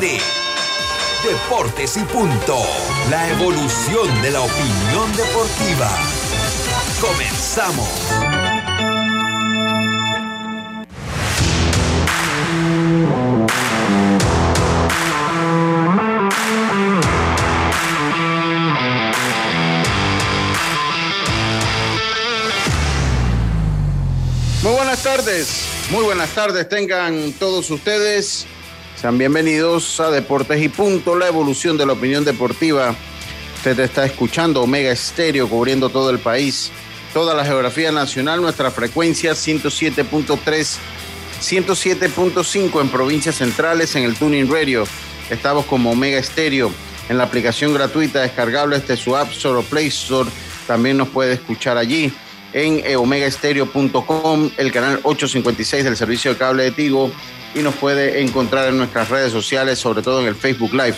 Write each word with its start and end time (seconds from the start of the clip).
de 0.00 0.18
Deportes 1.22 1.98
y 1.98 2.00
Punto. 2.04 2.56
La 3.10 3.28
evolución 3.28 4.22
de 4.22 4.30
la 4.30 4.40
opinión 4.40 5.14
deportiva. 5.14 5.90
Comenzamos. 7.00 7.88
Muy 24.62 24.72
buenas 24.72 25.02
tardes, 25.02 25.64
muy 25.90 26.04
buenas 26.04 26.30
tardes 26.30 26.68
tengan 26.70 27.32
todos 27.32 27.70
ustedes. 27.70 28.46
Sean 29.00 29.16
bienvenidos 29.16 29.98
a 29.98 30.10
Deportes 30.10 30.60
y 30.60 30.68
Punto, 30.68 31.16
la 31.16 31.26
evolución 31.26 31.78
de 31.78 31.86
la 31.86 31.94
opinión 31.94 32.22
deportiva. 32.22 32.94
Usted 33.56 33.80
está 33.80 34.04
escuchando 34.04 34.60
Omega 34.60 34.90
Estéreo 34.90 35.48
cubriendo 35.48 35.88
todo 35.88 36.10
el 36.10 36.18
país, 36.18 36.70
toda 37.14 37.34
la 37.34 37.42
geografía 37.42 37.90
nacional, 37.92 38.42
nuestra 38.42 38.70
frecuencia 38.70 39.32
107.3, 39.32 40.76
107.5 41.40 42.80
en 42.82 42.88
provincias 42.90 43.36
centrales, 43.36 43.96
en 43.96 44.02
el 44.02 44.16
Tuning 44.16 44.52
Radio. 44.52 44.84
Estamos 45.30 45.64
como 45.64 45.92
Omega 45.92 46.18
Estéreo 46.18 46.70
en 47.08 47.16
la 47.16 47.24
aplicación 47.24 47.72
gratuita 47.72 48.20
descargable 48.20 48.80
desde 48.80 48.98
su 48.98 49.16
App 49.16 49.30
Store 49.30 49.60
o 49.60 49.62
Play 49.62 49.86
Store. 49.86 50.28
También 50.66 50.98
nos 50.98 51.08
puede 51.08 51.32
escuchar 51.32 51.78
allí 51.78 52.12
en 52.52 52.82
omegaestereo.com, 52.98 54.50
el 54.58 54.72
canal 54.72 55.00
856 55.04 55.84
del 55.84 55.96
servicio 55.96 56.32
de 56.32 56.36
cable 56.36 56.64
de 56.64 56.72
Tigo 56.72 57.10
y 57.54 57.60
nos 57.60 57.74
puede 57.74 58.22
encontrar 58.22 58.68
en 58.68 58.78
nuestras 58.78 59.08
redes 59.08 59.32
sociales, 59.32 59.78
sobre 59.78 60.02
todo 60.02 60.20
en 60.20 60.26
el 60.26 60.34
Facebook 60.34 60.72
Live, 60.72 60.96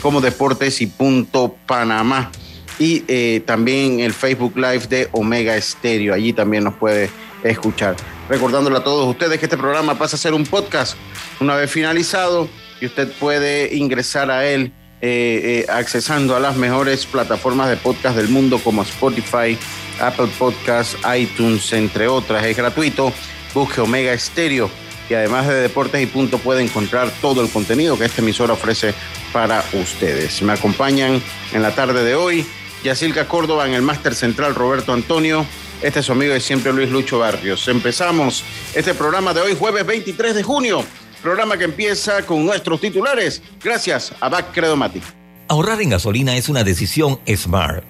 como 0.00 0.20
Deportes 0.20 0.80
y 0.80 0.86
Punto 0.86 1.56
Panamá. 1.66 2.30
Y 2.78 3.04
eh, 3.08 3.42
también 3.44 4.00
el 4.00 4.14
Facebook 4.14 4.56
Live 4.56 4.86
de 4.88 5.08
Omega 5.12 5.54
Estéreo. 5.56 6.14
Allí 6.14 6.32
también 6.32 6.64
nos 6.64 6.74
puede 6.74 7.10
escuchar. 7.44 7.96
Recordándole 8.28 8.78
a 8.78 8.84
todos 8.84 9.06
ustedes 9.08 9.38
que 9.38 9.46
este 9.46 9.58
programa 9.58 9.98
pasa 9.98 10.16
a 10.16 10.18
ser 10.18 10.32
un 10.32 10.44
podcast 10.44 10.96
una 11.40 11.56
vez 11.56 11.70
finalizado 11.70 12.48
y 12.80 12.86
usted 12.86 13.10
puede 13.18 13.74
ingresar 13.74 14.30
a 14.30 14.46
él 14.46 14.72
eh, 15.02 15.64
eh, 15.66 15.70
accesando 15.70 16.36
a 16.36 16.40
las 16.40 16.56
mejores 16.56 17.06
plataformas 17.06 17.68
de 17.68 17.76
podcast 17.76 18.16
del 18.16 18.28
mundo 18.28 18.58
como 18.58 18.82
Spotify, 18.82 19.58
Apple 20.00 20.28
Podcasts, 20.38 20.96
iTunes, 21.16 21.72
entre 21.72 22.08
otras. 22.08 22.44
Es 22.44 22.56
gratuito. 22.56 23.12
Busque 23.52 23.80
Omega 23.80 24.12
Estéreo 24.12 24.70
y 25.10 25.14
además 25.14 25.48
de 25.48 25.54
Deportes 25.54 26.00
y 26.00 26.06
Punto 26.06 26.38
puede 26.38 26.62
encontrar 26.62 27.10
todo 27.20 27.42
el 27.42 27.50
contenido 27.50 27.98
que 27.98 28.04
esta 28.04 28.22
emisora 28.22 28.54
ofrece 28.54 28.94
para 29.32 29.64
ustedes. 29.72 30.40
Me 30.40 30.52
acompañan 30.52 31.20
en 31.52 31.62
la 31.62 31.74
tarde 31.74 32.04
de 32.04 32.14
hoy 32.14 32.46
Yacilca 32.84 33.26
Córdoba 33.26 33.66
en 33.66 33.74
el 33.74 33.82
Máster 33.82 34.14
Central 34.14 34.54
Roberto 34.54 34.92
Antonio. 34.92 35.44
Este 35.82 36.00
es 36.00 36.06
su 36.06 36.12
amigo 36.12 36.32
de 36.32 36.40
siempre 36.40 36.72
Luis 36.72 36.90
Lucho 36.90 37.18
Barrios. 37.18 37.66
Empezamos 37.66 38.44
este 38.72 38.94
programa 38.94 39.34
de 39.34 39.40
hoy 39.40 39.56
jueves 39.56 39.84
23 39.84 40.34
de 40.34 40.42
junio. 40.44 40.84
Programa 41.22 41.58
que 41.58 41.64
empieza 41.64 42.24
con 42.24 42.46
nuestros 42.46 42.80
titulares. 42.80 43.42
Gracias 43.62 44.12
a 44.20 44.28
Back 44.28 44.52
Credomatic. 44.52 45.02
Ahorrar 45.48 45.82
en 45.82 45.90
gasolina 45.90 46.36
es 46.36 46.48
una 46.48 46.62
decisión 46.62 47.18
smart. 47.36 47.84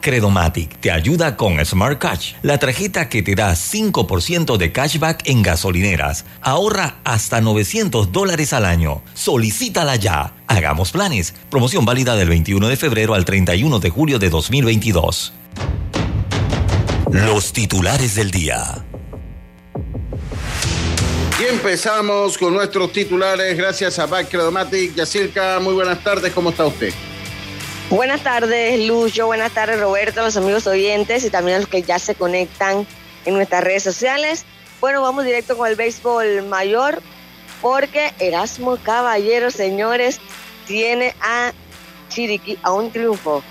Credomatic 0.00 0.80
te 0.80 0.90
ayuda 0.90 1.36
con 1.36 1.64
Smart 1.64 1.98
Cash, 1.98 2.34
la 2.42 2.58
tarjeta 2.58 3.08
que 3.08 3.22
te 3.22 3.34
da 3.36 3.52
5% 3.52 4.56
de 4.56 4.72
cashback 4.72 5.28
en 5.28 5.42
gasolineras. 5.42 6.24
Ahorra 6.40 6.96
hasta 7.04 7.40
900 7.40 8.10
dólares 8.10 8.52
al 8.52 8.64
año. 8.64 9.02
Solicítala 9.14 9.96
ya. 9.96 10.34
Hagamos 10.48 10.90
planes. 10.90 11.34
Promoción 11.50 11.84
válida 11.84 12.16
del 12.16 12.28
21 12.28 12.68
de 12.68 12.76
febrero 12.76 13.14
al 13.14 13.24
31 13.24 13.78
de 13.78 13.90
julio 13.90 14.18
de 14.18 14.30
2022. 14.30 15.32
Los 17.12 17.52
titulares 17.52 18.16
del 18.16 18.30
día. 18.30 18.84
Y 21.40 21.44
empezamos 21.44 22.36
con 22.36 22.54
nuestros 22.54 22.92
titulares 22.92 23.56
gracias 23.56 23.98
a 23.98 24.06
Back 24.06 24.28
Credomatic. 24.28 24.94
Yacirca, 24.94 25.60
muy 25.60 25.74
buenas 25.74 26.02
tardes, 26.02 26.32
¿cómo 26.32 26.50
está 26.50 26.66
usted? 26.66 26.92
Buenas 27.92 28.22
tardes, 28.22 28.80
Lucho. 28.86 29.26
Buenas 29.26 29.52
tardes, 29.52 29.78
Roberto, 29.78 30.22
los 30.22 30.38
amigos 30.38 30.66
oyentes 30.66 31.24
y 31.24 31.30
también 31.30 31.56
a 31.56 31.60
los 31.60 31.68
que 31.68 31.82
ya 31.82 31.98
se 31.98 32.14
conectan 32.14 32.86
en 33.26 33.34
nuestras 33.34 33.62
redes 33.62 33.82
sociales. 33.82 34.46
Bueno, 34.80 35.02
vamos 35.02 35.26
directo 35.26 35.58
con 35.58 35.68
el 35.68 35.76
béisbol 35.76 36.42
mayor 36.44 37.02
porque 37.60 38.14
Erasmo 38.18 38.78
Caballero, 38.78 39.50
señores, 39.50 40.20
tiene 40.66 41.14
a 41.20 41.52
Chiriquí 42.08 42.58
a 42.62 42.72
un 42.72 42.90
triunfo 42.90 43.42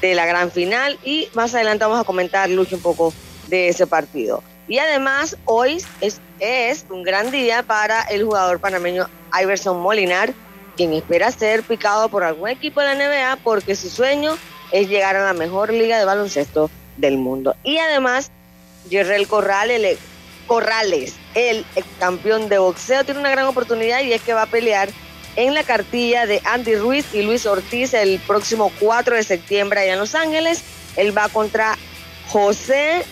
de 0.00 0.14
la 0.14 0.24
gran 0.24 0.50
final 0.50 0.98
y 1.04 1.28
más 1.34 1.54
adelante 1.54 1.84
vamos 1.84 2.00
a 2.00 2.04
comentar, 2.04 2.48
Lucho, 2.48 2.76
un 2.76 2.82
poco 2.82 3.12
de 3.48 3.68
ese 3.68 3.86
partido. 3.86 4.42
Y 4.66 4.78
además, 4.78 5.36
hoy 5.44 5.84
es, 6.00 6.22
es 6.38 6.86
un 6.88 7.02
gran 7.02 7.30
día 7.30 7.62
para 7.64 8.00
el 8.04 8.24
jugador 8.24 8.60
panameño 8.60 9.10
Iverson 9.38 9.78
Molinar, 9.78 10.32
quien 10.80 10.94
espera 10.94 11.30
ser 11.30 11.62
picado 11.62 12.08
por 12.08 12.24
algún 12.24 12.48
equipo 12.48 12.80
de 12.80 12.86
la 12.86 12.94
NBA 12.94 13.36
porque 13.44 13.76
su 13.76 13.90
sueño 13.90 14.38
es 14.72 14.88
llegar 14.88 15.14
a 15.14 15.22
la 15.22 15.34
mejor 15.34 15.70
liga 15.74 15.98
de 15.98 16.06
baloncesto 16.06 16.70
del 16.96 17.18
mundo. 17.18 17.54
Y 17.64 17.76
además, 17.76 18.30
Jerrel 18.88 19.28
Corrales, 19.28 19.98
el 21.34 21.66
campeón 21.98 22.48
de 22.48 22.56
boxeo, 22.56 23.04
tiene 23.04 23.20
una 23.20 23.28
gran 23.28 23.44
oportunidad 23.44 24.00
y 24.00 24.14
es 24.14 24.22
que 24.22 24.32
va 24.32 24.44
a 24.44 24.46
pelear 24.46 24.88
en 25.36 25.52
la 25.52 25.64
cartilla 25.64 26.24
de 26.24 26.40
Andy 26.46 26.76
Ruiz 26.76 27.04
y 27.12 27.20
Luis 27.20 27.44
Ortiz 27.44 27.92
el 27.92 28.18
próximo 28.20 28.72
4 28.80 29.16
de 29.16 29.22
septiembre 29.22 29.80
allá 29.80 29.92
en 29.92 29.98
Los 29.98 30.14
Ángeles. 30.14 30.62
Él 30.96 31.14
va 31.14 31.28
contra 31.28 31.76
José 32.28 33.04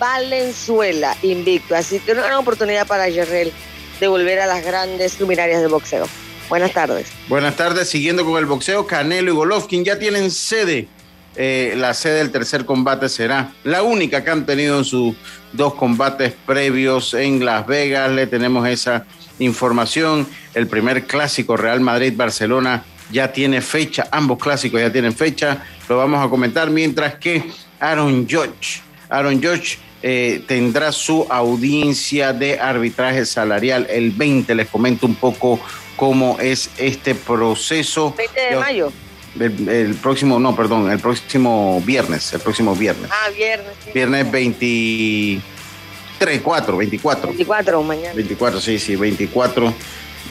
Valenzuela, 0.00 1.16
invicto. 1.22 1.76
Así 1.76 2.00
que 2.00 2.10
una 2.10 2.22
gran 2.22 2.38
oportunidad 2.38 2.88
para 2.88 3.08
Jerrel 3.08 3.52
de 4.00 4.08
volver 4.08 4.40
a 4.40 4.46
las 4.46 4.64
grandes 4.64 5.20
luminarias 5.20 5.60
de 5.60 5.68
boxeo. 5.68 6.08
Buenas 6.48 6.72
tardes. 6.72 7.06
Buenas 7.28 7.56
tardes. 7.56 7.88
Siguiendo 7.88 8.24
con 8.24 8.38
el 8.38 8.46
boxeo, 8.46 8.86
Canelo 8.86 9.32
y 9.32 9.34
Golovkin 9.34 9.84
ya 9.84 9.98
tienen 9.98 10.30
sede. 10.30 10.88
Eh, 11.36 11.74
la 11.76 11.94
sede 11.94 12.18
del 12.18 12.30
tercer 12.30 12.64
combate 12.64 13.08
será 13.08 13.52
la 13.64 13.82
única 13.82 14.22
que 14.22 14.30
han 14.30 14.46
tenido 14.46 14.78
en 14.78 14.84
sus 14.84 15.16
dos 15.52 15.74
combates 15.74 16.32
previos 16.46 17.14
en 17.14 17.44
Las 17.44 17.66
Vegas. 17.66 18.10
Le 18.10 18.26
tenemos 18.26 18.68
esa 18.68 19.04
información. 19.38 20.28
El 20.54 20.66
primer 20.68 21.06
clásico 21.06 21.56
Real 21.56 21.80
Madrid-Barcelona 21.80 22.84
ya 23.10 23.32
tiene 23.32 23.60
fecha. 23.60 24.06
Ambos 24.10 24.38
clásicos 24.38 24.80
ya 24.80 24.92
tienen 24.92 25.14
fecha. 25.14 25.64
Lo 25.88 25.96
vamos 25.96 26.24
a 26.24 26.28
comentar. 26.28 26.70
Mientras 26.70 27.16
que 27.16 27.50
Aaron 27.80 28.28
George, 28.28 28.80
Aaron 29.08 29.40
George 29.40 29.78
eh, 30.02 30.44
tendrá 30.46 30.92
su 30.92 31.26
audiencia 31.30 32.32
de 32.32 32.60
arbitraje 32.60 33.24
salarial 33.26 33.86
el 33.90 34.10
20. 34.10 34.54
Les 34.54 34.68
comento 34.68 35.06
un 35.06 35.14
poco 35.14 35.58
cómo 35.96 36.38
es 36.40 36.70
este 36.78 37.14
proceso. 37.14 38.14
20 38.16 38.40
de 38.40 38.56
mayo. 38.56 38.92
El, 39.38 39.94
próximo, 39.96 40.38
no, 40.38 40.54
perdón, 40.54 40.90
el 40.90 41.00
próximo 41.00 41.82
viernes, 41.84 42.32
el 42.32 42.40
próximo 42.40 42.76
viernes. 42.76 43.10
Ah, 43.12 43.30
viernes. 43.36 43.74
viernes 43.92 44.30
23, 44.30 46.40
4, 46.40 46.76
24. 46.76 47.28
24 47.28 47.82
mañana. 47.82 48.14
24, 48.14 48.60
sí, 48.60 48.78
sí, 48.78 48.94
24 48.94 49.74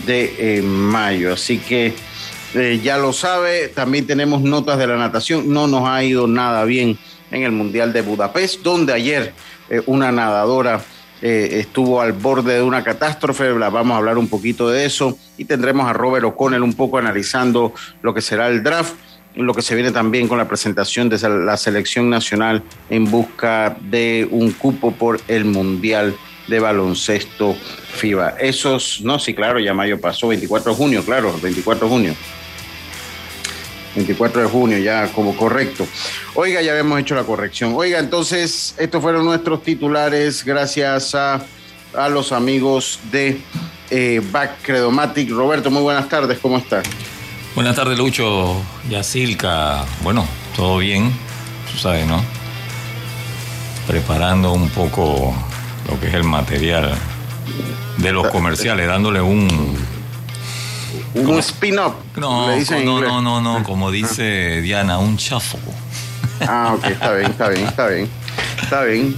de 0.05 0.35
eh, 0.37 0.61
mayo. 0.61 1.33
Así 1.33 1.57
que 1.57 1.93
eh, 2.53 2.79
ya 2.81 2.97
lo 2.97 3.11
sabe, 3.11 3.67
también 3.67 4.07
tenemos 4.07 4.41
notas 4.41 4.77
de 4.77 4.87
la 4.87 4.95
natación. 4.95 5.51
No 5.51 5.67
nos 5.67 5.87
ha 5.87 6.01
ido 6.03 6.27
nada 6.27 6.63
bien 6.63 6.97
en 7.31 7.43
el 7.43 7.51
Mundial 7.51 7.91
de 7.91 8.01
Budapest, 8.01 8.61
donde 8.61 8.93
ayer 8.93 9.33
eh, 9.69 9.81
una 9.85 10.11
nadadora 10.11 10.83
eh, 11.25 11.61
estuvo 11.61 12.01
al 12.01 12.11
borde 12.11 12.55
de 12.55 12.61
una 12.61 12.83
catástrofe, 12.83 13.53
vamos 13.53 13.93
a 13.93 13.97
hablar 13.97 14.17
un 14.17 14.27
poquito 14.27 14.67
de 14.67 14.83
eso 14.83 15.17
y 15.37 15.45
tendremos 15.45 15.89
a 15.89 15.93
Robert 15.93 16.25
O'Connell 16.25 16.61
un 16.61 16.73
poco 16.73 16.97
analizando 16.97 17.73
lo 18.01 18.13
que 18.13 18.19
será 18.19 18.49
el 18.49 18.61
draft, 18.61 18.95
lo 19.33 19.53
que 19.53 19.61
se 19.61 19.73
viene 19.73 19.91
también 19.91 20.27
con 20.27 20.37
la 20.37 20.49
presentación 20.49 21.07
de 21.07 21.17
la 21.29 21.55
selección 21.55 22.09
nacional 22.09 22.61
en 22.89 23.09
busca 23.09 23.77
de 23.89 24.27
un 24.31 24.51
cupo 24.51 24.91
por 24.91 25.21
el 25.29 25.45
Mundial 25.45 26.13
de 26.49 26.59
Baloncesto 26.59 27.55
FIBA. 27.93 28.31
Esos, 28.41 28.99
no, 29.01 29.17
sí, 29.17 29.33
claro, 29.33 29.61
ya 29.61 29.73
mayo 29.73 30.01
pasó, 30.01 30.27
24 30.27 30.71
de 30.71 30.77
junio, 30.77 31.05
claro, 31.05 31.33
24 31.41 31.87
de 31.87 31.89
junio. 31.89 32.15
24 33.95 34.41
de 34.41 34.47
junio, 34.47 34.77
ya 34.77 35.07
como 35.13 35.35
correcto. 35.35 35.87
Oiga, 36.35 36.61
ya 36.61 36.71
habíamos 36.71 36.99
hecho 36.99 37.15
la 37.15 37.23
corrección. 37.23 37.73
Oiga, 37.75 37.99
entonces, 37.99 38.75
estos 38.77 39.01
fueron 39.01 39.25
nuestros 39.25 39.63
titulares 39.63 40.43
gracias 40.43 41.15
a, 41.15 41.45
a 41.95 42.09
los 42.09 42.31
amigos 42.31 42.99
de 43.11 43.39
eh, 43.89 44.21
Back 44.31 44.61
Credomatic. 44.63 45.29
Roberto, 45.29 45.69
muy 45.69 45.81
buenas 45.81 46.09
tardes, 46.09 46.39
¿cómo 46.39 46.57
estás? 46.57 46.85
Buenas 47.55 47.75
tardes, 47.75 47.97
Lucho, 47.97 48.61
Yacilca. 48.89 49.85
Bueno, 50.01 50.27
todo 50.55 50.79
bien, 50.79 51.11
tú 51.71 51.77
sabes, 51.77 52.07
¿no? 52.07 52.23
Preparando 53.85 54.53
un 54.53 54.69
poco 54.69 55.35
lo 55.87 55.99
que 55.99 56.07
es 56.07 56.13
el 56.15 56.23
material 56.23 56.95
de 57.97 58.11
los 58.11 58.27
comerciales, 58.29 58.87
dándole 58.87 59.21
un 59.21 59.77
Un 61.15 61.39
spin-up. 61.39 61.93
No, 62.15 62.47
no, 62.47 63.01
no, 63.01 63.21
no, 63.21 63.41
no, 63.41 63.63
como 63.63 63.91
dice 63.91 64.61
Diana, 64.61 64.97
un 64.97 65.17
chafo. 65.17 65.57
Ah, 66.41 66.73
ok, 66.75 66.85
está 66.85 67.13
bien, 67.13 67.31
está 67.31 67.49
bien, 67.49 67.65
está 67.65 67.87
bien. 67.87 68.09
Está 68.61 68.83
bien. 68.83 69.15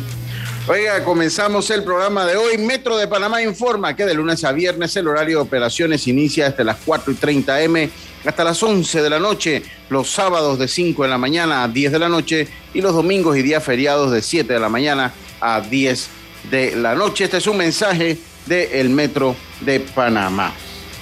Oiga, 0.68 1.04
comenzamos 1.04 1.70
el 1.70 1.84
programa 1.84 2.26
de 2.26 2.36
hoy. 2.36 2.58
Metro 2.58 2.98
de 2.98 3.08
Panamá 3.08 3.42
informa 3.42 3.96
que 3.96 4.06
de 4.06 4.14
lunes 4.14 4.44
a 4.44 4.52
viernes 4.52 4.96
el 4.96 5.08
horario 5.08 5.38
de 5.38 5.44
operaciones 5.44 6.08
inicia 6.08 6.50
desde 6.50 6.64
las 6.64 6.78
4 6.84 7.14
y 7.14 7.16
30 7.16 7.62
M 7.62 7.90
hasta 8.26 8.44
las 8.44 8.62
11 8.62 9.02
de 9.02 9.10
la 9.10 9.20
noche, 9.20 9.64
los 9.90 10.10
sábados 10.10 10.58
de 10.58 10.68
5 10.68 11.04
de 11.04 11.10
la 11.10 11.18
mañana 11.18 11.64
a 11.64 11.68
10 11.68 11.92
de 11.92 12.00
la 12.00 12.10
noche 12.10 12.48
y 12.74 12.82
los 12.82 12.94
domingos 12.94 13.38
y 13.38 13.44
días 13.44 13.64
feriados 13.64 14.12
de 14.12 14.22
7 14.22 14.54
de 14.54 14.60
la 14.60 14.70
mañana 14.70 15.14
a 15.40 15.62
10 15.62 16.10
de 16.50 16.76
la 16.76 16.96
noche. 16.96 17.26
Este 17.26 17.38
es 17.38 17.48
un 17.48 17.58
mensaje 17.58 18.18
del 18.48 18.90
Metro 18.90 19.36
de 19.62 19.80
Panamá. 19.80 20.52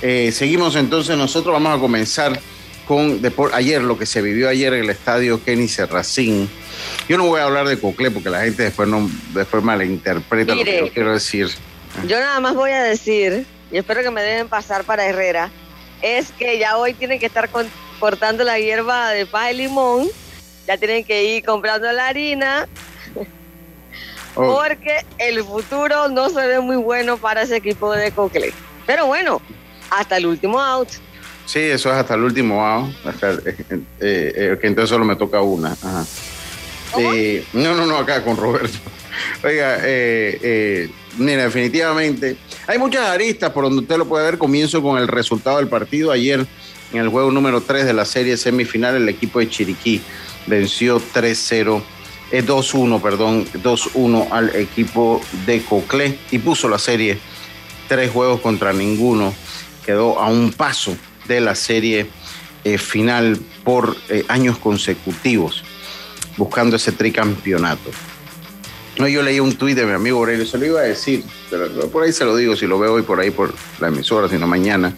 Eh, 0.05 0.33
seguimos 0.33 0.75
entonces, 0.75 1.15
nosotros 1.15 1.53
vamos 1.53 1.77
a 1.77 1.79
comenzar 1.79 2.37
con 2.85 3.21
ayer, 3.53 3.81
lo 3.81 3.97
que 3.97 4.05
se 4.05 4.21
vivió 4.21 4.49
ayer 4.49 4.73
en 4.73 4.83
el 4.83 4.89
estadio 4.89 5.41
Kenny 5.41 5.69
Serracín. 5.69 6.49
Yo 7.07 7.17
no 7.17 7.25
voy 7.25 7.39
a 7.39 7.45
hablar 7.45 7.69
de 7.69 7.79
Coclé 7.79 8.11
porque 8.11 8.29
la 8.29 8.41
gente 8.41 8.63
después, 8.63 8.89
no, 8.89 9.09
después 9.33 9.63
malinterpreta 9.63 10.55
lo 10.55 10.65
que 10.65 10.79
yo 10.79 10.93
quiero 10.93 11.13
decir. 11.13 11.47
Yo 12.05 12.19
nada 12.19 12.41
más 12.41 12.53
voy 12.53 12.71
a 12.71 12.83
decir, 12.83 13.45
y 13.71 13.77
espero 13.77 14.01
que 14.01 14.11
me 14.11 14.21
deben 14.21 14.49
pasar 14.49 14.83
para 14.83 15.05
Herrera, 15.05 15.49
es 16.01 16.33
que 16.33 16.59
ya 16.59 16.75
hoy 16.75 16.93
tienen 16.93 17.17
que 17.17 17.27
estar 17.27 17.49
cortando 17.97 18.43
la 18.43 18.59
hierba 18.59 19.11
de 19.11 19.25
paz 19.25 19.53
y 19.53 19.55
limón, 19.55 20.09
ya 20.67 20.75
tienen 20.75 21.05
que 21.05 21.23
ir 21.23 21.45
comprando 21.45 21.89
la 21.93 22.07
harina, 22.07 22.67
oh. 24.35 24.53
porque 24.53 25.05
el 25.17 25.45
futuro 25.45 26.09
no 26.09 26.29
se 26.29 26.45
ve 26.45 26.59
muy 26.59 26.75
bueno 26.75 27.15
para 27.15 27.43
ese 27.43 27.55
equipo 27.55 27.93
de 27.93 28.11
Coclé. 28.11 28.51
Pero 28.85 29.05
bueno, 29.05 29.41
hasta 29.97 30.17
el 30.17 30.25
último 30.25 30.59
out. 30.59 30.89
Sí, 31.45 31.59
eso 31.59 31.89
es 31.89 31.95
hasta 31.95 32.15
el 32.15 32.23
último 32.23 32.65
out. 32.65 32.91
Eh, 33.21 33.55
eh, 33.67 33.85
eh, 33.99 34.57
que 34.59 34.67
entonces 34.67 34.89
solo 34.89 35.05
me 35.05 35.15
toca 35.15 35.41
una. 35.41 35.75
no, 37.53 37.75
no, 37.75 37.85
no, 37.85 37.97
acá 37.97 38.23
con 38.23 38.37
Roberto. 38.37 38.77
Oiga, 39.43 39.77
mira, 41.17 41.43
definitivamente 41.43 42.35
hay 42.65 42.79
muchas 42.79 43.07
aristas 43.07 43.51
por 43.51 43.65
donde 43.65 43.81
usted 43.81 43.97
lo 43.97 44.07
puede 44.07 44.25
ver. 44.25 44.37
Comienzo 44.37 44.81
con 44.81 44.97
el 44.97 45.07
resultado 45.07 45.57
del 45.57 45.67
partido. 45.67 46.11
Ayer, 46.11 46.45
en 46.91 46.99
el 46.99 47.09
juego 47.09 47.31
número 47.31 47.61
3 47.61 47.85
de 47.85 47.93
la 47.93 48.05
serie 48.05 48.37
semifinal, 48.37 48.95
el 48.95 49.09
equipo 49.09 49.39
de 49.39 49.49
Chiriquí 49.49 50.01
venció 50.47 50.99
3-0. 50.99 51.81
2-1, 52.31 52.99
perdón, 52.99 53.45
2-1 53.61 54.27
al 54.31 54.55
equipo 54.55 55.21
de 55.45 55.61
Coclé 55.61 56.17
y 56.31 56.39
puso 56.39 56.67
la 56.67 56.79
serie 56.79 57.19
tres 57.87 58.09
juegos 58.09 58.41
contra 58.41 58.73
ninguno 58.73 59.35
quedó 59.85 60.19
a 60.19 60.27
un 60.27 60.51
paso 60.51 60.95
de 61.27 61.41
la 61.41 61.55
serie 61.55 62.07
eh, 62.63 62.77
final 62.77 63.37
por 63.63 63.95
eh, 64.09 64.25
años 64.27 64.57
consecutivos, 64.57 65.63
buscando 66.37 66.75
ese 66.75 66.91
tricampeonato. 66.91 67.91
No, 68.97 69.07
yo 69.07 69.23
leí 69.23 69.39
un 69.39 69.55
tuit 69.55 69.75
de 69.75 69.85
mi 69.85 69.93
amigo 69.93 70.19
Aurelio, 70.19 70.45
se 70.45 70.57
lo 70.57 70.65
iba 70.65 70.79
a 70.81 70.83
decir, 70.83 71.23
pero 71.49 71.89
por 71.89 72.03
ahí 72.03 72.13
se 72.13 72.25
lo 72.25 72.35
digo, 72.35 72.55
si 72.55 72.67
lo 72.67 72.77
veo 72.77 72.93
hoy 72.93 73.01
por 73.01 73.19
ahí 73.19 73.31
por 73.31 73.53
la 73.79 73.87
emisora, 73.87 74.29
sino 74.29 74.45
mañana. 74.47 74.93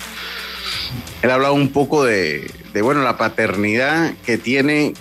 Él 1.22 1.32
hablaba 1.32 1.54
un 1.54 1.70
poco 1.72 2.04
de, 2.04 2.52
bueno, 2.82 3.04
la 3.04 3.18
paternidad 3.18 4.14
que 4.26 4.38
tiene 4.38 4.94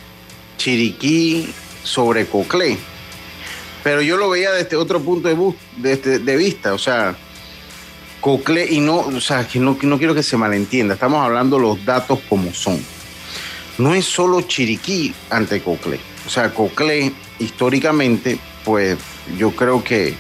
Chiriquí 0.59 1.53
sobre 1.83 2.27
Coclé. 2.27 2.79
Pero 3.83 4.01
yo 4.01 4.17
lo 4.17 4.31
veía 4.31 4.53
desde 4.53 4.77
otro 4.77 5.01
punto 5.01 5.29
de, 5.77 5.97
de 5.97 6.37
vista, 6.37 6.73
o 6.73 6.79
sea, 6.79 7.17
Cocle, 8.25 8.67
y 8.71 8.81
no, 8.81 9.01
o 9.01 9.21
sea, 9.21 9.47
que 9.47 9.61
no, 9.61 9.77
quiero 9.77 10.15
que 10.15 10.23
se 10.23 10.39
malentienda, 10.39 10.95
estamos 10.95 11.23
hablando 11.23 11.59
los 11.59 11.85
datos 11.85 12.21
como 12.27 12.55
son. 12.55 12.83
No 13.77 13.95
es 13.95 14.07
solo 14.07 14.41
Chiriquí 14.41 15.13
ante 15.29 15.61
Cocle. 15.61 16.01
O 16.27 16.31
sea, 16.31 16.49
Cocle 16.55 17.13
históricamente, 17.39 18.39
pues 18.65 18.97
yo 19.37 19.51
creo 19.51 19.85
que 19.85 20.15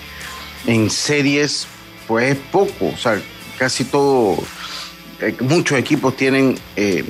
en 0.67 0.91
series, 0.91 1.67
pues 2.07 2.33
es 2.33 2.39
poco. 2.53 2.89
O 2.93 2.97
sea, 2.99 3.19
casi 3.59 3.85
todo, 3.85 4.37
eh, 5.23 5.35
muchos 5.41 5.79
equipos 5.79 6.15
tienen, 6.15 6.59
eh, 6.77 7.07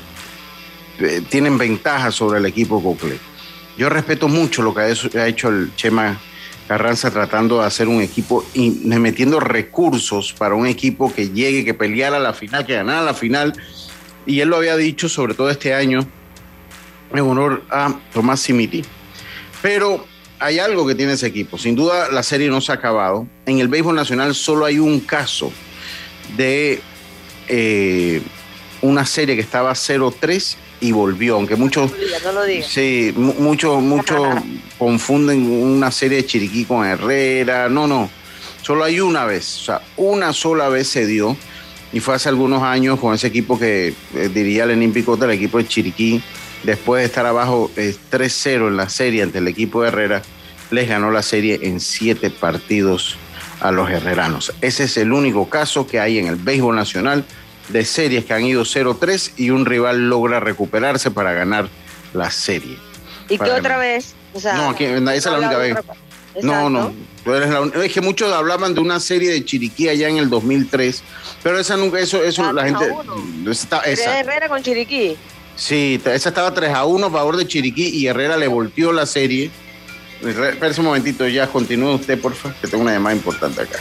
eh, 1.01 1.23
tienen 1.29 1.59
ventajas 1.59 2.15
sobre 2.15 2.39
el 2.39 2.47
equipo 2.47 2.81
Cocle. 2.81 3.19
Yo 3.77 3.89
respeto 3.89 4.29
mucho 4.29 4.63
lo 4.63 4.73
que 4.73 4.83
ha 4.83 5.27
hecho 5.27 5.49
el 5.49 5.75
Chema 5.75 6.21
Carranza 6.69 7.11
tratando 7.11 7.61
de 7.61 7.67
hacer 7.67 7.89
un 7.89 8.01
equipo 8.01 8.45
y 8.55 8.71
metiendo 8.71 9.39
recursos 9.39 10.33
para 10.33 10.55
un 10.55 10.67
equipo 10.67 11.13
que 11.13 11.29
llegue, 11.29 11.65
que 11.65 11.75
peleara 11.75 12.19
la 12.19 12.33
final, 12.33 12.65
que 12.65 12.75
ganara 12.75 13.03
la 13.03 13.15
final. 13.15 13.53
Y 14.27 14.41
él 14.41 14.49
lo 14.49 14.57
había 14.57 14.77
dicho, 14.77 15.09
sobre 15.09 15.35
todo 15.35 15.51
este 15.51 15.75
año, 15.75 16.07
en 17.13 17.21
honor 17.21 17.63
a 17.71 17.95
Tomás 18.13 18.41
Simiti. 18.41 18.83
Pero 19.61 20.07
hay 20.39 20.59
algo 20.59 20.87
que 20.87 20.95
tiene 20.95 21.13
ese 21.13 21.27
equipo. 21.27 21.59
Sin 21.59 21.75
duda, 21.75 22.11
la 22.11 22.23
serie 22.23 22.49
no 22.49 22.61
se 22.61 22.73
ha 22.73 22.77
acabado. 22.77 23.27
En 23.47 23.59
el 23.59 23.69
béisbol 23.69 23.95
nacional 23.95 24.35
solo 24.35 24.65
hay 24.65 24.79
un 24.79 25.01
caso 25.01 25.53
de 26.37 26.81
eh, 27.49 28.23
una 28.81 29.05
serie 29.07 29.35
que 29.35 29.43
estaba 29.43 29.73
0-3 29.73 30.57
y 30.81 30.93
volvió, 30.93 31.37
aunque 31.37 31.57
muchos 31.57 31.93
sí, 32.67 33.13
muchos 33.17 33.83
muchos 33.83 34.27
confunden 34.79 35.51
una 35.51 35.91
serie 35.91 36.19
de 36.19 36.27
Chiriquí 36.27 36.65
con 36.65 36.85
Herrera, 36.85 37.69
no, 37.69 37.87
no, 37.87 38.11
solo 38.63 38.85
hay 38.85 39.01
una 39.01 39.25
vez, 39.25 39.63
o 39.63 39.65
sea, 39.65 39.83
una 39.97 40.33
sola 40.33 40.69
vez 40.69 40.89
se 40.89 41.07
dio 41.07 41.37
y 41.93 42.01
fue 42.01 42.15
hace 42.15 42.29
algunos 42.29 42.63
años 42.63 42.99
con 42.99 43.15
ese 43.15 43.29
equipo 43.29 43.59
que 43.59 43.95
eh, 44.15 44.31
diría 44.33 44.67
Lenín 44.67 44.93
Picota, 44.93 45.27
el 45.27 45.31
equipo 45.31 45.59
de 45.59 45.69
Chiriquí, 45.69 46.21
después 46.65 47.03
de 47.03 47.07
estar 47.07 47.25
abajo 47.25 47.71
3-0 47.77 48.47
eh, 48.47 48.55
en 48.55 48.77
la 48.77 48.89
serie 48.89 49.23
ante 49.23 49.39
el 49.39 49.49
equipo 49.49 49.83
de 49.83 49.89
Herrera, 49.89 50.23
les 50.71 50.89
ganó 50.89 51.11
la 51.11 51.23
serie 51.23 51.61
en 51.63 51.79
siete 51.79 52.31
partidos 52.31 53.17
a 53.61 53.71
los 53.71 53.89
herreranos. 53.91 54.53
Ese 54.61 54.85
es 54.85 54.97
el 54.97 55.13
único 55.13 55.49
caso 55.49 55.87
que 55.87 56.01
hay 56.01 56.19
en 56.19 56.27
el 56.27 56.37
béisbol 56.37 56.75
nacional 56.75 57.25
de 57.69 57.85
series 57.85 58.25
que 58.25 58.35
han 58.35 58.45
ido 58.45 58.63
0-3 58.63 59.33
y 59.37 59.51
un 59.51 59.67
rival 59.67 60.09
logra 60.09 60.41
recuperarse 60.41 61.11
para 61.11 61.33
ganar 61.33 61.69
la 62.13 62.31
serie. 62.31 62.77
¿Y 63.29 63.39
qué 63.39 63.51
otra 63.51 63.79
vez? 63.79 64.15
no, 64.35 64.73
esa 64.73 65.13
es 65.13 65.25
la 65.27 65.39
única 65.39 65.59
vez. 65.59 65.77
No, 66.43 66.69
no. 66.69 66.93
es 67.83 67.93
que 67.93 68.01
muchos 68.01 68.33
hablaban 68.33 68.75
de 68.75 68.81
una 68.81 68.99
serie 69.01 69.31
de 69.31 69.45
Chiriquí 69.45 69.89
allá 69.89 70.09
en 70.09 70.17
el 70.17 70.29
2003, 70.29 71.03
pero 71.43 71.59
esa 71.59 71.77
nunca, 71.77 72.01
eso, 72.01 72.23
eso, 72.23 72.53
la 72.53 72.65
gente. 72.65 72.93
Está, 73.49 73.81
esa, 73.81 74.19
Herrera 74.19 74.49
con 74.49 74.63
Chiriquí. 74.63 75.17
Sí, 75.57 76.01
esa 76.05 76.29
estaba 76.31 76.53
3 76.53 76.71
a 76.71 76.85
1 76.85 77.07
a 77.07 77.11
favor 77.11 77.37
de 77.37 77.47
Chiriquí 77.47 77.89
y 77.89 78.09
Herrera 78.09 78.37
le 78.37 78.49
volteó 78.49 78.93
la 78.93 79.07
serie. 79.07 79.51
Espera 80.23 80.75
un 80.79 80.85
momentito, 80.85 81.29
ya 81.29 81.47
continúe 81.47 81.95
usted, 81.95 82.21
por 82.21 82.35
favor, 82.35 82.57
que 82.61 82.67
tengo 82.67 82.83
una 82.83 82.93
llamada 82.93 83.15
importante 83.15 83.63
acá. 83.63 83.79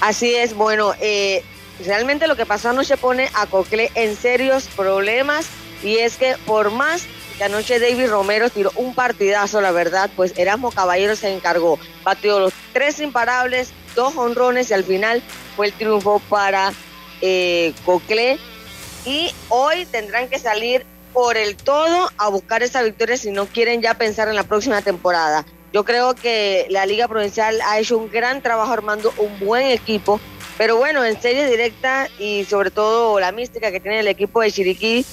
Así 0.00 0.34
es, 0.34 0.52
bueno, 0.52 0.92
eh, 1.00 1.42
realmente 1.80 2.26
lo 2.26 2.36
que 2.36 2.46
pasó 2.46 2.70
anoche 2.70 2.96
pone 2.96 3.30
a 3.34 3.46
Cocle 3.46 3.90
en 3.94 4.16
serios 4.16 4.66
problemas 4.68 5.46
y 5.82 5.98
es 5.98 6.16
que 6.16 6.36
por 6.46 6.70
más 6.70 7.04
que 7.36 7.44
anoche 7.44 7.80
David 7.80 8.08
Romero 8.08 8.48
tiró 8.48 8.70
un 8.76 8.94
partidazo, 8.94 9.60
la 9.60 9.72
verdad, 9.72 10.08
pues 10.14 10.32
Erasmo 10.36 10.70
Caballero 10.70 11.16
se 11.16 11.34
encargó, 11.34 11.78
batió 12.04 12.38
los 12.38 12.52
tres 12.72 13.00
imparables, 13.00 13.72
dos 13.94 14.16
honrones 14.16 14.70
y 14.70 14.74
al 14.74 14.84
final 14.84 15.22
fue 15.56 15.66
el 15.66 15.72
triunfo 15.72 16.20
para 16.28 16.72
eh, 17.20 17.72
Cocle 17.84 18.38
y 19.04 19.32
hoy 19.48 19.86
tendrán 19.86 20.28
que 20.28 20.38
salir 20.38 20.86
por 21.12 21.36
el 21.36 21.56
todo 21.56 22.10
a 22.18 22.28
buscar 22.28 22.62
esa 22.62 22.82
victoria 22.82 23.16
si 23.16 23.30
no 23.30 23.46
quieren 23.46 23.82
ya 23.82 23.94
pensar 23.94 24.28
en 24.28 24.34
la 24.34 24.44
próxima 24.44 24.82
temporada. 24.82 25.44
Yo 25.74 25.84
creo 25.84 26.14
que 26.14 26.66
la 26.70 26.86
Liga 26.86 27.08
Provincial 27.08 27.60
ha 27.66 27.78
hecho 27.78 27.98
un 27.98 28.10
gran 28.10 28.40
trabajo 28.40 28.72
armando 28.72 29.12
un 29.18 29.38
buen 29.40 29.66
equipo 29.66 30.18
pero 30.56 30.76
bueno, 30.76 31.04
en 31.04 31.20
serie 31.20 31.46
directa 31.48 32.08
y 32.18 32.44
sobre 32.44 32.70
todo 32.70 33.18
la 33.18 33.32
mística 33.32 33.72
que 33.72 33.80
tiene 33.80 34.00
el 34.00 34.08
equipo 34.08 34.40
de 34.40 34.52
Chiriquí, 34.52 35.04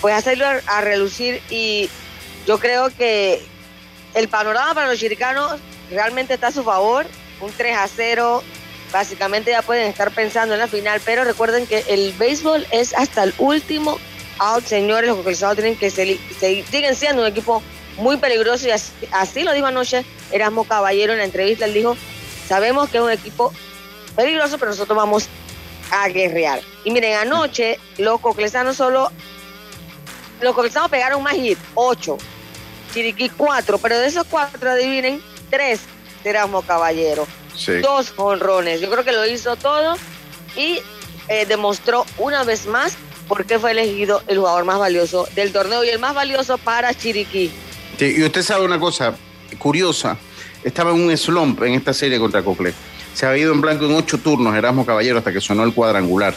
pues 0.00 0.14
hacerlo 0.14 0.44
a, 0.66 0.80
relucir 0.82 1.40
y 1.48 1.88
yo 2.46 2.58
creo 2.58 2.90
que 2.90 3.42
el 4.14 4.28
panorama 4.28 4.74
para 4.74 4.88
los 4.88 4.98
chiricanos 4.98 5.58
realmente 5.90 6.34
está 6.34 6.48
a 6.48 6.52
su 6.52 6.62
favor. 6.62 7.06
Un 7.40 7.50
3 7.50 7.76
a 7.76 7.88
0, 7.88 8.42
básicamente 8.92 9.52
ya 9.52 9.62
pueden 9.62 9.88
estar 9.88 10.10
pensando 10.10 10.54
en 10.54 10.60
la 10.60 10.68
final, 10.68 11.00
pero 11.04 11.24
recuerden 11.24 11.66
que 11.66 11.84
el 11.88 12.12
béisbol 12.12 12.66
es 12.70 12.94
hasta 12.94 13.24
el 13.24 13.34
último 13.38 13.98
out, 14.38 14.64
señores. 14.64 15.08
Los 15.08 15.16
conquistados 15.16 15.56
tienen 15.56 15.76
que 15.76 15.90
seguir, 15.90 16.20
siguen 16.38 16.94
siendo 16.94 17.22
un 17.22 17.28
equipo 17.28 17.62
muy 17.96 18.16
peligroso 18.16 18.66
y 18.68 18.70
así, 18.70 18.92
así 19.10 19.42
lo 19.42 19.52
dijo 19.52 19.66
anoche 19.66 20.04
Erasmo 20.30 20.64
Caballero 20.64 21.12
en 21.12 21.18
la 21.18 21.24
entrevista. 21.24 21.64
Él 21.64 21.74
dijo: 21.74 21.96
Sabemos 22.46 22.88
que 22.88 22.98
es 22.98 23.02
un 23.02 23.10
equipo 23.10 23.52
peligroso, 24.16 24.58
pero 24.58 24.70
nosotros 24.70 24.96
vamos 24.96 25.28
a 25.90 26.08
guerrear. 26.08 26.60
Y 26.84 26.90
miren, 26.90 27.14
anoche 27.14 27.78
los 27.98 28.20
coclesanos 28.20 28.76
solo, 28.76 29.10
los 30.40 30.54
coclesanos 30.54 30.90
pegaron 30.90 31.22
más 31.22 31.34
hit, 31.34 31.58
ocho, 31.74 32.18
Chiriquí 32.92 33.28
cuatro, 33.30 33.78
pero 33.78 33.98
de 33.98 34.06
esos 34.06 34.26
cuatro, 34.28 34.70
adivinen, 34.70 35.22
tres 35.50 35.80
éramos 36.24 36.64
Caballero, 36.64 37.26
dos 37.82 38.12
honrones. 38.16 38.80
Yo 38.80 38.90
creo 38.90 39.04
que 39.04 39.12
lo 39.12 39.26
hizo 39.26 39.56
todo 39.56 39.94
y 40.56 40.80
eh, 41.28 41.46
demostró 41.46 42.04
una 42.18 42.44
vez 42.44 42.66
más 42.66 42.96
porque 43.28 43.58
fue 43.58 43.70
elegido 43.70 44.22
el 44.26 44.38
jugador 44.38 44.64
más 44.64 44.78
valioso 44.78 45.26
del 45.34 45.52
torneo 45.52 45.84
y 45.84 45.88
el 45.88 45.98
más 45.98 46.14
valioso 46.14 46.58
para 46.58 46.92
Chiriquí. 46.94 47.50
Sí, 47.98 48.14
y 48.18 48.22
usted 48.24 48.42
sabe 48.42 48.64
una 48.64 48.78
cosa 48.78 49.14
curiosa, 49.58 50.16
estaba 50.64 50.90
en 50.92 51.02
un 51.02 51.16
slump 51.16 51.62
en 51.62 51.74
esta 51.74 51.92
serie 51.92 52.18
contra 52.18 52.42
Cocle. 52.42 52.72
Se 53.14 53.26
había 53.26 53.42
ido 53.42 53.52
en 53.52 53.60
blanco 53.60 53.84
en 53.84 53.94
ocho 53.94 54.18
turnos 54.18 54.54
Erasmo 54.54 54.86
Caballero 54.86 55.18
hasta 55.18 55.32
que 55.32 55.40
sonó 55.40 55.64
el 55.64 55.74
cuadrangular. 55.74 56.34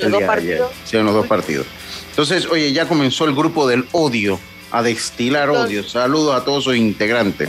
¿Los 0.00 0.10
dos 0.10 0.22
partidos? 0.22 0.72
Sí, 0.84 0.96
en 0.96 1.04
los 1.04 1.14
dos 1.14 1.26
partidos. 1.26 1.66
Entonces, 2.10 2.46
oye, 2.46 2.72
ya 2.72 2.88
comenzó 2.88 3.24
el 3.26 3.34
grupo 3.34 3.66
del 3.66 3.86
odio, 3.92 4.38
a 4.70 4.82
destilar 4.82 5.50
odio. 5.50 5.86
Saludos 5.86 6.34
a 6.34 6.44
todos 6.44 6.64
sus 6.64 6.76
integrantes. 6.76 7.48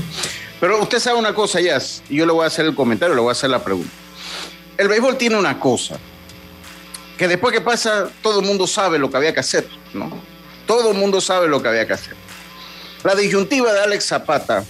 Pero 0.59 0.81
usted 0.81 0.99
sabe 0.99 1.17
una 1.17 1.33
cosa, 1.33 1.61
Jazz, 1.61 2.03
y 2.09 2.17
yo 2.17 2.25
le 2.25 2.31
voy 2.31 2.43
a 2.43 2.47
hacer 2.47 2.65
el 2.65 2.75
comentario, 2.75 3.15
le 3.15 3.21
voy 3.21 3.29
a 3.29 3.33
hacer 3.33 3.49
la 3.49 3.63
pregunta. 3.63 3.91
El 4.77 4.87
béisbol 4.87 5.17
tiene 5.17 5.37
una 5.37 5.59
cosa, 5.59 5.97
que 7.17 7.27
después 7.27 7.53
que 7.53 7.61
pasa, 7.61 8.09
todo 8.21 8.39
el 8.39 8.45
mundo 8.45 8.67
sabe 8.67 8.99
lo 8.99 9.09
que 9.09 9.17
había 9.17 9.33
que 9.33 9.39
hacer, 9.39 9.67
¿no? 9.93 10.11
Todo 10.65 10.91
el 10.91 10.97
mundo 10.97 11.21
sabe 11.21 11.47
lo 11.47 11.61
que 11.61 11.69
había 11.69 11.87
que 11.87 11.93
hacer. 11.93 12.15
La 13.05 13.13
disyuntiva 13.13 13.71
de 13.71 13.81
Alex 13.81 14.07
Zapata 14.07 14.65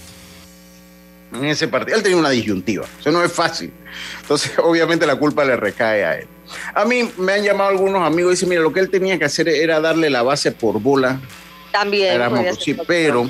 en 1.32 1.44
ese 1.46 1.68
partido, 1.68 1.96
él 1.96 2.02
tenía 2.02 2.18
una 2.18 2.30
disyuntiva, 2.30 2.86
eso 3.00 3.10
no 3.10 3.24
es 3.24 3.32
fácil. 3.32 3.72
Entonces, 4.20 4.52
obviamente 4.62 5.06
la 5.06 5.16
culpa 5.16 5.44
le 5.44 5.56
recae 5.56 6.04
a 6.04 6.18
él. 6.18 6.26
A 6.74 6.84
mí 6.84 7.10
me 7.16 7.32
han 7.32 7.42
llamado 7.42 7.70
algunos 7.70 8.06
amigos 8.06 8.32
y 8.32 8.34
dicen, 8.34 8.48
mira, 8.50 8.60
lo 8.60 8.72
que 8.72 8.80
él 8.80 8.90
tenía 8.90 9.18
que 9.18 9.24
hacer 9.24 9.48
era 9.48 9.80
darle 9.80 10.10
la 10.10 10.22
base 10.22 10.52
por 10.52 10.80
bola. 10.80 11.18
También. 11.72 12.20
sí, 12.60 12.76
pero 12.86 13.28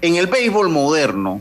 en 0.00 0.16
el 0.16 0.26
béisbol 0.26 0.68
moderno, 0.68 1.40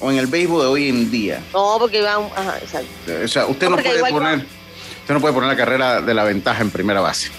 o 0.00 0.10
en 0.12 0.18
el 0.18 0.28
béisbol 0.28 0.62
de 0.62 0.68
hoy 0.68 0.88
en 0.88 1.10
día. 1.10 1.42
No, 1.52 1.76
porque 1.78 1.98
iba. 1.98 2.14
Ajá, 2.14 2.58
exacto. 2.62 2.88
O 3.24 3.28
sea, 3.28 3.46
usted 3.46 3.68
no, 3.68 3.76
puede 3.76 4.10
poner. 4.10 4.38
Usted 5.00 5.14
no 5.14 5.20
puede 5.20 5.34
poner 5.34 5.48
la 5.48 5.56
carrera 5.56 6.00
de 6.00 6.14
la 6.14 6.22
ventaja 6.22 6.62
en 6.62 6.70
primera 6.70 7.00
base. 7.00 7.30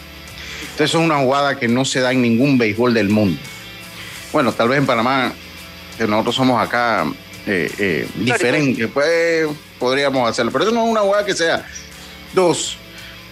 Entonces, 0.71 0.89
es 0.89 0.95
una 0.95 1.19
jugada 1.19 1.57
que 1.57 1.69
no 1.69 1.85
se 1.85 2.01
da 2.01 2.11
en 2.11 2.21
ningún 2.21 2.57
béisbol 2.57 2.93
del 2.93 3.09
mundo. 3.09 3.39
Bueno, 4.31 4.51
tal 4.51 4.69
vez 4.69 4.77
en 4.77 4.85
Panamá, 4.85 5.33
que 5.97 6.07
nosotros 6.07 6.35
somos 6.35 6.61
acá 6.61 7.05
eh, 7.45 7.71
eh, 7.77 8.09
diferentes, 8.15 8.87
pues 8.93 9.47
podríamos 9.79 10.29
hacerlo. 10.29 10.51
Pero 10.51 10.65
eso 10.65 10.73
no 10.73 10.85
es 10.85 10.91
una 10.91 11.01
jugada 11.01 11.25
que 11.25 11.33
sea. 11.33 11.65
Dos, 12.33 12.77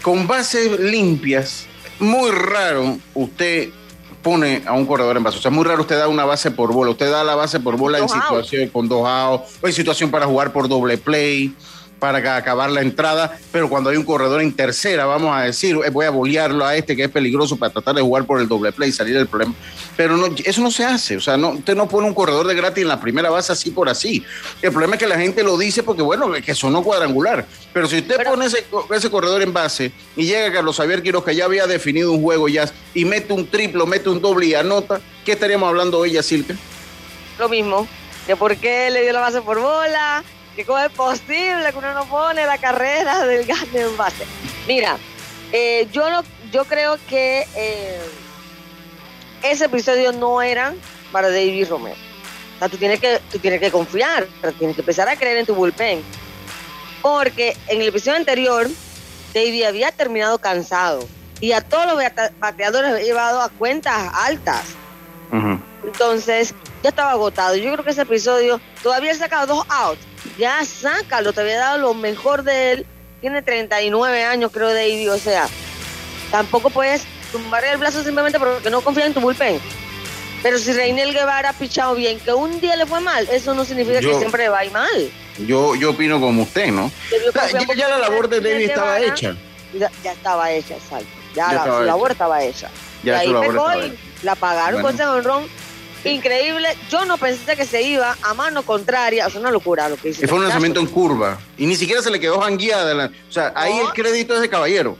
con 0.01 0.25
bases 0.25 0.79
limpias, 0.79 1.67
muy 1.99 2.31
raro 2.31 2.97
usted 3.13 3.69
pone 4.23 4.63
a 4.65 4.73
un 4.73 4.85
corredor 4.85 5.17
en 5.17 5.23
base. 5.23 5.37
O 5.37 5.41
sea, 5.41 5.51
muy 5.51 5.63
raro 5.63 5.81
usted 5.81 5.97
da 5.97 6.07
una 6.07 6.25
base 6.25 6.51
por 6.51 6.73
bola. 6.73 6.91
Usted 6.91 7.11
da 7.11 7.23
la 7.23 7.35
base 7.35 7.59
por 7.59 7.77
bola 7.77 7.99
en 7.99 8.09
situación 8.09 8.69
con 8.69 8.89
dos 8.89 9.07
outs, 9.07 9.59
o 9.61 9.67
en 9.67 9.73
situación 9.73 10.11
para 10.11 10.25
jugar 10.25 10.51
por 10.51 10.67
doble 10.67 10.97
play 10.97 11.53
para 11.99 12.37
acabar 12.37 12.69
la 12.69 12.81
entrada, 12.81 13.37
pero 13.51 13.69
cuando 13.69 13.89
hay 13.89 13.97
un 13.97 14.03
corredor 14.03 14.41
en 14.41 14.53
tercera, 14.53 15.05
vamos 15.05 15.35
a 15.35 15.41
decir, 15.41 15.77
eh, 15.85 15.89
voy 15.89 16.05
a 16.05 16.09
bolearlo 16.09 16.65
a 16.65 16.75
este 16.75 16.95
que 16.95 17.05
es 17.05 17.09
peligroso 17.09 17.57
para 17.57 17.71
tratar 17.71 17.95
de 17.95 18.01
jugar 18.01 18.25
por 18.25 18.39
el 18.39 18.47
doble 18.47 18.71
play 18.71 18.89
y 18.89 18.93
salir 18.93 19.15
del 19.15 19.27
problema. 19.27 19.53
Pero 19.95 20.17
no, 20.17 20.27
eso 20.43 20.61
no 20.61 20.71
se 20.71 20.85
hace, 20.85 21.17
o 21.17 21.21
sea, 21.21 21.37
no, 21.37 21.49
usted 21.49 21.75
no 21.75 21.87
pone 21.87 22.07
un 22.07 22.13
corredor 22.13 22.47
de 22.47 22.55
gratis 22.55 22.83
en 22.83 22.87
la 22.87 22.99
primera 22.99 23.29
base 23.29 23.51
así 23.51 23.71
por 23.71 23.89
así. 23.89 24.23
El 24.61 24.71
problema 24.71 24.95
es 24.95 24.99
que 24.99 25.07
la 25.07 25.17
gente 25.17 25.43
lo 25.43 25.57
dice 25.57 25.83
porque, 25.83 26.01
bueno, 26.01 26.31
que 26.31 26.55
sonó 26.55 26.83
cuadrangular. 26.83 27.45
Pero 27.73 27.87
si 27.87 27.97
usted 27.97 28.23
pone 28.23 28.45
ese, 28.45 28.65
ese, 28.95 29.09
corredor 29.09 29.41
en 29.41 29.53
base 29.53 29.91
y 30.15 30.25
llega 30.25 30.51
Carlos 30.51 30.77
Javier 30.77 31.01
Quiroz, 31.01 31.23
que 31.23 31.35
ya 31.35 31.45
había 31.45 31.67
definido 31.67 32.11
un 32.11 32.21
juego 32.21 32.47
ya, 32.47 32.69
y 32.93 33.05
mete 33.05 33.33
un 33.33 33.47
triplo, 33.47 33.85
mete 33.85 34.09
un 34.09 34.21
doble 34.21 34.47
y 34.47 34.53
anota, 34.53 34.99
¿qué 35.25 35.33
estaríamos 35.33 35.69
hablando 35.69 35.99
hoy, 35.99 36.17
Silke? 36.21 36.55
Lo 37.39 37.49
mismo, 37.49 37.87
que 38.25 38.35
por 38.35 38.55
qué 38.57 38.89
le 38.89 39.03
dio 39.03 39.13
la 39.13 39.19
base 39.19 39.41
por 39.41 39.59
bola, 39.59 40.23
que 40.57 40.65
cómo 40.65 40.79
es 40.79 40.91
posible 40.91 41.71
que 41.71 41.77
uno 41.77 41.93
no 41.93 42.05
pone 42.05 42.43
la 42.45 42.57
carrera 42.57 43.25
del 43.25 43.45
gane 43.45 43.79
en 43.79 43.95
base. 43.95 44.25
Mira, 44.67 44.97
eh, 45.51 45.87
yo, 45.93 46.09
no, 46.09 46.23
yo 46.51 46.65
creo 46.65 46.97
que 47.07 47.47
eh, 47.55 48.01
ese 49.43 49.65
episodio 49.65 50.11
no 50.11 50.41
era 50.41 50.73
para 51.11 51.29
David 51.29 51.69
Romero. 51.69 51.95
O 52.55 52.59
sea, 52.59 52.69
tú 52.69 52.77
tienes 52.77 52.99
que, 52.99 53.21
tú 53.31 53.37
tienes 53.37 53.59
que 53.59 53.69
confiar, 53.69 54.27
tienes 54.57 54.75
que 54.75 54.81
empezar 54.81 55.07
a 55.07 55.15
creer 55.15 55.37
en 55.37 55.45
tu 55.45 55.53
bullpen. 55.53 56.01
Porque 57.03 57.55
en 57.67 57.79
el 57.79 57.89
episodio 57.89 58.17
anterior, 58.17 58.67
David 59.35 59.63
había 59.63 59.91
terminado 59.91 60.39
cansado 60.39 61.07
y 61.39 61.51
a 61.51 61.61
todos 61.61 61.85
los 61.85 62.03
bateadores 62.39 62.93
había 62.93 63.05
llevado 63.05 63.43
a 63.43 63.49
cuentas 63.49 64.11
altas. 64.11 64.63
Entonces, 65.83 66.55
ya 66.81 66.89
estaba 66.89 67.11
agotado. 67.11 67.55
Yo 67.55 67.71
creo 67.73 67.85
que 67.85 67.91
ese 67.91 68.01
episodio 68.01 68.59
todavía 68.81 69.11
ha 69.11 69.15
sacado 69.15 69.55
dos 69.55 69.65
outs 69.69 70.01
ya 70.37 70.63
sácalo, 70.65 71.33
te 71.33 71.41
había 71.41 71.59
dado 71.59 71.77
lo 71.77 71.93
mejor 71.93 72.43
de 72.43 72.71
él. 72.71 72.85
Tiene 73.21 73.41
39 73.41 74.23
años, 74.23 74.51
creo, 74.51 74.73
David. 74.73 75.11
O 75.11 75.17
sea, 75.17 75.47
tampoco 76.31 76.69
puedes 76.69 77.03
tumbarle 77.31 77.71
el 77.71 77.77
brazo 77.77 78.03
simplemente 78.03 78.39
porque 78.39 78.69
no 78.69 78.81
confía 78.81 79.05
en 79.05 79.13
tu 79.13 79.21
bullpen. 79.21 79.59
Pero 80.43 80.59
si 80.59 80.71
Reinel 80.71 81.13
Guevara 81.13 81.49
ha 81.49 81.53
pichado 81.53 81.95
bien, 81.95 82.19
que 82.19 82.31
un 82.31 82.61
día 82.61 82.75
le 82.75 82.85
fue 82.85 82.99
mal, 82.99 83.27
eso 83.31 83.53
no 83.53 83.65
significa 83.65 83.99
que 83.99 84.13
siempre 84.15 84.43
le 84.43 84.49
va 84.49 84.59
a 84.59 84.65
ir 84.65 84.71
mal. 84.71 85.11
Yo, 85.39 85.75
yo 85.75 85.91
opino 85.91 86.19
como 86.19 86.43
usted, 86.43 86.71
¿no? 86.71 86.91
ya, 87.75 87.89
la 87.89 87.97
labor 87.97 88.29
de 88.29 88.41
David 88.41 88.69
estaba 88.69 88.99
hecha. 88.99 89.35
Ya, 89.73 90.11
estaba 90.11 90.51
hecha, 90.51 90.75
exacto. 90.75 91.07
Ya, 91.35 91.53
la, 91.53 91.63
su 91.63 91.83
labor 91.83 92.11
estaba 92.11 92.43
hecha. 92.43 92.69
y 93.03 93.09
ahí 93.09 93.33
pegó 93.33 93.67
y 93.73 93.97
la 94.23 94.35
pagaron 94.35 94.81
con 94.81 94.93
ese 94.93 95.05
honrón 95.05 95.47
Increíble. 96.13 96.69
Yo 96.89 97.05
no 97.05 97.17
pensé 97.17 97.55
que 97.55 97.65
se 97.65 97.81
iba 97.81 98.17
a 98.21 98.33
mano 98.33 98.63
contraria. 98.63 99.27
Es 99.27 99.35
una 99.35 99.51
locura 99.51 99.89
lo 99.89 99.97
que 99.97 100.09
hizo. 100.09 100.27
Fue 100.27 100.37
un 100.37 100.43
lanzamiento 100.43 100.79
en 100.79 100.87
curva. 100.87 101.39
Y 101.57 101.65
ni 101.65 101.75
siquiera 101.75 102.01
se 102.01 102.11
le 102.11 102.19
quedó 102.19 102.39
jangueada. 102.39 102.93
La... 102.93 103.05
O 103.05 103.31
sea, 103.31 103.53
ahí 103.55 103.77
el 103.77 103.89
crédito 103.93 104.35
es 104.35 104.41
de 104.41 104.49
caballero. 104.49 104.97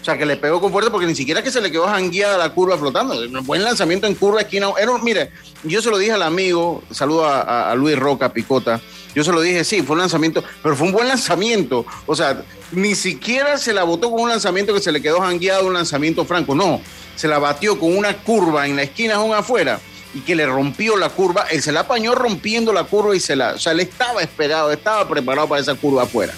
O 0.00 0.04
sea, 0.04 0.18
que 0.18 0.26
le 0.26 0.36
pegó 0.36 0.60
con 0.60 0.72
fuerza 0.72 0.90
porque 0.90 1.06
ni 1.06 1.14
siquiera 1.14 1.42
que 1.42 1.52
se 1.52 1.60
le 1.60 1.70
quedó 1.70 1.86
jangueada 1.86 2.36
la 2.36 2.52
curva 2.52 2.76
flotando. 2.76 3.14
Un 3.20 3.46
buen 3.46 3.62
lanzamiento 3.62 4.08
en 4.08 4.16
curva, 4.16 4.40
esquina. 4.40 4.68
Era, 4.76 4.98
mire, 4.98 5.30
yo 5.62 5.80
se 5.80 5.90
lo 5.90 5.98
dije 5.98 6.10
al 6.10 6.22
amigo, 6.22 6.82
saludo 6.90 7.24
a, 7.24 7.72
Luis 7.76 7.96
Roca, 7.96 8.32
Picota. 8.32 8.80
Yo 9.14 9.22
se 9.22 9.30
lo 9.30 9.40
dije, 9.40 9.62
sí, 9.62 9.82
fue 9.82 9.94
un 9.94 10.00
lanzamiento, 10.00 10.42
pero 10.60 10.74
fue 10.74 10.88
un 10.88 10.92
buen 10.92 11.06
lanzamiento. 11.06 11.86
O 12.06 12.16
sea, 12.16 12.42
ni 12.72 12.96
siquiera 12.96 13.58
se 13.58 13.72
la 13.72 13.84
botó 13.84 14.10
con 14.10 14.22
un 14.22 14.30
lanzamiento 14.30 14.74
que 14.74 14.80
se 14.80 14.90
le 14.90 15.00
quedó 15.00 15.20
jangueado, 15.20 15.68
un 15.68 15.74
lanzamiento 15.74 16.24
franco. 16.24 16.56
No, 16.56 16.80
se 17.14 17.28
la 17.28 17.38
batió 17.38 17.78
con 17.78 17.96
una 17.96 18.16
curva 18.16 18.66
en 18.66 18.74
la 18.74 18.82
esquina, 18.82 19.16
aún 19.16 19.32
afuera 19.32 19.78
y 20.14 20.20
que 20.20 20.34
le 20.34 20.46
rompió 20.46 20.96
la 20.96 21.08
curva, 21.08 21.46
él 21.50 21.62
se 21.62 21.72
la 21.72 21.80
apañó 21.80 22.14
rompiendo 22.14 22.72
la 22.72 22.84
curva 22.84 23.16
y 23.16 23.20
se 23.20 23.36
la, 23.36 23.52
o 23.52 23.58
sea, 23.58 23.72
él 23.72 23.80
estaba 23.80 24.22
esperado, 24.22 24.70
estaba 24.70 25.08
preparado 25.08 25.48
para 25.48 25.60
esa 25.60 25.74
curva 25.74 26.02
afuera. 26.02 26.34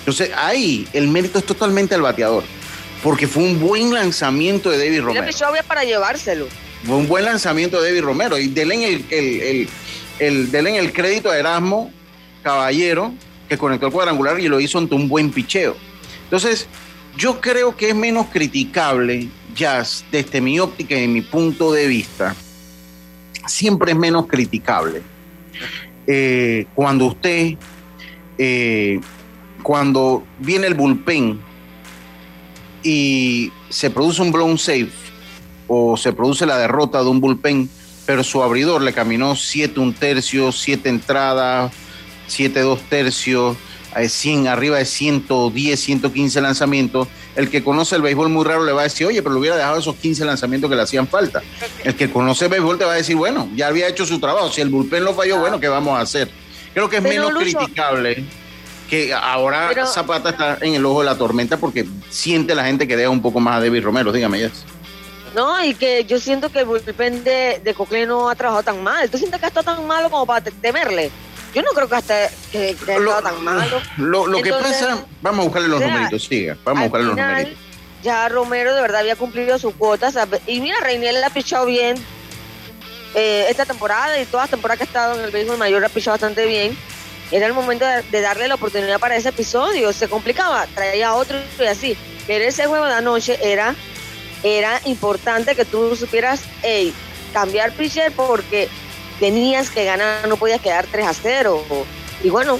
Entonces 0.00 0.30
ahí 0.36 0.86
el 0.92 1.08
mérito 1.08 1.38
es 1.38 1.44
totalmente 1.44 1.94
al 1.94 2.02
bateador, 2.02 2.44
porque 3.02 3.26
fue 3.26 3.42
un 3.42 3.60
buen 3.60 3.92
lanzamiento 3.92 4.70
de 4.70 4.78
David 4.78 5.00
Romero. 5.00 5.26
para 5.66 5.84
llevárselo. 5.84 6.46
Fue 6.84 6.96
un 6.96 7.08
buen 7.08 7.24
lanzamiento 7.24 7.80
de 7.80 7.88
David 7.90 8.04
Romero 8.04 8.38
y 8.38 8.48
denle 8.48 8.88
el, 8.88 9.04
el, 9.10 9.68
el, 10.20 10.54
el, 10.54 10.66
el 10.66 10.92
crédito 10.92 11.30
a 11.30 11.36
Erasmo 11.36 11.92
Caballero, 12.42 13.12
que 13.48 13.58
conectó 13.58 13.86
el 13.86 13.92
cuadrangular 13.92 14.38
y 14.38 14.48
lo 14.48 14.60
hizo 14.60 14.78
ante 14.78 14.94
un 14.94 15.08
buen 15.08 15.30
picheo. 15.32 15.76
Entonces, 16.24 16.68
yo 17.16 17.40
creo 17.40 17.76
que 17.76 17.88
es 17.88 17.94
menos 17.96 18.26
criticable, 18.32 19.28
Jazz, 19.54 20.04
desde 20.12 20.40
mi 20.40 20.60
óptica 20.60 20.96
y 20.96 21.08
mi 21.08 21.20
punto 21.20 21.72
de 21.72 21.88
vista, 21.88 22.36
siempre 23.48 23.92
es 23.92 23.98
menos 23.98 24.26
criticable. 24.26 25.02
Eh, 26.06 26.66
cuando 26.74 27.06
usted, 27.06 27.56
eh, 28.38 29.00
cuando 29.62 30.24
viene 30.38 30.66
el 30.66 30.74
bullpen 30.74 31.40
y 32.82 33.52
se 33.68 33.90
produce 33.90 34.22
un 34.22 34.32
blown 34.32 34.58
safe 34.58 34.92
o 35.66 35.96
se 35.96 36.12
produce 36.12 36.46
la 36.46 36.56
derrota 36.56 37.02
de 37.02 37.08
un 37.08 37.20
bullpen, 37.20 37.68
pero 38.06 38.24
su 38.24 38.42
abridor 38.42 38.80
le 38.80 38.94
caminó 38.94 39.36
7 39.36 39.80
un 39.80 39.92
tercio, 39.92 40.50
7 40.50 40.88
entradas, 40.88 41.72
7 42.26 42.60
dos 42.60 42.80
tercios, 42.82 43.56
100, 44.08 44.48
arriba 44.48 44.78
de 44.78 44.84
110, 44.84 45.80
115 45.80 46.40
lanzamientos, 46.40 47.08
el 47.36 47.50
que 47.50 47.62
conoce 47.64 47.96
el 47.96 48.02
béisbol 48.02 48.28
muy 48.28 48.44
raro 48.44 48.64
le 48.64 48.72
va 48.72 48.82
a 48.82 48.84
decir, 48.84 49.06
oye, 49.06 49.22
pero 49.22 49.34
le 49.34 49.40
hubiera 49.40 49.56
dejado 49.56 49.78
esos 49.78 49.96
15 49.96 50.24
lanzamientos 50.24 50.68
que 50.70 50.76
le 50.76 50.82
hacían 50.82 51.08
falta. 51.08 51.42
El 51.84 51.94
que 51.94 52.10
conoce 52.10 52.46
el 52.46 52.50
béisbol 52.50 52.78
te 52.78 52.84
va 52.84 52.92
a 52.92 52.96
decir, 52.96 53.16
bueno, 53.16 53.48
ya 53.54 53.68
había 53.68 53.88
hecho 53.88 54.04
su 54.04 54.18
trabajo. 54.20 54.50
Si 54.50 54.60
el 54.60 54.68
bullpen 54.68 55.04
lo 55.04 55.14
falló, 55.14 55.38
bueno, 55.38 55.58
¿qué 55.60 55.68
vamos 55.68 55.98
a 55.98 56.02
hacer? 56.02 56.30
Creo 56.74 56.88
que 56.88 56.96
es 56.98 57.02
menos 57.02 57.32
criticable 57.32 58.24
que 58.88 59.12
ahora 59.12 59.86
Zapata 59.86 60.30
está 60.30 60.58
en 60.60 60.74
el 60.74 60.84
ojo 60.86 61.00
de 61.00 61.06
la 61.06 61.18
tormenta 61.18 61.58
porque 61.58 61.86
siente 62.08 62.54
la 62.54 62.64
gente 62.64 62.88
que 62.88 62.96
deja 62.96 63.10
un 63.10 63.20
poco 63.20 63.38
más 63.40 63.56
a 63.56 63.60
David 63.60 63.82
Romero. 63.82 64.12
Dígame, 64.12 64.40
ya. 64.40 64.50
No, 65.34 65.62
y 65.62 65.74
que 65.74 66.04
yo 66.04 66.18
siento 66.18 66.50
que 66.50 66.60
el 66.60 66.64
bullpen 66.64 67.22
de, 67.22 67.60
de 67.62 68.06
no 68.06 68.30
ha 68.30 68.34
trabajado 68.34 68.62
tan 68.62 68.82
mal. 68.82 69.08
¿Tú 69.10 69.18
sientes 69.18 69.38
que 69.38 69.46
ha 69.46 69.48
estado 69.48 69.74
tan 69.76 69.86
malo 69.86 70.10
como 70.10 70.26
para 70.26 70.42
temerle? 70.42 71.10
Yo 71.58 71.64
no 71.64 71.72
creo 71.72 71.88
que 71.88 71.96
hasta 71.96 72.30
que, 72.52 72.76
lo, 73.00 73.20
tan 73.20 73.42
malo. 73.42 73.82
Lo, 73.96 74.40
que 74.40 74.52
pasa, 74.52 75.04
vamos 75.20 75.40
a 75.40 75.42
buscarle 75.42 75.66
los 75.66 75.80
numeritos, 75.80 76.22
siga, 76.22 76.56
vamos 76.62 76.82
a 76.82 76.84
buscarle 76.84 77.06
los 77.08 77.16
numeritos. 77.16 77.58
Ya 78.04 78.28
Romero 78.28 78.76
de 78.76 78.80
verdad 78.80 79.00
había 79.00 79.16
cumplido 79.16 79.58
sus 79.58 79.74
cuotas. 79.74 80.16
Y 80.46 80.60
mira, 80.60 80.78
Reiniel 80.78 81.24
ha 81.24 81.30
pichado 81.30 81.66
bien 81.66 81.96
eh, 83.16 83.46
esta 83.48 83.66
temporada 83.66 84.20
y 84.20 84.24
todas 84.26 84.44
las 84.44 84.50
temporadas 84.50 84.78
que 84.78 84.84
ha 84.84 84.86
estado 84.86 85.18
en 85.18 85.24
el 85.24 85.32
béisbol 85.32 85.58
mayor 85.58 85.84
ha 85.84 85.88
pichado 85.88 86.14
bastante 86.14 86.46
bien. 86.46 86.78
Era 87.32 87.46
el 87.46 87.54
momento 87.54 87.84
de, 87.84 88.20
darle 88.20 88.46
la 88.46 88.54
oportunidad 88.54 89.00
para 89.00 89.16
ese 89.16 89.30
episodio. 89.30 89.92
Se 89.92 90.06
complicaba, 90.06 90.64
traía 90.76 91.14
otro 91.14 91.40
y 91.58 91.64
así. 91.64 91.96
Pero 92.28 92.44
ese 92.44 92.66
juego 92.66 92.86
de 92.86 92.94
anoche 92.94 93.36
era 93.42 93.74
era 94.44 94.80
importante 94.84 95.56
que 95.56 95.64
tú 95.64 95.96
supieras 95.96 96.42
hey, 96.62 96.94
cambiar 97.32 97.72
pitcher 97.72 98.12
porque 98.12 98.68
tenías 99.18 99.70
que 99.70 99.84
ganar, 99.84 100.26
no 100.28 100.36
podías 100.36 100.60
quedar 100.60 100.86
3 100.90 101.06
a 101.06 101.14
0. 101.14 101.62
Y 102.22 102.30
bueno, 102.30 102.58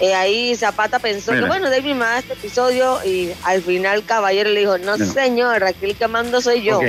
eh, 0.00 0.14
ahí 0.14 0.54
Zapata 0.56 0.98
pensó 0.98 1.32
que 1.32 1.42
bueno, 1.42 1.70
David 1.70 1.96
da 1.96 2.18
este 2.18 2.32
episodio 2.32 2.98
y 3.04 3.30
al 3.44 3.62
final 3.62 4.04
Caballero 4.04 4.50
le 4.50 4.60
dijo, 4.60 4.78
no 4.78 4.96
señor, 4.96 5.64
aquí 5.64 5.86
el 5.86 5.96
que 5.96 6.08
mando 6.08 6.40
soy 6.40 6.62
yo. 6.62 6.80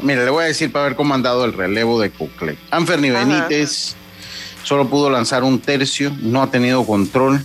Mire, 0.00 0.24
le 0.24 0.30
voy 0.30 0.44
a 0.44 0.46
decir 0.46 0.72
para 0.72 0.86
ver 0.86 0.96
cómo 0.96 1.14
han 1.14 1.22
dado 1.22 1.44
el 1.44 1.52
relevo 1.52 2.00
de 2.00 2.10
Cocle. 2.10 2.56
Anferni 2.70 3.10
Benítez 3.10 3.94
solo 4.62 4.88
pudo 4.88 5.10
lanzar 5.10 5.44
un 5.44 5.60
tercio, 5.60 6.12
no 6.20 6.42
ha 6.42 6.50
tenido 6.50 6.84
control. 6.86 7.44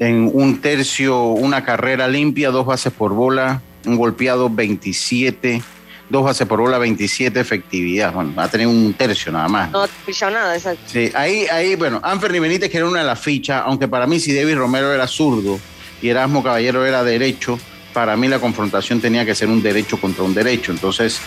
En 0.00 0.30
un 0.32 0.60
tercio, 0.60 1.22
una 1.24 1.64
carrera 1.64 2.06
limpia, 2.06 2.50
dos 2.50 2.66
bases 2.66 2.92
por 2.92 3.14
bola, 3.14 3.62
un 3.84 3.96
golpeado 3.96 4.48
27, 4.48 5.62
dos 6.08 6.24
bases 6.24 6.46
por 6.46 6.60
bola 6.60 6.78
27 6.78 7.38
efectividad. 7.38 8.12
Bueno, 8.12 8.32
ha 8.36 8.48
tenido 8.48 8.70
un 8.70 8.94
tercio 8.94 9.32
nada 9.32 9.48
más. 9.48 9.70
No 9.70 9.82
ha 9.82 10.30
nada, 10.30 10.56
exacto. 10.56 10.82
Sí, 10.86 11.10
ahí, 11.14 11.46
ahí, 11.50 11.74
bueno, 11.76 12.00
Anferni 12.02 12.38
Benítez 12.38 12.70
que 12.70 12.78
era 12.78 12.86
una 12.86 13.00
de 13.00 13.06
las 13.06 13.20
fichas, 13.20 13.62
aunque 13.64 13.88
para 13.88 14.06
mí 14.06 14.20
si 14.20 14.34
David 14.34 14.56
Romero 14.56 14.92
era 14.92 15.06
zurdo 15.06 15.58
y 16.00 16.08
Erasmo 16.08 16.42
Caballero 16.42 16.86
era 16.86 17.04
derecho, 17.04 17.58
para 17.92 18.16
mí 18.16 18.28
la 18.28 18.38
confrontación 18.38 19.00
tenía 19.00 19.24
que 19.24 19.34
ser 19.34 19.48
un 19.48 19.62
derecho 19.62 20.00
contra 20.00 20.24
un 20.24 20.34
derecho. 20.34 20.72
Entonces, 20.72 21.20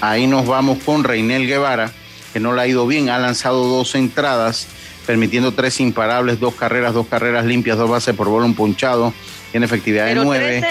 ahí 0.00 0.26
nos 0.26 0.46
vamos 0.46 0.78
con 0.84 1.04
Reinel 1.04 1.46
Guevara, 1.46 1.90
que 2.32 2.40
no 2.40 2.52
le 2.52 2.62
ha 2.62 2.66
ido 2.66 2.86
bien, 2.86 3.08
ha 3.08 3.18
lanzado 3.18 3.64
dos 3.66 3.94
entradas, 3.94 4.66
permitiendo 5.06 5.52
tres 5.52 5.80
imparables, 5.80 6.40
dos 6.40 6.54
carreras, 6.54 6.94
dos 6.94 7.06
carreras 7.06 7.44
limpias, 7.44 7.78
dos 7.78 7.88
bases 7.88 8.14
por 8.14 8.28
bola, 8.28 8.44
un 8.44 8.54
ponchado, 8.54 9.14
tiene 9.52 9.66
efectividad 9.66 10.06
de 10.06 10.16
nueve. 10.16 10.66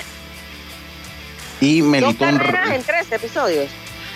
Y 1.61 1.81
Melitón. 1.81 2.37
Dos 2.37 2.47
carreras 2.47 2.71
en 2.71 2.83
tres 2.83 3.11
episodios. 3.11 3.69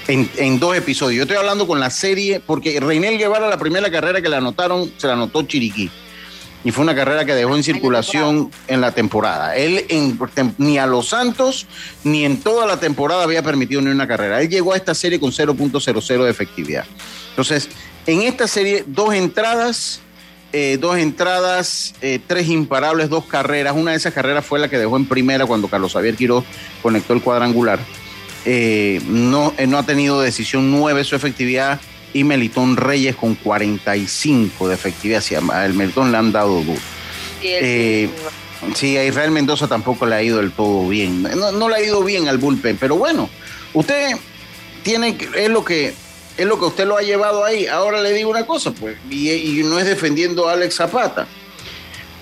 En, 0.07 0.59
dos 0.59 0.75
episodios. 0.75 1.17
Yo 1.17 1.23
estoy 1.23 1.37
hablando 1.37 1.67
con 1.67 1.79
la 1.79 1.91
serie, 1.91 2.39
porque 2.39 2.79
Reinel 2.79 3.17
Guevara, 3.17 3.47
la 3.47 3.59
primera 3.59 3.91
carrera 3.91 4.21
que 4.21 4.29
le 4.29 4.37
anotaron, 4.37 4.91
se 4.97 5.05
la 5.05 5.13
anotó 5.13 5.43
Chiriquí 5.43 5.91
y 6.63 6.71
fue 6.71 6.83
una 6.83 6.95
carrera 6.95 7.25
que 7.25 7.33
dejó 7.33 7.55
en 7.55 7.63
circulación 7.63 8.51
en 8.67 8.81
la 8.81 8.91
temporada. 8.91 9.55
Él 9.55 9.85
ni 10.57 10.77
a 10.77 10.85
los 10.85 11.09
Santos 11.09 11.67
ni 12.03 12.25
en 12.25 12.41
toda 12.41 12.67
la 12.67 12.77
temporada 12.77 13.23
había 13.23 13.41
permitido 13.41 13.81
ni 13.81 13.89
una 13.89 14.07
carrera. 14.07 14.41
Él 14.41 14.49
llegó 14.49 14.73
a 14.73 14.77
esta 14.77 14.93
serie 14.93 15.19
con 15.19 15.31
0.00 15.31 16.23
de 16.23 16.29
efectividad. 16.29 16.85
Entonces, 17.29 17.69
en 18.05 18.23
esta 18.23 18.47
serie, 18.47 18.83
dos 18.87 19.13
entradas, 19.13 20.01
eh, 20.51 20.77
dos 20.79 20.97
entradas, 20.97 21.93
eh, 22.01 22.19
tres 22.25 22.47
imparables, 22.47 23.09
dos 23.09 23.25
carreras. 23.25 23.75
Una 23.75 23.91
de 23.91 23.97
esas 23.97 24.13
carreras 24.13 24.45
fue 24.45 24.59
la 24.59 24.67
que 24.67 24.77
dejó 24.77 24.97
en 24.97 25.05
primera 25.05 25.45
cuando 25.45 25.67
Carlos 25.67 25.93
Javier 25.93 26.15
Quiroz 26.15 26.43
conectó 26.81 27.13
el 27.13 27.21
cuadrangular. 27.21 27.79
Eh, 28.45 29.01
no, 29.05 29.53
no 29.67 29.77
ha 29.77 29.83
tenido 29.83 30.19
decisión 30.21 30.71
nueve 30.71 31.03
su 31.03 31.15
efectividad 31.15 31.79
y 32.13 32.23
Melitón 32.23 32.77
Reyes 32.77 33.15
con 33.15 33.35
45 33.35 34.67
de 34.67 34.73
efectividad. 34.73 35.23
el 35.65 35.73
Melitón 35.73 36.11
le 36.11 36.17
han 36.17 36.31
dado 36.31 36.61
duro. 36.61 36.79
Sí, 38.75 38.97
a 38.97 39.05
Israel 39.05 39.31
Mendoza 39.31 39.67
tampoco 39.67 40.05
le 40.05 40.15
ha 40.15 40.23
ido 40.23 40.37
del 40.37 40.51
todo 40.51 40.87
bien. 40.87 41.23
No, 41.23 41.69
le 41.69 41.75
ha 41.75 41.81
ido 41.81 42.03
bien 42.03 42.27
al 42.27 42.39
bullpen, 42.39 42.77
pero 42.77 42.95
bueno, 42.95 43.29
usted 43.73 44.15
tiene, 44.83 45.15
es 45.35 45.49
lo 45.49 45.63
que 45.63 45.93
es 46.39 46.45
lo 46.45 46.57
que 46.57 46.65
usted 46.65 46.87
lo 46.87 46.97
ha 46.97 47.01
llevado 47.01 47.43
ahí. 47.43 47.67
Ahora 47.67 48.01
le 48.01 48.13
digo 48.13 48.29
una 48.29 48.45
cosa, 48.45 48.71
pues, 48.71 48.97
y, 49.09 49.61
no 49.65 49.77
es 49.77 49.85
defendiendo 49.85 50.47
a 50.47 50.53
Alex 50.53 50.75
Zapata. 50.75 51.27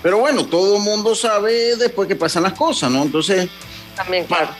Pero 0.02 0.18
bueno, 0.18 0.44
todo 0.46 0.76
el 0.76 0.82
mundo 0.82 1.14
sabe 1.14 1.76
después 1.76 2.08
que 2.08 2.16
pasan 2.16 2.42
las 2.42 2.54
cosas, 2.54 2.90
¿no? 2.90 3.02
Entonces, 3.02 3.48
también, 3.94 4.26
claro. 4.26 4.50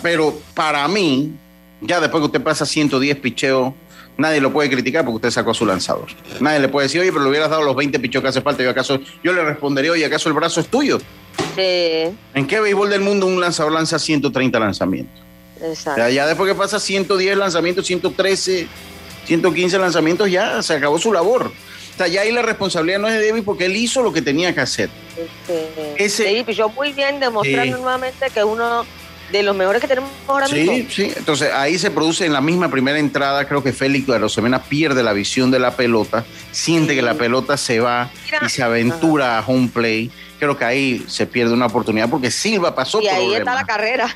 pero 0.00 0.38
para 0.54 0.86
mí, 0.86 1.32
ya 1.80 2.00
después 2.00 2.20
que 2.20 2.26
usted 2.26 2.42
pasa 2.42 2.64
110 2.64 3.16
picheos 3.18 3.72
nadie 4.16 4.40
lo 4.40 4.52
puede 4.52 4.70
criticar 4.70 5.04
porque 5.04 5.16
usted 5.16 5.30
sacó 5.30 5.54
su 5.54 5.66
lanzador. 5.66 6.06
Nadie 6.40 6.60
le 6.60 6.68
puede 6.68 6.86
decir, 6.86 7.00
oye, 7.00 7.10
pero 7.10 7.24
le 7.24 7.30
hubieras 7.30 7.50
dado 7.50 7.62
los 7.62 7.74
20 7.74 7.98
pichos 7.98 8.22
que 8.22 8.28
hace 8.28 8.42
falta. 8.42 8.62
Yo, 8.62 8.70
acaso, 8.70 9.00
yo 9.22 9.32
le 9.32 9.42
respondería, 9.44 9.92
oye, 9.92 10.04
¿acaso 10.04 10.28
el 10.28 10.34
brazo 10.34 10.60
es 10.60 10.68
tuyo? 10.68 10.98
Sí. 11.56 12.16
¿En 12.34 12.46
qué 12.46 12.60
béisbol 12.60 12.90
del 12.90 13.00
mundo 13.00 13.26
un 13.26 13.40
lanzador 13.40 13.72
lanza 13.72 13.98
130 13.98 14.58
lanzamientos? 14.58 15.23
Exacto. 15.64 16.08
Ya, 16.08 16.26
después 16.26 16.50
que 16.50 16.56
pasa 16.56 16.78
110 16.78 17.36
lanzamientos, 17.36 17.86
113, 17.86 18.68
115 19.26 19.78
lanzamientos, 19.78 20.30
ya 20.30 20.62
se 20.62 20.74
acabó 20.74 20.98
su 20.98 21.12
labor. 21.12 21.52
O 21.94 21.96
sea, 21.96 22.08
ya 22.08 22.22
ahí 22.22 22.32
la 22.32 22.42
responsabilidad 22.42 22.98
no 22.98 23.08
es 23.08 23.14
de 23.14 23.28
David 23.28 23.42
porque 23.44 23.66
él 23.66 23.76
hizo 23.76 24.02
lo 24.02 24.12
que 24.12 24.20
tenía 24.20 24.52
que 24.54 24.60
hacer. 24.60 24.90
Sí, 25.96 26.08
sí 26.08 26.44
muy 26.74 26.92
bien 26.92 27.20
demostrando 27.20 27.78
nuevamente 27.78 28.30
que 28.30 28.42
uno 28.42 28.84
de 29.30 29.42
los 29.42 29.56
mejores 29.56 29.80
que 29.80 29.88
tenemos 29.88 30.10
ahora 30.26 30.48
mismo. 30.48 30.72
Sí, 30.72 30.88
sí. 30.90 31.12
Entonces 31.16 31.52
ahí 31.52 31.78
se 31.78 31.90
produce 31.90 32.26
en 32.26 32.32
la 32.32 32.40
misma 32.40 32.68
primera 32.68 32.98
entrada, 32.98 33.46
creo 33.46 33.62
que 33.62 33.72
Félix 33.72 34.08
Arosemena 34.08 34.62
pierde 34.62 35.02
la 35.02 35.12
visión 35.12 35.50
de 35.50 35.60
la 35.60 35.76
pelota, 35.76 36.24
siente 36.50 36.94
que 36.94 37.02
la 37.02 37.14
pelota 37.14 37.56
se 37.56 37.80
va 37.80 38.10
y 38.44 38.48
se 38.48 38.62
aventura 38.62 39.38
a 39.38 39.44
home 39.46 39.70
play. 39.72 40.10
Creo 40.38 40.58
que 40.58 40.64
ahí 40.64 41.04
se 41.08 41.26
pierde 41.26 41.54
una 41.54 41.66
oportunidad 41.66 42.10
porque 42.10 42.30
Silva 42.30 42.74
pasó 42.74 43.00
y 43.00 43.06
ahí 43.06 43.34
está 43.34 43.54
la 43.54 43.64
carrera. 43.64 44.14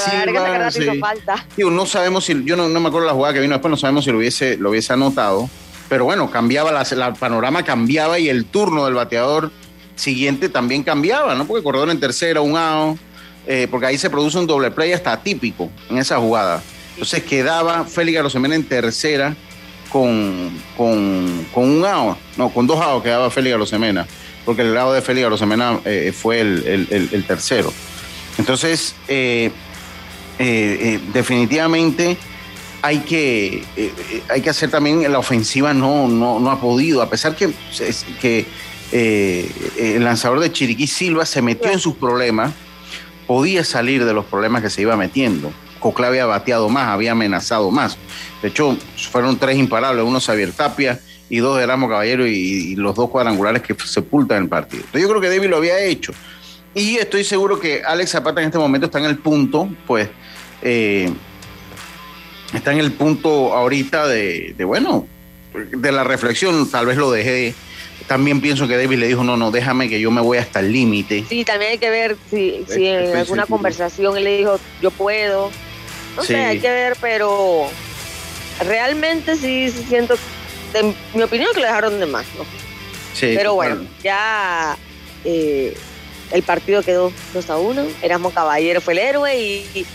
Silva, 0.00 0.70
sí. 0.70 0.98
falta. 0.98 1.46
no 1.56 1.86
sabemos 1.86 2.24
si, 2.24 2.44
yo 2.44 2.56
no, 2.56 2.68
me 2.68 2.88
acuerdo 2.88 3.06
la 3.06 3.14
jugada 3.14 3.34
que 3.34 3.40
vino 3.40 3.54
después, 3.54 3.70
no 3.70 3.76
sabemos 3.76 4.04
si 4.04 4.10
lo 4.10 4.18
hubiese, 4.18 4.56
lo 4.56 4.70
hubiese 4.70 4.92
anotado, 4.92 5.48
pero 5.88 6.04
bueno, 6.04 6.30
cambiaba, 6.30 6.72
la, 6.72 7.14
panorama 7.14 7.64
cambiaba 7.64 8.18
y 8.18 8.28
el 8.28 8.44
turno 8.44 8.84
del 8.84 8.94
bateador 8.94 9.50
siguiente 9.96 10.48
también 10.48 10.82
cambiaba, 10.82 11.34
¿no? 11.34 11.46
Porque 11.46 11.62
corredor 11.62 11.90
en 11.90 12.00
tercera, 12.00 12.40
un 12.40 12.56
out 12.56 12.98
eh, 13.46 13.66
porque 13.70 13.86
ahí 13.86 13.98
se 13.98 14.08
produce 14.08 14.38
un 14.38 14.46
doble 14.46 14.70
play 14.70 14.92
hasta 14.92 15.16
típico 15.20 15.70
en 15.90 15.98
esa 15.98 16.18
jugada. 16.18 16.62
Entonces 16.92 17.24
quedaba 17.24 17.84
Félix 17.84 18.18
Arosemena 18.18 18.54
en 18.54 18.64
tercera 18.64 19.34
con, 19.90 20.50
con, 20.76 21.44
un 21.54 21.84
out, 21.84 22.16
no, 22.36 22.50
con 22.50 22.66
dos 22.66 22.80
outs 22.80 23.02
quedaba 23.02 23.30
Félix 23.30 23.54
Arosemena, 23.54 24.06
porque 24.44 24.62
el 24.62 24.74
lado 24.74 24.92
de 24.92 25.02
Félix 25.02 25.26
Arosemena 25.26 25.80
eh, 25.84 26.12
fue 26.16 26.40
el, 26.40 27.24
tercero. 27.26 27.72
Entonces, 28.38 28.94
eh, 29.08 29.50
definitivamente 30.38 32.16
hay 32.82 32.98
que, 32.98 33.62
hay 34.28 34.40
que 34.40 34.50
hacer 34.50 34.70
también, 34.70 35.10
la 35.10 35.18
ofensiva 35.18 35.72
no, 35.72 36.08
no, 36.08 36.50
ha 36.50 36.60
podido, 36.60 37.00
a 37.02 37.08
pesar 37.08 37.36
que, 37.36 37.52
que 38.20 38.46
el 38.92 40.02
lanzador 40.02 40.40
de 40.40 40.50
Chiriquí 40.50 40.86
Silva 40.86 41.24
se 41.26 41.42
metió 41.42 41.70
en 41.70 41.78
sus 41.78 41.94
problemas 41.94 42.52
podía 43.26 43.64
salir 43.64 44.04
de 44.04 44.12
los 44.12 44.24
problemas 44.26 44.62
que 44.62 44.70
se 44.70 44.82
iba 44.82 44.96
metiendo. 44.96 45.52
Coclá 45.80 46.08
había 46.08 46.26
bateado 46.26 46.68
más, 46.68 46.88
había 46.88 47.12
amenazado 47.12 47.70
más. 47.70 47.96
De 48.42 48.48
hecho, 48.48 48.76
fueron 49.10 49.38
tres 49.38 49.56
imparables, 49.56 50.04
uno 50.04 50.20
Xavier 50.20 50.52
Tapia 50.52 51.00
y 51.28 51.38
dos 51.38 51.58
de 51.58 51.66
Ramo 51.66 51.88
Caballero 51.88 52.26
y, 52.26 52.76
los 52.76 52.94
dos 52.94 53.08
cuadrangulares 53.08 53.62
que 53.62 53.74
sepultan 53.84 54.42
el 54.42 54.48
partido. 54.48 54.84
Yo 54.92 55.08
creo 55.08 55.20
que 55.20 55.28
David 55.28 55.48
lo 55.48 55.56
había 55.56 55.80
hecho. 55.80 56.12
Y 56.74 56.96
estoy 56.96 57.24
seguro 57.24 57.60
que 57.60 57.82
Alex 57.84 58.10
Zapata 58.10 58.40
en 58.40 58.46
este 58.46 58.58
momento 58.58 58.86
está 58.86 58.98
en 58.98 59.04
el 59.04 59.18
punto, 59.18 59.68
pues, 59.86 60.08
eh, 60.62 61.12
está 62.54 62.72
en 62.72 62.78
el 62.78 62.92
punto 62.92 63.52
ahorita 63.52 64.06
de, 64.06 64.54
de, 64.56 64.64
bueno, 64.64 65.06
de 65.54 65.92
la 65.92 66.02
reflexión, 66.04 66.70
tal 66.70 66.86
vez 66.86 66.96
lo 66.96 67.10
dejé 67.10 67.54
también 68.06 68.40
pienso 68.40 68.68
que 68.68 68.76
David 68.76 68.98
le 68.98 69.08
dijo, 69.08 69.24
no, 69.24 69.36
no, 69.36 69.50
déjame 69.50 69.88
que 69.88 70.00
yo 70.00 70.10
me 70.10 70.20
voy 70.20 70.38
hasta 70.38 70.60
el 70.60 70.72
límite. 70.72 71.24
Sí, 71.28 71.44
también 71.44 71.72
hay 71.72 71.78
que 71.78 71.90
ver 71.90 72.16
si, 72.30 72.64
si 72.68 72.86
en 72.86 73.16
alguna 73.16 73.46
conversación 73.46 74.16
él 74.16 74.24
le 74.24 74.38
dijo, 74.38 74.58
yo 74.80 74.90
puedo. 74.90 75.50
No 76.16 76.22
sé, 76.22 76.36
hay 76.36 76.58
que 76.58 76.70
ver, 76.70 76.96
pero 77.00 77.68
realmente 78.66 79.36
sí, 79.36 79.70
siento, 79.70 80.16
de 80.72 80.94
mi 81.14 81.22
opinión, 81.22 81.50
que 81.54 81.60
le 81.60 81.66
dejaron 81.66 81.98
de 81.98 82.06
más, 82.06 82.26
¿no? 82.36 82.44
Sí. 83.14 83.32
Pero 83.34 83.54
bueno, 83.54 83.86
ya 84.02 84.76
eh, 85.24 85.74
el 86.32 86.42
partido 86.42 86.82
quedó 86.82 87.12
2 87.34 87.50
a 87.50 87.56
1. 87.58 87.86
Erasmo 88.02 88.30
Caballero 88.30 88.80
fue 88.80 88.94
el 88.94 88.98
héroe 89.00 89.38
y, 89.38 89.86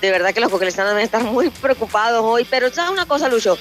de 0.00 0.10
verdad 0.10 0.32
que 0.32 0.40
los 0.40 0.50
coquelesanos 0.50 0.92
deben 0.92 1.04
estar 1.04 1.22
muy 1.22 1.50
preocupados 1.50 2.22
hoy. 2.24 2.46
Pero 2.48 2.70
¿sabes 2.72 2.90
una 2.90 3.06
cosa, 3.06 3.28
Lucho? 3.28 3.58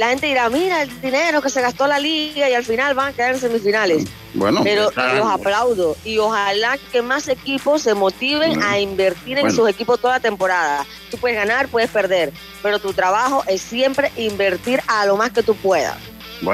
la 0.00 0.08
gente 0.08 0.28
dirá, 0.28 0.48
mira 0.48 0.82
el 0.82 1.00
dinero 1.02 1.42
que 1.42 1.50
se 1.50 1.60
gastó 1.60 1.86
la 1.86 1.98
liga 1.98 2.48
y 2.48 2.54
al 2.54 2.64
final 2.64 2.94
van 2.94 3.08
a 3.08 3.12
quedar 3.12 3.34
en 3.34 3.40
semifinales. 3.40 4.04
Bueno, 4.32 4.62
pero 4.62 4.90
los 4.94 5.26
aplaudo 5.26 5.94
y 6.04 6.16
ojalá 6.16 6.78
que 6.90 7.02
más 7.02 7.28
equipos 7.28 7.82
se 7.82 7.92
motiven 7.92 8.62
a 8.62 8.78
invertir 8.78 9.38
en 9.38 9.50
sus 9.50 9.68
equipos 9.68 10.00
toda 10.00 10.14
la 10.14 10.20
temporada. 10.20 10.86
Tú 11.10 11.18
puedes 11.18 11.36
ganar, 11.36 11.68
puedes 11.68 11.90
perder, 11.90 12.32
pero 12.62 12.78
tu 12.78 12.94
trabajo 12.94 13.44
es 13.46 13.60
siempre 13.60 14.10
invertir 14.16 14.80
a 14.86 15.04
lo 15.04 15.16
más 15.18 15.32
que 15.32 15.42
tú 15.42 15.54
puedas 15.54 15.98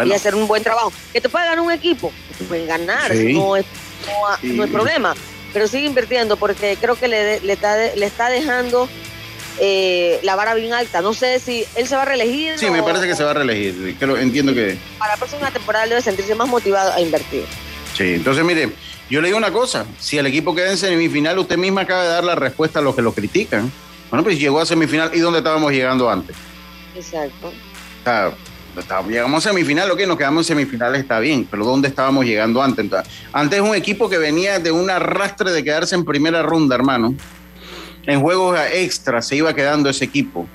y 0.05 0.13
hacer 0.13 0.35
un 0.35 0.49
buen 0.49 0.65
trabajo. 0.65 0.93
Que 1.13 1.21
te 1.21 1.29
pueda 1.29 1.45
ganar 1.45 1.61
un 1.61 1.71
equipo, 1.71 2.11
que 2.29 2.35
te 2.39 2.45
pueden 2.45 2.67
ganar, 2.67 3.15
no, 3.15 3.57
es, 3.57 3.67
no, 4.43 4.65
es 4.65 4.71
problema, 4.71 5.15
pero 5.53 5.69
sigue 5.69 5.87
invirtiendo 5.87 6.37
porque 6.37 6.77
creo 6.81 6.97
que 6.97 7.09
le, 7.09 7.41
le, 7.41 7.53
está, 7.53 7.77
le 7.77 8.07
está 8.07 8.29
dejando 8.29 8.89
eh, 9.59 10.21
la 10.23 10.37
vara 10.37 10.55
bien 10.55 10.73
alta. 10.73 11.01
No 11.01 11.15
sé 11.15 11.39
si 11.41 11.65
él 11.77 11.87
se 11.87 11.97
va 11.97 12.03
a 12.03 12.05
reelegir. 12.05 12.59
Sí, 12.59 12.71
me 12.71 12.83
parece 12.83 13.07
que 13.07 13.15
se 13.15 13.25
va 13.25 13.31
a 13.31 13.35
reelegir. 13.35 13.97
entiendo 14.19 14.55
que. 14.55 14.77
Para 14.99 15.15
la 15.15 15.19
próxima 15.19 15.51
temporada 15.51 15.87
debe 15.87 16.03
sentirse 16.03 16.35
más 16.35 16.49
motivado 16.49 16.93
a 16.93 17.01
invertir. 17.01 17.45
Sí, 17.97 18.15
entonces 18.15 18.45
mire, 18.45 18.71
yo 19.09 19.21
le 19.21 19.29
digo 19.29 19.39
una 19.39 19.53
cosa: 19.53 19.87
si 19.99 20.19
el 20.19 20.27
equipo 20.27 20.55
queda 20.55 20.71
en 20.71 20.77
semifinal, 20.77 21.39
usted 21.39 21.57
misma 21.57 21.83
acaba 21.83 22.03
de 22.03 22.09
dar 22.09 22.25
la 22.25 22.35
respuesta 22.35 22.81
a 22.81 22.83
los 22.83 22.95
que 22.95 23.03
lo 23.03 23.13
critican. 23.13 23.73
Bueno, 24.11 24.23
pues 24.23 24.39
llegó 24.39 24.61
a 24.61 24.67
semifinal. 24.67 25.11
¿Y 25.15 25.21
dónde 25.21 25.39
estábamos 25.39 25.73
llegando 25.73 26.11
antes? 26.11 26.37
Exacto. 26.95 27.49
O 27.49 28.05
sea, 28.05 28.33
llegamos 29.09 29.47
a 29.47 29.51
semifinal, 29.51 29.91
ok, 29.91 30.01
nos 30.07 30.17
quedamos 30.17 30.49
en 30.49 30.57
semifinales, 30.57 31.01
está 31.01 31.19
bien, 31.21 31.47
pero 31.51 31.65
¿dónde 31.65 31.89
estábamos 31.89 32.25
llegando 32.25 32.63
antes? 32.63 32.85
Entonces, 32.85 33.13
antes 33.33 33.61
un 33.61 33.75
equipo 33.75 34.09
que 34.09 34.19
venía 34.19 34.59
de 34.59 34.71
un 34.71 34.91
arrastre 34.91 35.51
de 35.53 35.65
quedarse 35.65 35.95
en 35.95 36.05
primera 36.05 36.43
ronda, 36.43 36.75
hermano. 36.75 37.15
En 38.07 38.21
juegos 38.21 38.59
extra 38.73 39.21
se 39.21 39.37
iba 39.37 39.53
quedando 39.55 39.91
ese 39.91 40.05
equipo. 40.05 40.47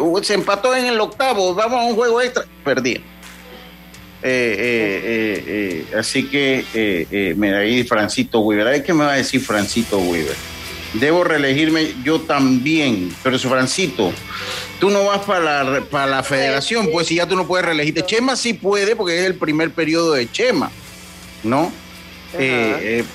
Uh, 0.00 0.22
se 0.22 0.34
empató 0.34 0.74
en 0.74 0.86
el 0.86 1.00
octavo, 1.00 1.54
vamos 1.54 1.80
a 1.80 1.84
un 1.84 1.94
juego 1.94 2.20
extra, 2.20 2.44
perdía. 2.64 3.00
Eh, 4.26 4.56
eh, 4.58 5.44
eh, 5.46 5.96
así 5.98 6.24
que, 6.24 7.34
mira, 7.36 7.58
ahí 7.58 7.84
Francito 7.84 8.40
Weaver. 8.40 8.82
¿Qué 8.82 8.94
me 8.94 9.04
va 9.04 9.12
a 9.12 9.16
decir 9.16 9.42
Francito 9.42 9.98
Weaver? 9.98 10.34
Debo 10.94 11.24
reelegirme 11.24 11.92
yo 12.02 12.20
también, 12.20 13.14
pero 13.22 13.38
su 13.38 13.50
Francito, 13.50 14.12
tú 14.78 14.90
no 14.90 15.04
vas 15.04 15.20
para 15.20 15.64
la, 15.64 15.80
para 15.82 16.06
la 16.06 16.22
federación, 16.22 16.88
pues 16.92 17.08
si 17.08 17.16
ya 17.16 17.26
tú 17.26 17.36
no 17.36 17.46
puedes 17.46 17.66
reelegirte. 17.66 18.02
Chema 18.02 18.36
sí 18.36 18.54
puede 18.54 18.96
porque 18.96 19.18
es 19.20 19.26
el 19.26 19.34
primer 19.34 19.70
periodo 19.70 20.12
de 20.12 20.30
Chema, 20.30 20.70
¿no? 21.42 21.72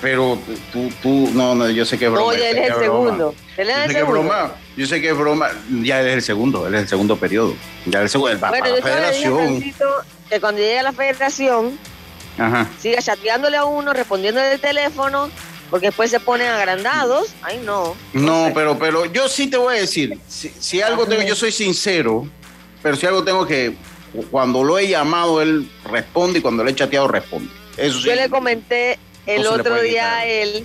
pero 0.00 0.38
tú, 0.72 0.90
tú, 1.02 1.30
no, 1.34 1.54
no, 1.54 1.68
yo 1.68 1.84
sé 1.84 1.98
que 1.98 2.06
es 2.06 2.10
broma. 2.10 2.28
Oye, 2.28 2.50
él 2.50 2.58
es 2.58 2.70
el 2.70 2.78
segundo. 2.78 3.34
Él 3.56 3.70
es 3.70 3.76
yo 3.76 3.82
sé 3.82 3.94
que 3.94 4.00
es 4.00 4.06
broma. 4.06 4.52
Yo 4.76 4.86
sé 4.86 5.00
que 5.00 5.10
es 5.10 5.16
broma. 5.16 5.50
Ya 5.82 6.00
él 6.00 6.08
es 6.08 6.14
el 6.14 6.22
segundo, 6.22 6.66
él 6.66 6.74
es 6.74 6.82
el 6.82 6.88
segundo 6.88 7.16
periodo. 7.16 7.54
Ya 7.86 8.00
el 8.00 8.08
segundo. 8.08 8.38
Bueno, 8.48 8.76
la 8.76 8.82
federación 8.82 9.62
que 10.28 10.40
cuando 10.40 10.60
llegue 10.60 10.78
a 10.78 10.82
la 10.84 10.92
federación 10.92 11.78
siga 12.78 13.02
chateándole 13.02 13.56
a 13.56 13.64
uno, 13.64 13.92
respondiendo 13.92 14.40
el 14.40 14.60
teléfono, 14.60 15.28
porque 15.70 15.86
después 15.86 16.10
se 16.10 16.20
ponen 16.20 16.48
agrandados. 16.48 17.28
Ay, 17.42 17.60
no. 17.64 17.96
No, 18.12 18.50
pero, 18.54 18.78
pero 18.78 19.06
yo 19.06 19.28
sí 19.28 19.48
te 19.48 19.56
voy 19.56 19.76
a 19.76 19.80
decir, 19.80 20.18
si, 20.28 20.82
algo 20.82 21.06
tengo, 21.06 21.22
yo 21.22 21.34
soy 21.34 21.52
sincero, 21.52 22.28
pero 22.82 22.96
si 22.96 23.06
algo 23.06 23.24
tengo 23.24 23.46
que, 23.46 23.74
cuando 24.30 24.64
lo 24.64 24.78
he 24.78 24.88
llamado, 24.88 25.40
él 25.40 25.70
responde 25.84 26.40
y 26.40 26.42
cuando 26.42 26.64
lo 26.64 26.70
he 26.70 26.74
chateado, 26.74 27.08
responde. 27.08 27.50
Eso 27.76 28.00
yo 28.00 28.14
le 28.14 28.28
comenté 28.28 28.98
el 29.26 29.46
otro 29.46 29.80
día 29.80 30.18
a 30.18 30.26
él 30.26 30.64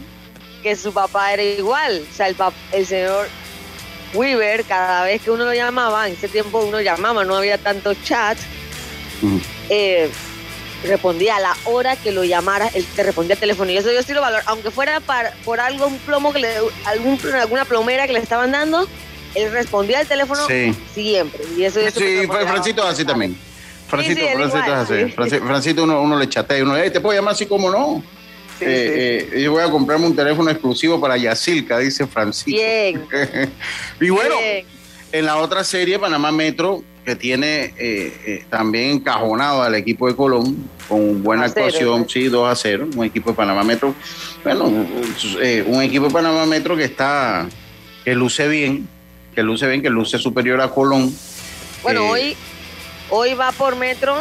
que 0.64 0.76
su 0.76 0.92
papá 0.92 1.34
era 1.34 1.44
igual. 1.44 2.04
O 2.12 2.16
sea, 2.16 2.28
el, 2.28 2.36
el 2.72 2.86
señor 2.86 3.28
Weaver, 4.14 4.64
cada 4.66 5.04
vez 5.04 5.22
que 5.22 5.30
uno 5.30 5.46
lo 5.46 5.54
llamaba, 5.54 6.08
en 6.08 6.14
ese 6.14 6.28
tiempo 6.28 6.60
uno 6.60 6.82
llamaba, 6.82 7.24
no 7.24 7.36
había 7.36 7.58
tanto 7.58 7.94
chat 8.04 8.38
eh, 9.70 10.10
respondía 10.86 11.38
a 11.38 11.40
la 11.40 11.58
hora 11.66 11.96
que 11.96 12.12
lo 12.12 12.24
llamara, 12.24 12.68
él 12.74 12.86
te 12.96 13.04
respondía 13.04 13.36
al 13.36 13.40
teléfono. 13.40 13.72
Y 13.72 13.78
eso 13.78 13.92
yo 13.92 14.02
sí 14.04 14.14
lo 14.14 14.22
valor, 14.22 14.42
aunque 14.46 14.72
fuera 14.72 15.02
por 15.44 15.60
algo, 15.60 15.88
un 15.88 15.98
plomo 16.00 16.34
que 16.34 16.40
le, 16.40 16.50
algún, 16.86 17.20
alguna 17.34 17.66
plomera 17.66 18.08
que 18.08 18.14
le 18.14 18.20
estaban 18.20 18.52
dando, 18.52 18.88
él 19.36 19.52
respondía 19.52 20.00
al 20.00 20.08
teléfono 20.08 20.46
siempre. 20.94 21.42
Y 21.58 21.64
eso 21.64 21.80
sí, 21.94 22.28
Francito 22.28 22.84
así 22.84 23.06
también. 23.06 23.38
Francito, 23.88 24.22
Francito 24.22 24.58
es 24.58 24.90
así. 24.90 25.40
Francito 25.40 25.84
uno, 25.84 26.02
uno 26.02 26.18
le 26.18 26.28
chatea 26.28 26.60
y 26.60 26.62
uno, 26.62 26.76
te 26.76 27.00
puedo 27.00 27.18
llamar 27.18 27.34
así 27.34 27.46
como 27.46 27.70
no. 27.70 28.04
Eh, 28.62 29.30
eh, 29.34 29.42
yo 29.42 29.52
voy 29.52 29.64
a 29.64 29.70
comprarme 29.70 30.08
un 30.08 30.16
teléfono 30.16 30.50
exclusivo 30.50 31.00
para 31.00 31.18
Yacilca, 31.18 31.80
dice 31.80 32.08
Francisco. 32.08 32.50
Bien. 32.50 33.06
y 34.00 34.10
bueno, 34.10 34.36
en 35.12 35.26
la 35.26 35.38
otra 35.38 35.64
serie, 35.64 36.00
Panamá 36.00 36.32
Metro, 36.32 36.84
que 37.06 37.16
tiene 37.16 37.66
eh, 37.78 38.18
eh, 38.26 38.46
también 38.50 38.92
encajonado 38.92 39.62
al 39.62 39.76
equipo 39.76 40.08
de 40.08 40.16
Colón 40.16 40.68
con 40.90 41.22
buena 41.22 41.46
actuación, 41.46 42.10
sí, 42.10 42.28
2 42.28 42.50
a 42.50 42.56
0, 42.56 42.90
un 42.96 43.06
equipo 43.06 43.30
de 43.30 43.36
Panamá 43.36 43.64
Metro, 43.64 43.94
bueno, 44.44 44.88
eh, 45.40 45.64
un 45.68 45.84
equipo 45.84 46.08
de 46.08 46.12
Panamá 46.12 46.46
Metro 46.46 46.76
que 46.76 46.86
está, 46.86 47.48
que 48.04 48.16
luce 48.16 48.48
bien, 48.48 48.88
que 49.36 49.44
luce 49.44 49.68
bien, 49.68 49.84
que 49.84 49.90
luce 49.90 50.18
superior 50.18 50.60
a 50.62 50.70
Colón. 50.70 51.16
Bueno, 51.84 52.08
hoy, 52.10 52.36
hoy 53.12 53.36
va 53.36 53.52
por 53.52 53.76
Metro 53.76 54.18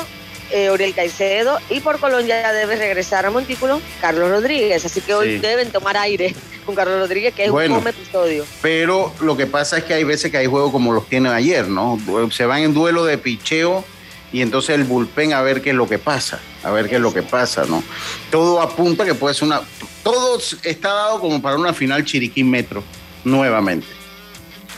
eh, 0.54 0.70
Oriel 0.70 0.94
Caicedo 0.94 1.58
y 1.68 1.80
por 1.80 1.98
Colón 1.98 2.28
ya 2.28 2.52
debe 2.52 2.76
regresar 2.76 3.26
a 3.26 3.30
Montículo 3.32 3.80
Carlos 4.00 4.30
Rodríguez, 4.30 4.84
así 4.84 5.00
que 5.00 5.12
hoy 5.12 5.38
deben 5.38 5.72
tomar 5.72 5.96
aire 5.96 6.32
con 6.64 6.76
Carlos 6.76 7.00
Rodríguez, 7.00 7.34
que 7.34 7.46
es 7.46 7.50
un 7.50 7.56
buen 7.56 7.88
episodio. 7.88 8.46
Pero 8.62 9.12
lo 9.20 9.36
que 9.36 9.48
pasa 9.48 9.78
es 9.78 9.84
que 9.84 9.94
hay 9.94 10.04
veces 10.04 10.30
que 10.30 10.36
hay 10.36 10.46
juegos 10.46 10.70
como 10.70 10.92
los 10.92 11.08
tienen 11.08 11.32
ayer, 11.32 11.66
¿no? 11.66 11.98
Se 12.30 12.46
van 12.46 12.62
en 12.62 12.72
duelo 12.72 13.04
de 13.04 13.18
picheo 13.18 13.84
y 14.32 14.42
entonces 14.42 14.76
el 14.76 14.84
bullpen 14.84 15.32
a 15.32 15.42
ver 15.42 15.60
qué 15.60 15.70
es 15.70 15.76
lo 15.76 15.88
que 15.88 15.98
pasa, 15.98 16.38
a 16.62 16.70
ver 16.70 16.88
qué 16.88 16.94
es 16.94 17.00
lo 17.00 17.12
que 17.12 17.24
pasa, 17.24 17.64
¿no? 17.64 17.82
Todo 18.30 18.62
apunta 18.62 19.04
que 19.04 19.14
puede 19.14 19.34
ser 19.34 19.48
una... 19.48 19.60
Todo 20.04 20.38
está 20.62 20.92
dado 20.92 21.18
como 21.18 21.42
para 21.42 21.56
una 21.56 21.74
final 21.74 22.04
Chiriquí 22.04 22.44
Metro, 22.44 22.84
nuevamente. 23.24 23.88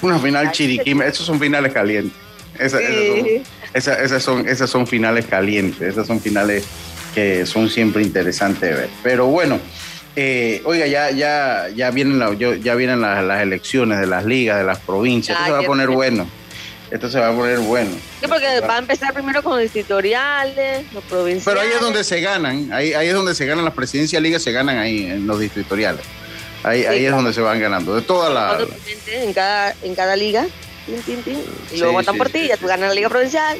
Una 0.00 0.18
final 0.18 0.52
Chiriquí, 0.52 0.96
esos 1.04 1.26
son 1.26 1.38
finales 1.38 1.70
calientes. 1.74 2.18
Esas, 3.76 4.22
son, 4.22 4.48
esas 4.48 4.70
son 4.70 4.86
finales 4.86 5.26
calientes, 5.26 5.82
esas 5.82 6.06
son 6.06 6.20
finales 6.20 6.64
que 7.14 7.46
son 7.46 7.68
siempre 7.68 8.02
interesantes 8.02 8.60
de 8.60 8.74
ver. 8.74 8.88
Pero 9.02 9.26
bueno, 9.26 9.60
eh, 10.14 10.62
oiga, 10.64 10.86
ya, 10.86 11.10
ya, 11.10 11.68
ya 11.74 11.90
vienen, 11.90 12.38
ya 12.62 12.74
vienen 12.74 13.00
las, 13.00 13.42
elecciones 13.42 14.00
de 14.00 14.06
las 14.06 14.24
ligas, 14.24 14.58
de 14.58 14.64
las 14.64 14.78
provincias. 14.78 15.38
Esto 15.38 15.46
se 15.46 15.52
va 15.52 15.60
a 15.60 15.66
poner 15.66 15.88
bueno. 15.88 16.26
Esto 16.90 17.10
se 17.10 17.18
va 17.18 17.28
a 17.28 17.32
poner 17.32 17.58
bueno. 17.58 17.90
Sí, 18.20 18.26
porque 18.28 18.60
va 18.60 18.76
a 18.76 18.78
empezar 18.78 19.12
primero 19.12 19.42
con 19.42 19.54
los 19.54 19.62
distritoriales, 19.62 20.90
los 20.92 21.02
provinciales. 21.04 21.44
Pero 21.44 21.60
ahí 21.60 21.68
es 21.74 21.80
donde 21.80 22.04
se 22.04 22.20
ganan, 22.20 22.72
ahí, 22.72 22.94
ahí 22.94 23.08
es 23.08 23.14
donde 23.14 23.34
se 23.34 23.44
ganan 23.44 23.64
las 23.64 23.74
presidencias 23.74 24.22
ligas, 24.22 24.42
se 24.42 24.52
ganan 24.52 24.78
ahí 24.78 25.04
en 25.04 25.26
los 25.26 25.40
distritoriales. 25.40 26.02
Ahí, 26.62 26.84
ahí 26.84 27.04
es 27.04 27.12
donde 27.12 27.32
se 27.32 27.40
van 27.40 27.60
ganando. 27.60 27.94
De 27.94 28.02
toda 28.02 28.30
la. 28.30 28.58
En 29.06 29.32
cada, 29.32 29.74
en 29.82 29.94
cada 29.94 30.16
liga, 30.16 30.46
y 30.86 31.78
luego 31.78 31.94
votan 31.94 32.16
por 32.16 32.28
ti, 32.28 32.48
ya 32.48 32.56
tú 32.56 32.66
ganas 32.66 32.88
la 32.88 32.94
liga 32.94 33.08
provincial. 33.08 33.58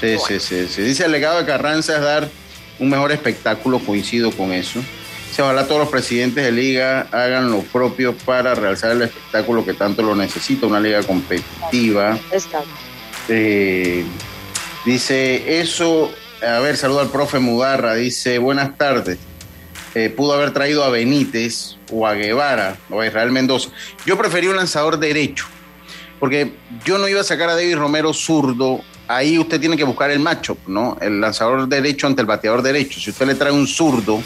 Sí, 0.00 0.16
sí, 0.26 0.40
sí, 0.40 0.68
sí. 0.68 0.82
Dice 0.82 1.04
el 1.04 1.12
legado 1.12 1.38
de 1.38 1.46
Carranza 1.46 1.96
es 1.96 2.02
dar 2.02 2.28
un 2.78 2.90
mejor 2.90 3.12
espectáculo, 3.12 3.80
coincido 3.80 4.30
con 4.30 4.52
eso 4.52 4.80
ojalá 5.42 5.66
todos 5.66 5.80
los 5.80 5.88
presidentes 5.88 6.44
de 6.44 6.52
liga 6.52 7.06
hagan 7.12 7.50
lo 7.50 7.60
propio 7.62 8.16
para 8.16 8.54
realzar 8.54 8.92
el 8.92 9.02
espectáculo 9.02 9.64
que 9.64 9.74
tanto 9.74 10.02
lo 10.02 10.14
necesita, 10.14 10.66
una 10.66 10.80
liga 10.80 11.02
competitiva. 11.02 12.18
Eh, 13.28 14.04
dice 14.84 15.60
eso, 15.60 16.12
a 16.42 16.58
ver, 16.60 16.76
saludo 16.76 17.00
al 17.00 17.10
profe 17.10 17.38
Mudarra, 17.38 17.94
dice, 17.94 18.38
buenas 18.38 18.76
tardes. 18.76 19.18
Eh, 19.94 20.10
pudo 20.10 20.34
haber 20.34 20.52
traído 20.52 20.84
a 20.84 20.90
Benítez 20.90 21.76
o 21.90 22.06
a 22.06 22.14
Guevara 22.14 22.76
o 22.90 23.00
a 23.00 23.06
Israel 23.06 23.30
Mendoza. 23.30 23.70
Yo 24.06 24.18
preferí 24.18 24.46
un 24.48 24.56
lanzador 24.56 24.98
derecho, 24.98 25.46
porque 26.18 26.52
yo 26.84 26.98
no 26.98 27.08
iba 27.08 27.20
a 27.20 27.24
sacar 27.24 27.48
a 27.48 27.54
David 27.54 27.76
Romero 27.76 28.12
zurdo. 28.12 28.80
Ahí 29.06 29.38
usted 29.38 29.58
tiene 29.58 29.76
que 29.76 29.84
buscar 29.84 30.10
el 30.10 30.18
macho, 30.18 30.58
¿no? 30.66 30.98
El 31.00 31.20
lanzador 31.20 31.66
derecho 31.68 32.06
ante 32.06 32.20
el 32.20 32.26
bateador 32.26 32.62
derecho. 32.62 33.00
Si 33.00 33.10
usted 33.10 33.26
le 33.26 33.34
trae 33.34 33.52
un 33.52 33.66
zurdo, 33.66 34.22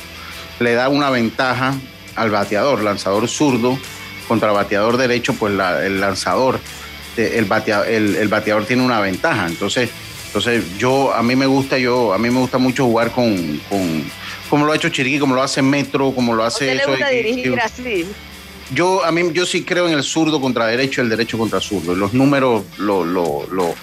le 0.58 0.74
da 0.74 0.88
una 0.88 1.10
ventaja 1.10 1.74
al 2.16 2.30
bateador, 2.30 2.82
lanzador 2.82 3.28
zurdo 3.28 3.78
contra 4.26 4.52
bateador 4.52 4.96
derecho, 4.96 5.34
pues 5.34 5.52
el 5.52 6.00
lanzador, 6.00 6.58
eh, 7.16 7.34
el 7.36 7.44
bateador, 7.44 7.88
el, 7.88 8.28
bateador 8.28 8.64
tiene 8.64 8.82
una 8.82 9.00
ventaja. 9.00 9.46
Entonces, 9.46 9.90
entonces 10.26 10.64
yo 10.78 11.12
a 11.12 11.22
mí 11.22 11.36
me 11.36 11.46
gusta 11.46 11.78
yo 11.78 12.12
a 12.12 12.18
mí 12.18 12.30
me 12.30 12.40
gusta 12.40 12.58
mucho 12.58 12.84
jugar 12.84 13.10
con, 13.12 13.60
como 14.48 14.64
lo 14.64 14.72
ha 14.72 14.76
hecho 14.76 14.88
Chiriquí, 14.88 15.18
como 15.18 15.34
lo 15.34 15.42
hace 15.42 15.62
Metro, 15.62 16.12
como 16.12 16.34
lo 16.34 16.44
hace 16.44 16.72
eso. 16.72 16.94
dirigir 17.10 17.58
así? 17.60 18.06
Yo 18.74 19.04
a 19.04 19.12
mí 19.12 19.32
yo 19.32 19.46
sí 19.46 19.64
creo 19.64 19.88
en 19.88 19.94
el 19.94 20.02
zurdo 20.02 20.40
contra 20.40 20.66
derecho, 20.66 21.02
el 21.02 21.08
derecho 21.08 21.38
contra 21.38 21.60
zurdo. 21.60 21.94
Los 21.94 22.14
números 22.14 22.64
lo, 22.78 23.04
lo, 23.04 23.46
lo 23.50 23.74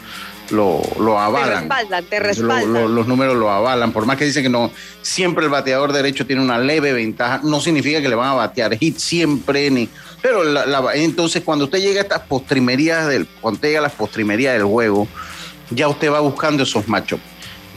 lo, 0.52 1.20
avalan. 1.20 1.48
Te 1.50 1.60
respaldan, 1.60 2.06
te 2.06 2.20
respaldan. 2.20 2.96
los 2.96 3.08
números 3.08 3.36
lo 3.36 3.52
avalan. 3.52 3.92
Por 3.92 4.06
más 4.06 4.18
que 4.18 4.26
dicen 4.26 4.44
que 4.44 4.50
no, 4.50 4.72
siempre 5.02 5.46
el 5.46 5.52
bateador 5.52 5.94
derecho 5.94 6.26
tiene 6.26 6.42
una 6.42 6.58
leve 6.58 6.94
ventaja, 6.94 7.42
no 7.44 7.60
significa 7.60 8.02
que 8.02 8.10
le 8.10 8.16
van 8.16 8.30
a 8.30 8.34
batear 8.34 8.78
hit 8.78 8.98
siempre, 8.98 9.70
ni. 9.70 9.90
Pero 10.22 10.44
entonces 10.94 11.44
cuando 11.44 11.66
usted 11.66 11.80
llega 11.80 12.00
a 12.00 12.04
estas 12.04 12.22
postrimerías 12.22 13.08
del, 13.08 13.28
cuando 13.42 13.62
llega 13.62 13.80
a 13.80 13.84
las 13.84 13.94
postrimerías 13.94 14.54
del 14.54 14.64
juego, 14.64 15.08
ya 15.70 15.88
usted 15.88 16.12
va 16.12 16.20
buscando 16.20 16.64
esos 16.64 16.88
matchups. 16.88 17.24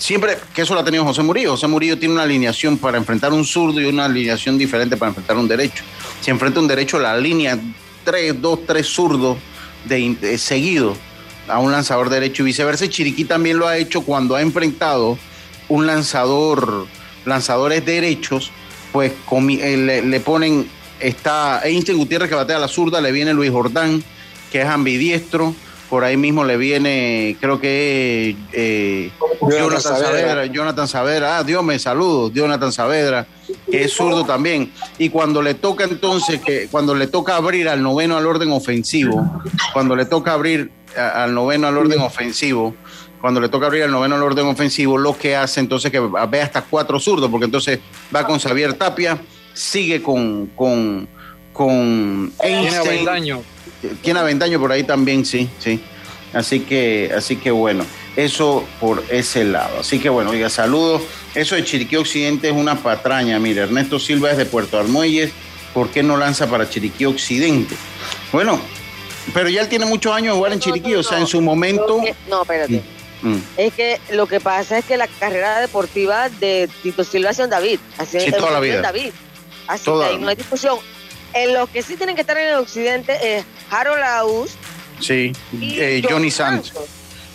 Siempre, 0.02 0.36
que 0.52 0.62
eso 0.62 0.74
lo 0.74 0.80
ha 0.80 0.84
tenido 0.84 1.04
José 1.04 1.22
Murillo. 1.22 1.52
José 1.52 1.68
Murillo 1.68 1.96
tiene 1.96 2.14
una 2.14 2.24
alineación 2.24 2.76
para 2.76 2.98
enfrentar 2.98 3.32
un 3.32 3.44
zurdo 3.44 3.80
y 3.80 3.84
una 3.84 4.06
alineación 4.06 4.58
diferente 4.58 4.96
para 4.96 5.10
enfrentar 5.10 5.36
un 5.36 5.46
derecho. 5.46 5.84
Si 6.20 6.28
enfrenta 6.28 6.58
un 6.58 6.66
derecho, 6.66 6.98
la 6.98 7.16
línea 7.16 7.56
3, 8.02 8.42
2, 8.42 8.66
3 8.66 8.84
zurdos 8.84 9.38
de, 9.84 10.36
seguido 10.38 10.96
a 11.46 11.60
un 11.60 11.70
lanzador 11.70 12.10
derecho 12.10 12.42
y 12.42 12.46
viceversa. 12.46 12.88
Chiriquí 12.88 13.26
también 13.26 13.60
lo 13.60 13.68
ha 13.68 13.76
hecho 13.76 14.02
cuando 14.02 14.34
ha 14.34 14.42
enfrentado 14.42 15.16
un 15.68 15.86
lanzador, 15.86 16.88
lanzadores 17.24 17.84
derechos, 17.84 18.50
pues 18.90 19.12
eh, 19.12 20.02
le, 20.04 20.18
ponen, 20.18 20.68
está 20.98 21.60
Einstein 21.62 21.96
Gutiérrez 21.96 22.28
que 22.28 22.34
batea 22.34 22.56
a 22.56 22.58
la 22.58 22.66
zurda, 22.66 23.00
le 23.00 23.12
viene 23.12 23.34
Luis 23.34 23.52
Jordán, 23.52 24.02
que 24.50 24.62
es 24.62 24.66
ambidiestro, 24.66 25.54
por 25.92 26.04
ahí 26.04 26.16
mismo 26.16 26.42
le 26.42 26.56
viene, 26.56 27.36
creo 27.38 27.60
que 27.60 28.34
eh, 28.54 29.10
Jonathan 29.42 29.82
Saavedra. 29.82 30.46
Jonathan 30.46 30.88
Saavedra, 30.88 31.36
ah, 31.36 31.44
Dios 31.44 31.62
me 31.62 31.78
saludo, 31.78 32.32
Jonathan 32.32 32.72
Saavedra, 32.72 33.26
que 33.70 33.84
es 33.84 33.92
zurdo 33.92 34.24
también. 34.24 34.72
Y 34.96 35.10
cuando 35.10 35.42
le 35.42 35.52
toca 35.52 35.84
entonces, 35.84 36.40
que 36.40 36.68
cuando 36.70 36.94
le 36.94 37.08
toca 37.08 37.36
abrir 37.36 37.68
al 37.68 37.82
noveno 37.82 38.16
al 38.16 38.26
orden 38.26 38.52
ofensivo, 38.52 39.42
cuando 39.74 39.94
le 39.94 40.06
toca 40.06 40.32
abrir 40.32 40.72
al 40.96 41.34
noveno 41.34 41.66
al 41.66 41.76
orden 41.76 42.00
ofensivo, 42.00 42.74
cuando 43.20 43.42
le 43.42 43.50
toca 43.50 43.66
abrir 43.66 43.82
al 43.82 43.90
noveno 43.90 44.14
al 44.14 44.22
orden 44.22 44.46
ofensivo, 44.46 44.96
lo 44.96 45.18
que 45.18 45.36
hace 45.36 45.60
entonces 45.60 45.92
que 45.92 46.00
ve 46.00 46.40
hasta 46.40 46.62
cuatro 46.62 46.98
zurdos, 47.00 47.30
porque 47.30 47.44
entonces 47.44 47.80
va 48.16 48.26
con 48.26 48.38
Xavier 48.38 48.72
Tapia, 48.72 49.18
sigue 49.52 50.00
con, 50.00 50.46
con, 50.56 51.06
con 51.52 52.32
Einstein. 52.40 53.44
Tiene 54.02 54.20
Aventaño 54.20 54.60
por 54.60 54.72
ahí 54.72 54.84
también, 54.84 55.24
sí, 55.24 55.48
sí. 55.58 55.80
Así 56.32 56.60
que, 56.60 57.12
así 57.14 57.36
que 57.36 57.50
bueno, 57.50 57.84
eso 58.16 58.64
por 58.80 59.04
ese 59.10 59.44
lado. 59.44 59.80
Así 59.80 59.98
que 59.98 60.08
bueno, 60.08 60.30
oiga, 60.30 60.48
saludos. 60.48 61.02
Eso 61.34 61.54
de 61.54 61.64
Chiriquí 61.64 61.96
Occidente 61.96 62.48
es 62.48 62.54
una 62.54 62.82
patraña. 62.82 63.38
Mire, 63.38 63.62
Ernesto 63.62 63.98
Silva 63.98 64.30
es 64.30 64.38
de 64.38 64.46
Puerto 64.46 64.78
Armuelles. 64.78 65.32
¿Por 65.74 65.90
qué 65.90 66.02
no 66.02 66.16
lanza 66.16 66.48
para 66.48 66.68
Chiriquí 66.68 67.04
Occidente? 67.04 67.74
Bueno, 68.32 68.60
pero 69.32 69.48
ya 69.48 69.62
él 69.62 69.68
tiene 69.68 69.86
muchos 69.86 70.14
años 70.14 70.34
de 70.34 70.38
jugar 70.38 70.52
en 70.52 70.60
Chiriquí, 70.60 70.94
o 70.94 71.02
sea, 71.02 71.18
en 71.18 71.26
su 71.26 71.40
momento. 71.40 72.02
no, 72.28 72.42
espérate. 72.42 72.82
Mm, 73.22 73.28
mm. 73.28 73.42
Es 73.56 73.74
que 73.74 74.00
lo 74.12 74.26
que 74.26 74.40
pasa 74.40 74.78
es 74.78 74.84
que 74.84 74.96
la 74.96 75.06
carrera 75.06 75.60
deportiva 75.60 76.28
de 76.28 76.68
Tito 76.82 77.04
Silva 77.04 77.30
ha 77.30 77.34
sido 77.34 77.48
David. 77.48 77.78
Así 77.98 78.20
sí, 78.20 78.32
toda 78.32 78.50
la 78.50 78.60
vida. 78.60 78.82
David. 78.82 79.12
Así 79.66 79.84
que 79.84 80.04
ahí 80.04 80.18
no 80.18 80.28
hay 80.28 80.36
discusión. 80.36 80.78
En 81.34 81.54
los 81.54 81.68
que 81.70 81.82
sí 81.82 81.96
tienen 81.96 82.14
que 82.14 82.22
estar 82.22 82.36
en 82.36 82.48
el 82.48 82.54
occidente 82.56 83.38
es 83.38 83.44
Harold 83.70 84.02
Aus. 84.02 84.52
Sí, 85.00 85.32
eh, 85.60 86.02
Johnny 86.08 86.30
Santos. 86.30 86.72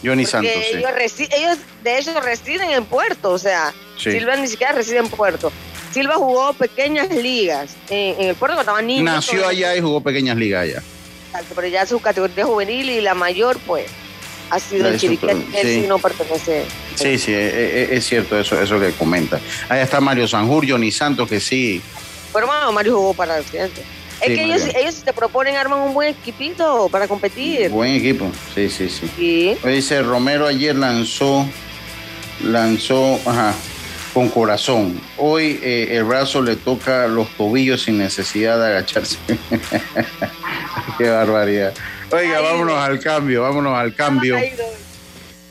Johnny 0.03 0.25
Santos. 0.25 0.51
Ellos, 0.53 1.57
de 1.83 1.97
hecho 1.97 2.19
residen 2.21 2.69
en 2.71 2.85
Puerto, 2.85 3.31
o 3.31 3.39
sea, 3.39 3.73
Silva 3.97 4.35
ni 4.35 4.47
siquiera 4.47 4.73
reside 4.73 4.99
en 4.99 5.09
Puerto. 5.09 5.51
Silva 5.91 6.15
jugó 6.15 6.53
pequeñas 6.53 7.09
ligas 7.09 7.75
en, 7.89 8.29
el 8.29 8.35
Puerto 8.35 8.55
cuando 8.55 8.61
estaba 8.61 8.81
niño. 8.81 9.03
Nació 9.03 9.47
allá 9.47 9.75
y 9.75 9.81
jugó 9.81 10.01
pequeñas 10.01 10.37
ligas 10.37 10.63
allá. 10.63 10.83
Exacto, 11.27 11.53
pero 11.55 11.67
ya 11.67 11.85
su 11.85 11.99
categoría 11.99 12.45
juvenil 12.45 12.89
y 12.89 13.01
la 13.01 13.13
mayor, 13.13 13.57
pues, 13.65 13.87
ha 14.49 14.59
sido 14.59 14.87
en 14.87 14.97
Chiriquí, 14.97 15.27
él 15.27 15.47
sí 15.63 15.85
no 15.87 15.99
pertenece. 15.99 16.65
Sí, 16.95 17.17
sí, 17.17 17.33
e, 17.33 17.91
e, 17.91 17.97
es, 17.97 18.05
cierto 18.05 18.39
eso, 18.39 18.61
eso 18.61 18.79
que 18.79 18.91
comenta. 18.91 19.39
Allá 19.67 19.83
está 19.83 19.99
Mario 19.99 20.27
Sanjur, 20.27 20.69
Johnny 20.69 20.91
Santos, 20.91 21.27
que 21.27 21.39
sí, 21.39 21.81
pero 22.33 22.47
bueno, 22.47 22.71
Mario 22.71 22.97
jugó 22.97 23.13
para 23.13 23.37
el 23.37 23.41
occidente. 23.43 23.83
Es 24.21 24.27
que 24.27 24.43
ellos, 24.43 24.63
ellos 24.75 25.03
te 25.03 25.13
proponen 25.13 25.55
arman 25.55 25.79
un 25.79 25.93
buen 25.93 26.09
equipito 26.09 26.89
para 26.89 27.07
competir. 27.07 27.69
Buen 27.69 27.93
equipo, 27.93 28.31
sí, 28.55 28.69
sí, 28.69 28.89
sí. 28.89 29.57
Dice 29.63 30.01
Romero 30.01 30.47
ayer 30.47 30.75
lanzó, 30.75 31.45
lanzó, 32.43 33.19
ajá, 33.25 33.53
con 34.13 34.29
corazón. 34.29 34.99
Hoy 35.17 35.59
eh, 35.61 35.89
el 35.91 36.03
brazo 36.05 36.41
le 36.41 36.55
toca 36.55 37.07
los 37.07 37.29
tobillos 37.37 37.83
sin 37.83 37.99
necesidad 37.99 38.57
de 38.59 38.65
agacharse. 38.65 39.17
Qué 40.97 41.09
barbaridad. 41.09 41.73
Oiga, 42.11 42.41
vámonos 42.41 42.75
al 42.79 42.99
cambio, 42.99 43.43
vámonos 43.43 43.77
al 43.77 43.93
cambio. 43.93 44.37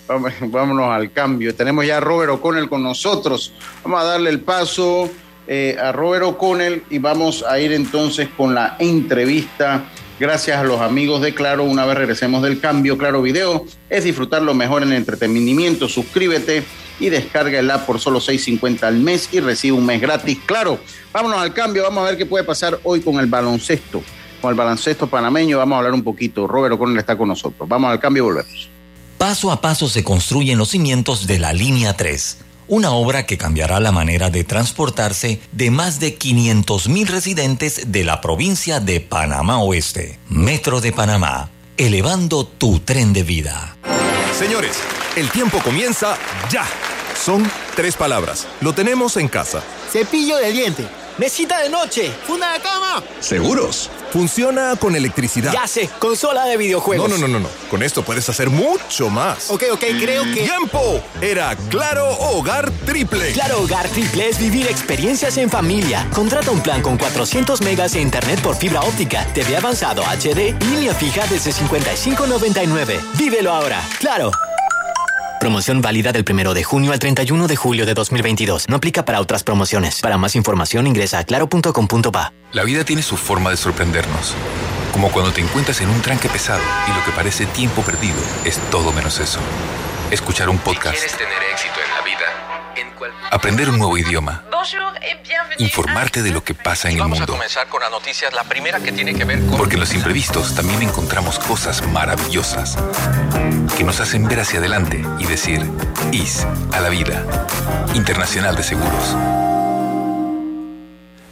Vámonos 0.09 0.91
al 0.91 1.13
cambio. 1.13 1.55
Tenemos 1.55 1.85
ya 1.85 1.99
a 1.99 2.01
Robert 2.01 2.31
O'Connell 2.31 2.69
con 2.69 2.83
nosotros. 2.83 3.53
Vamos 3.85 4.01
a 4.01 4.05
darle 4.05 4.31
el 4.31 4.41
paso 4.41 5.11
eh, 5.47 5.77
a 5.81 5.93
Robert 5.93 6.25
O'Connell 6.25 6.83
y 6.91 6.99
vamos 6.99 7.45
a 7.49 7.61
ir 7.61 7.73
entonces 7.73 8.29
con 8.37 8.55
la 8.55 8.77
entrevista. 8.79 9.85
Gracias 10.19 10.59
a 10.59 10.65
los 10.65 10.81
amigos 10.81 11.21
de 11.21 11.35
Claro, 11.35 11.65
una 11.65 11.85
vez 11.85 11.99
regresemos 11.99 12.43
del 12.43 12.59
cambio, 12.59 12.97
Claro 12.97 13.21
Video 13.21 13.67
es 13.91 14.05
disfrutar 14.05 14.43
lo 14.43 14.55
mejor 14.55 14.83
en 14.83 14.91
el 14.91 14.97
entretenimiento. 14.97 15.89
Suscríbete 15.89 16.65
y 16.99 17.11
descarga 17.11 17.59
el 17.59 17.71
app 17.71 17.87
por 17.87 18.01
solo 18.01 18.19
6.50 18.19 18.85
al 18.85 18.97
mes 18.97 19.29
y 19.33 19.41
recibe 19.41 19.77
un 19.77 19.85
mes 19.85 20.01
gratis. 20.01 20.39
Claro, 20.47 20.79
vámonos 21.13 21.39
al 21.39 21.53
cambio, 21.53 21.83
vamos 21.83 22.03
a 22.03 22.11
ver 22.11 22.17
qué 22.17 22.25
puede 22.25 22.45
pasar 22.45 22.81
hoy 22.83 23.01
con 23.01 23.21
el 23.21 23.27
baloncesto. 23.27 24.03
Con 24.41 24.51
el 24.51 24.57
baloncesto 24.57 25.07
panameño 25.07 25.59
vamos 25.59 25.75
a 25.75 25.79
hablar 25.79 25.93
un 25.93 26.03
poquito. 26.03 26.47
Robert 26.47 26.75
O'Connell 26.75 26.99
está 26.99 27.17
con 27.17 27.29
nosotros. 27.29 27.69
Vamos 27.69 27.91
al 27.91 28.01
cambio 28.01 28.23
y 28.23 28.27
volvemos. 28.27 28.69
Paso 29.19 29.51
a 29.51 29.61
paso 29.61 29.89
se 29.89 30.03
construyen 30.03 30.59
los 30.59 30.71
cimientos 30.71 31.27
de 31.27 31.39
la 31.39 31.53
línea 31.53 31.95
3 31.95 32.46
una 32.69 32.93
obra 32.93 33.27
que 33.27 33.39
cambiará 33.39 33.81
la 33.81 33.93
manera 33.93 34.31
de 34.31 34.45
transportarse 34.45 35.41
de 35.53 35.71
más 35.71 36.01
de 36.01 36.19
500.000 36.19 37.07
residentes 37.07 37.93
de 37.93 38.05
la 38.05 38.21
provincia 38.21 38.81
de 38.81 39.01
Panamá 39.01 39.59
Oeste. 39.61 40.19
Metro 40.29 40.81
de 40.81 40.93
Panamá, 40.93 41.51
elevando 41.77 42.47
tu 42.47 42.81
tren 42.81 43.13
de 43.13 43.23
vida. 43.23 43.77
Señores, 44.39 44.79
el 45.17 45.31
tiempo 45.31 45.59
comienza 45.63 46.17
ya. 46.51 46.67
Son 47.25 47.51
tres 47.75 47.97
palabras. 47.97 48.47
Lo 48.61 48.75
tenemos 48.75 49.17
en 49.17 49.29
casa. 49.29 49.63
Cepillo 49.91 50.37
de 50.37 50.53
diente 50.53 50.87
Mesita 51.19 51.61
de 51.61 51.71
noche. 51.71 52.13
Funda 52.27 52.53
de 52.53 52.61
cama. 52.61 53.03
¿Seguros? 53.21 53.91
Funciona 54.13 54.77
con 54.77 54.95
electricidad. 54.95 55.51
Ya 55.51 55.67
sé, 55.67 55.89
consola 55.99 56.45
de 56.45 56.59
videojuegos. 56.59 57.09
No, 57.09 57.17
no, 57.17 57.27
no, 57.27 57.33
no, 57.33 57.41
no. 57.41 57.49
Con 57.71 57.83
esto 57.83 58.03
puedes 58.03 58.29
hacer 58.29 58.51
mucho 58.51 59.09
más. 59.09 59.51
Ok, 59.51 59.65
ok, 59.73 59.85
creo 59.99 60.25
que. 60.25 60.43
¡Tiempo! 60.43 61.03
Era 61.23 61.57
Claro 61.71 62.07
Hogar 62.19 62.71
Triple. 62.85 63.33
Claro 63.33 63.63
Hogar 63.63 63.89
Triple 63.89 64.29
es 64.29 64.39
vivir 64.39 64.67
experiencias 64.67 65.39
en 65.39 65.49
familia. 65.49 66.07
Contrata 66.15 66.51
un 66.51 66.61
plan 66.61 66.83
con 66.83 66.99
400 66.99 67.63
megas 67.63 67.93
de 67.93 68.03
internet 68.03 68.41
por 68.43 68.57
fibra 68.57 68.81
óptica, 68.83 69.27
TV 69.33 69.57
avanzado 69.57 70.03
HD, 70.03 70.55
línea 70.71 70.95
fija 70.95 71.27
desde 71.29 71.53
55.99. 71.53 73.01
Vívelo 73.17 73.53
ahora. 73.53 73.83
Claro. 74.01 74.31
Promoción 75.41 75.83
válida 75.83 76.13
del 76.13 76.25
1 76.29 76.55
de 76.55 76.65
junio 76.65 76.93
al 76.93 76.99
31 76.99 77.47
de 77.47 77.57
julio 77.57 77.87
de 77.87 77.95
2022. 77.95 78.69
No 78.69 78.77
aplica 78.77 79.05
para 79.05 79.21
otras 79.21 79.45
promociones. 79.45 80.01
Para 80.01 80.17
más 80.17 80.35
información 80.35 80.87
ingresa 80.87 81.19
a 81.19 81.25
claro.com.pa. 81.25 82.33
La 82.53 82.65
vida 82.65 82.85
tiene 82.85 83.03
su 83.03 83.17
forma 83.17 83.51
de 83.51 83.57
sorprendernos. 83.57 84.35
Como 84.93 85.11
cuando 85.11 85.33
te 85.33 85.43
encuentras 85.43 85.81
en 85.83 85.91
un 85.91 86.01
tranque 86.01 86.29
pesado 86.29 86.63
y 86.89 86.99
lo 86.99 87.05
que 87.05 87.11
parece 87.13 87.45
tiempo 87.47 87.83
perdido 87.83 88.17
es 88.45 88.59
todo 88.71 88.93
menos 88.93 89.21
eso. 89.21 89.41
Escuchar 90.11 90.49
un 90.49 90.59
podcast. 90.59 90.97
quieres 90.97 91.17
tener 91.17 91.43
éxito 91.53 91.75
en 91.85 91.95
la 91.95 92.05
vida, 92.05 92.17
Aprender 93.31 93.69
un 93.69 93.79
nuevo 93.79 93.99
idioma. 93.99 94.45
Informarte 95.59 96.23
de 96.23 96.31
lo 96.31 96.45
que 96.45 96.55
pasa 96.55 96.89
en 96.89 96.97
el 96.97 97.03
mundo. 97.03 97.17
Vamos 97.17 97.29
a 97.29 97.33
comenzar 97.33 97.69
con 97.69 97.81
las 97.81 97.91
noticias. 97.91 98.33
La 98.33 98.45
primera 98.45 98.81
que 98.81 98.93
tiene 98.93 99.15
que 99.15 99.25
ver 99.25 99.41
con... 99.47 99.57
Porque 99.57 99.75
en 99.75 99.81
los 99.81 99.95
imprevistos 99.95 100.55
también 100.55 100.83
encontramos 100.83 101.39
cosas 101.39 101.87
maravillosas 101.89 102.77
que 103.77 103.85
nos 103.85 104.01
hacen 104.01 104.27
ver 104.27 104.41
hacia 104.41 104.59
adelante 104.59 105.03
y 105.19 105.27
decir 105.27 105.65
IS 106.13 106.47
a 106.73 106.81
la 106.81 106.89
vida. 106.89 107.25
Internacional 107.95 108.57
de 108.57 108.63
Seguros. 108.63 109.17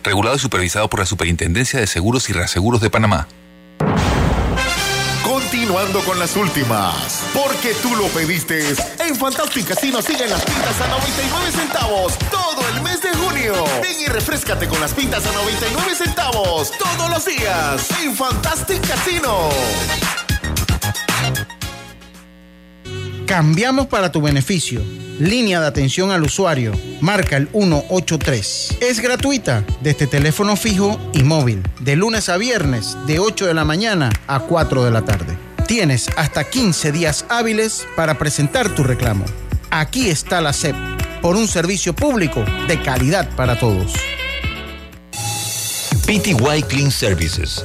Regulado 0.02 0.36
y 0.36 0.38
supervisado 0.38 0.88
por 0.88 1.00
la 1.00 1.06
Superintendencia 1.06 1.80
de 1.80 1.86
Seguros 1.86 2.28
y 2.28 2.32
Reaseguros 2.32 2.80
de 2.80 2.90
Panamá. 2.90 3.26
Continuando 5.54 6.00
con 6.00 6.18
las 6.18 6.34
últimas, 6.34 7.22
porque 7.32 7.74
tú 7.74 7.94
lo 7.94 8.08
pediste. 8.08 8.74
En 8.98 9.14
Fantastic 9.14 9.68
Casino 9.68 10.02
siguen 10.02 10.28
las 10.28 10.44
pintas 10.44 10.80
a 10.80 10.88
99 10.88 11.52
centavos 11.52 12.18
todo 12.28 12.68
el 12.74 12.82
mes 12.82 13.00
de 13.00 13.14
junio. 13.14 13.64
Ven 13.80 14.00
y 14.00 14.06
refrescate 14.06 14.66
con 14.66 14.80
las 14.80 14.92
pintas 14.92 15.24
a 15.24 15.30
99 15.30 15.94
centavos 15.94 16.72
todos 16.76 17.08
los 17.08 17.24
días 17.24 17.88
en 18.02 18.16
Fantastic 18.16 18.84
Casino. 18.84 19.48
Cambiamos 23.34 23.88
para 23.88 24.12
tu 24.12 24.22
beneficio. 24.22 24.80
Línea 25.18 25.60
de 25.60 25.66
atención 25.66 26.12
al 26.12 26.22
usuario. 26.22 26.70
Marca 27.00 27.36
el 27.36 27.48
183. 27.48 28.76
Es 28.80 29.00
gratuita 29.00 29.64
desde 29.80 30.06
teléfono 30.06 30.54
fijo 30.54 31.00
y 31.12 31.24
móvil. 31.24 31.60
De 31.80 31.96
lunes 31.96 32.28
a 32.28 32.36
viernes, 32.36 32.96
de 33.08 33.18
8 33.18 33.46
de 33.46 33.54
la 33.54 33.64
mañana 33.64 34.12
a 34.28 34.38
4 34.38 34.84
de 34.84 34.90
la 34.92 35.02
tarde. 35.02 35.36
Tienes 35.66 36.10
hasta 36.16 36.44
15 36.44 36.92
días 36.92 37.26
hábiles 37.28 37.88
para 37.96 38.18
presentar 38.18 38.68
tu 38.68 38.84
reclamo. 38.84 39.24
Aquí 39.68 40.10
está 40.10 40.40
la 40.40 40.52
SEP, 40.52 40.76
por 41.20 41.34
un 41.34 41.48
servicio 41.48 41.92
público 41.92 42.44
de 42.68 42.80
calidad 42.82 43.28
para 43.34 43.58
todos. 43.58 43.94
PTY 46.06 46.62
Clean 46.68 46.92
Services, 46.92 47.64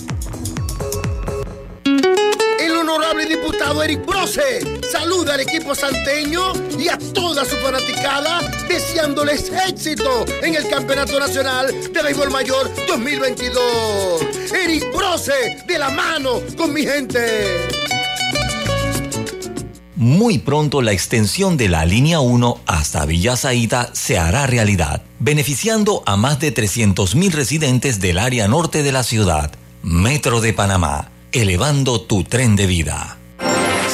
Eric 3.73 4.07
Brose 4.07 4.81
saluda 4.91 5.35
al 5.35 5.41
equipo 5.41 5.75
santeño 5.75 6.53
y 6.79 6.89
a 6.89 6.97
toda 7.13 7.45
su 7.45 7.57
fanaticada 7.57 8.41
deseándoles 8.69 9.51
éxito 9.69 10.25
en 10.43 10.55
el 10.55 10.69
Campeonato 10.69 11.19
Nacional 11.19 11.67
de 11.93 12.03
Béisbol 12.03 12.31
Mayor 12.31 12.71
2022. 12.87 14.23
Eric 14.53 14.91
Brose 14.95 15.65
de 15.67 15.79
la 15.79 15.91
mano 15.91 16.41
con 16.57 16.73
mi 16.73 16.83
gente. 16.83 17.69
Muy 19.97 20.39
pronto 20.39 20.81
la 20.81 20.93
extensión 20.93 21.57
de 21.57 21.69
la 21.69 21.85
línea 21.85 22.21
1 22.21 22.61
hasta 22.67 23.05
Villa 23.05 23.37
Zaita 23.37 23.91
se 23.93 24.19
hará 24.19 24.47
realidad, 24.47 25.03
beneficiando 25.19 26.03
a 26.07 26.17
más 26.17 26.39
de 26.39 26.55
300.000 26.55 27.33
residentes 27.33 28.01
del 28.01 28.19
área 28.19 28.49
norte 28.49 28.83
de 28.83 28.93
la 28.93 29.03
ciudad. 29.03 29.53
Metro 29.83 30.41
de 30.41 30.53
Panamá, 30.53 31.11
elevando 31.33 32.01
tu 32.01 32.25
tren 32.25 32.57
de 32.57 32.67
vida. 32.67 33.19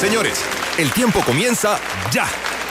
Señores, 0.01 0.43
el 0.79 0.91
tiempo 0.93 1.21
comienza 1.27 1.79
ya. 2.11 2.27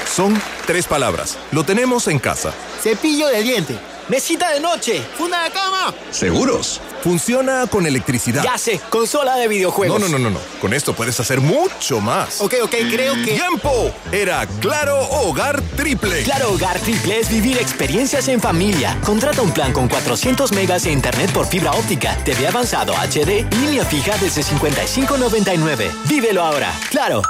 Son 0.08 0.34
tres 0.66 0.88
palabras. 0.88 1.38
Lo 1.52 1.64
tenemos 1.64 2.08
en 2.08 2.18
casa. 2.18 2.52
Cepillo 2.82 3.28
de 3.28 3.44
diente. 3.44 3.78
Mesita 4.10 4.50
de 4.50 4.60
noche. 4.60 5.04
Funda 5.16 5.44
de 5.44 5.52
cama. 5.52 5.94
¿Seguros? 6.10 6.82
Funciona 7.04 7.68
con 7.68 7.86
electricidad. 7.86 8.44
Ya 8.44 8.58
sé, 8.58 8.82
consola 8.90 9.36
de 9.36 9.48
videojuegos. 9.48 10.00
No, 10.00 10.08
no, 10.08 10.18
no, 10.18 10.30
no, 10.30 10.32
no. 10.32 10.40
Con 10.60 10.74
esto 10.74 10.94
puedes 10.94 11.20
hacer 11.20 11.40
mucho 11.40 12.02
más. 12.02 12.42
Ok, 12.42 12.56
ok, 12.64 12.76
creo 12.90 13.14
que. 13.24 13.36
¡Tiempo! 13.36 13.94
Era 14.12 14.48
Claro 14.60 15.00
Hogar 15.00 15.62
Triple. 15.76 16.24
Claro 16.24 16.54
Hogar 16.54 16.80
Triple 16.80 17.20
es 17.20 17.30
vivir 17.30 17.58
experiencias 17.58 18.28
en 18.28 18.42
familia. 18.42 18.98
Contrata 19.06 19.44
un 19.44 19.52
plan 19.52 19.72
con 19.72 19.88
400 19.88 20.52
megas 20.54 20.84
de 20.84 20.92
internet 20.92 21.32
por 21.32 21.46
fibra 21.48 21.72
óptica, 21.74 22.18
TV 22.26 22.48
avanzado 22.48 22.94
HD 22.94 23.46
línea 23.62 23.86
fija 23.86 24.18
desde 24.18 24.42
55.99. 24.42 25.92
Vívelo 26.08 26.44
ahora. 26.44 26.74
Claro. 26.90 27.22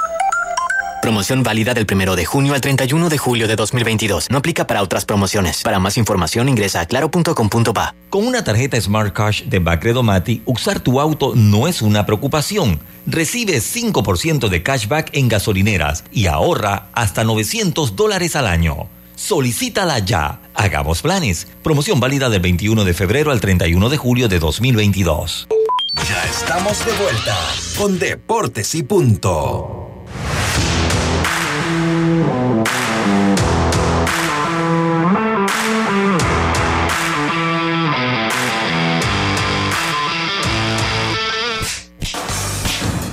Promoción 1.00 1.42
válida 1.42 1.72
del 1.72 1.86
1 1.90 2.14
de 2.14 2.26
junio 2.26 2.52
al 2.52 2.60
31 2.60 3.08
de 3.08 3.16
julio 3.16 3.48
de 3.48 3.56
2022. 3.56 4.30
No 4.30 4.38
aplica 4.38 4.66
para 4.66 4.82
otras 4.82 5.06
promociones. 5.06 5.62
Para 5.62 5.78
más 5.78 5.96
información 5.96 6.48
ingresa 6.48 6.80
a 6.80 6.86
claro.com.pa. 6.86 7.94
Con 8.10 8.26
una 8.26 8.44
tarjeta 8.44 8.78
Smart 8.78 9.14
Cash 9.14 9.44
de 9.44 9.60
Bacredomati, 9.60 10.42
usar 10.44 10.80
tu 10.80 11.00
auto 11.00 11.32
no 11.34 11.68
es 11.68 11.80
una 11.80 12.04
preocupación. 12.04 12.80
Recibe 13.06 13.58
5% 13.58 14.48
de 14.48 14.62
cashback 14.62 15.10
en 15.14 15.28
gasolineras 15.28 16.04
y 16.12 16.26
ahorra 16.26 16.88
hasta 16.92 17.24
900 17.24 17.96
dólares 17.96 18.36
al 18.36 18.46
año. 18.46 18.88
Solicítala 19.16 20.00
ya. 20.00 20.40
Hagamos 20.54 21.00
planes. 21.00 21.46
Promoción 21.62 22.00
válida 22.00 22.28
del 22.28 22.40
21 22.40 22.84
de 22.84 22.94
febrero 22.94 23.30
al 23.30 23.40
31 23.40 23.88
de 23.88 23.96
julio 23.96 24.28
de 24.28 24.38
2022. 24.38 25.48
Ya 25.94 26.24
estamos 26.24 26.84
de 26.84 26.92
vuelta 26.92 27.36
con 27.76 27.98
Deportes 27.98 28.74
y 28.74 28.82
Punto. 28.82 29.79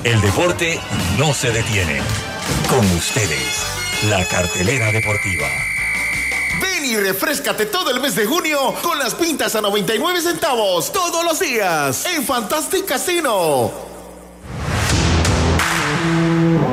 El 0.07 0.21
deporte 0.21 0.79
no 1.19 1.33
se 1.33 1.51
detiene. 1.51 1.99
Con 2.69 2.79
ustedes, 2.95 3.65
la 4.09 4.23
cartelera 4.23 4.89
deportiva. 4.93 5.47
Ven 6.61 6.85
y 6.85 6.95
refrescate 6.95 7.65
todo 7.65 7.91
el 7.91 7.99
mes 7.99 8.15
de 8.15 8.25
junio 8.25 8.73
con 8.81 8.97
las 8.97 9.13
pintas 9.15 9.53
a 9.57 9.61
99 9.61 10.21
centavos 10.21 10.93
todos 10.93 11.25
los 11.25 11.41
días 11.41 12.05
en 12.05 12.23
Fantastic 12.23 12.85
Casino. 12.85 13.69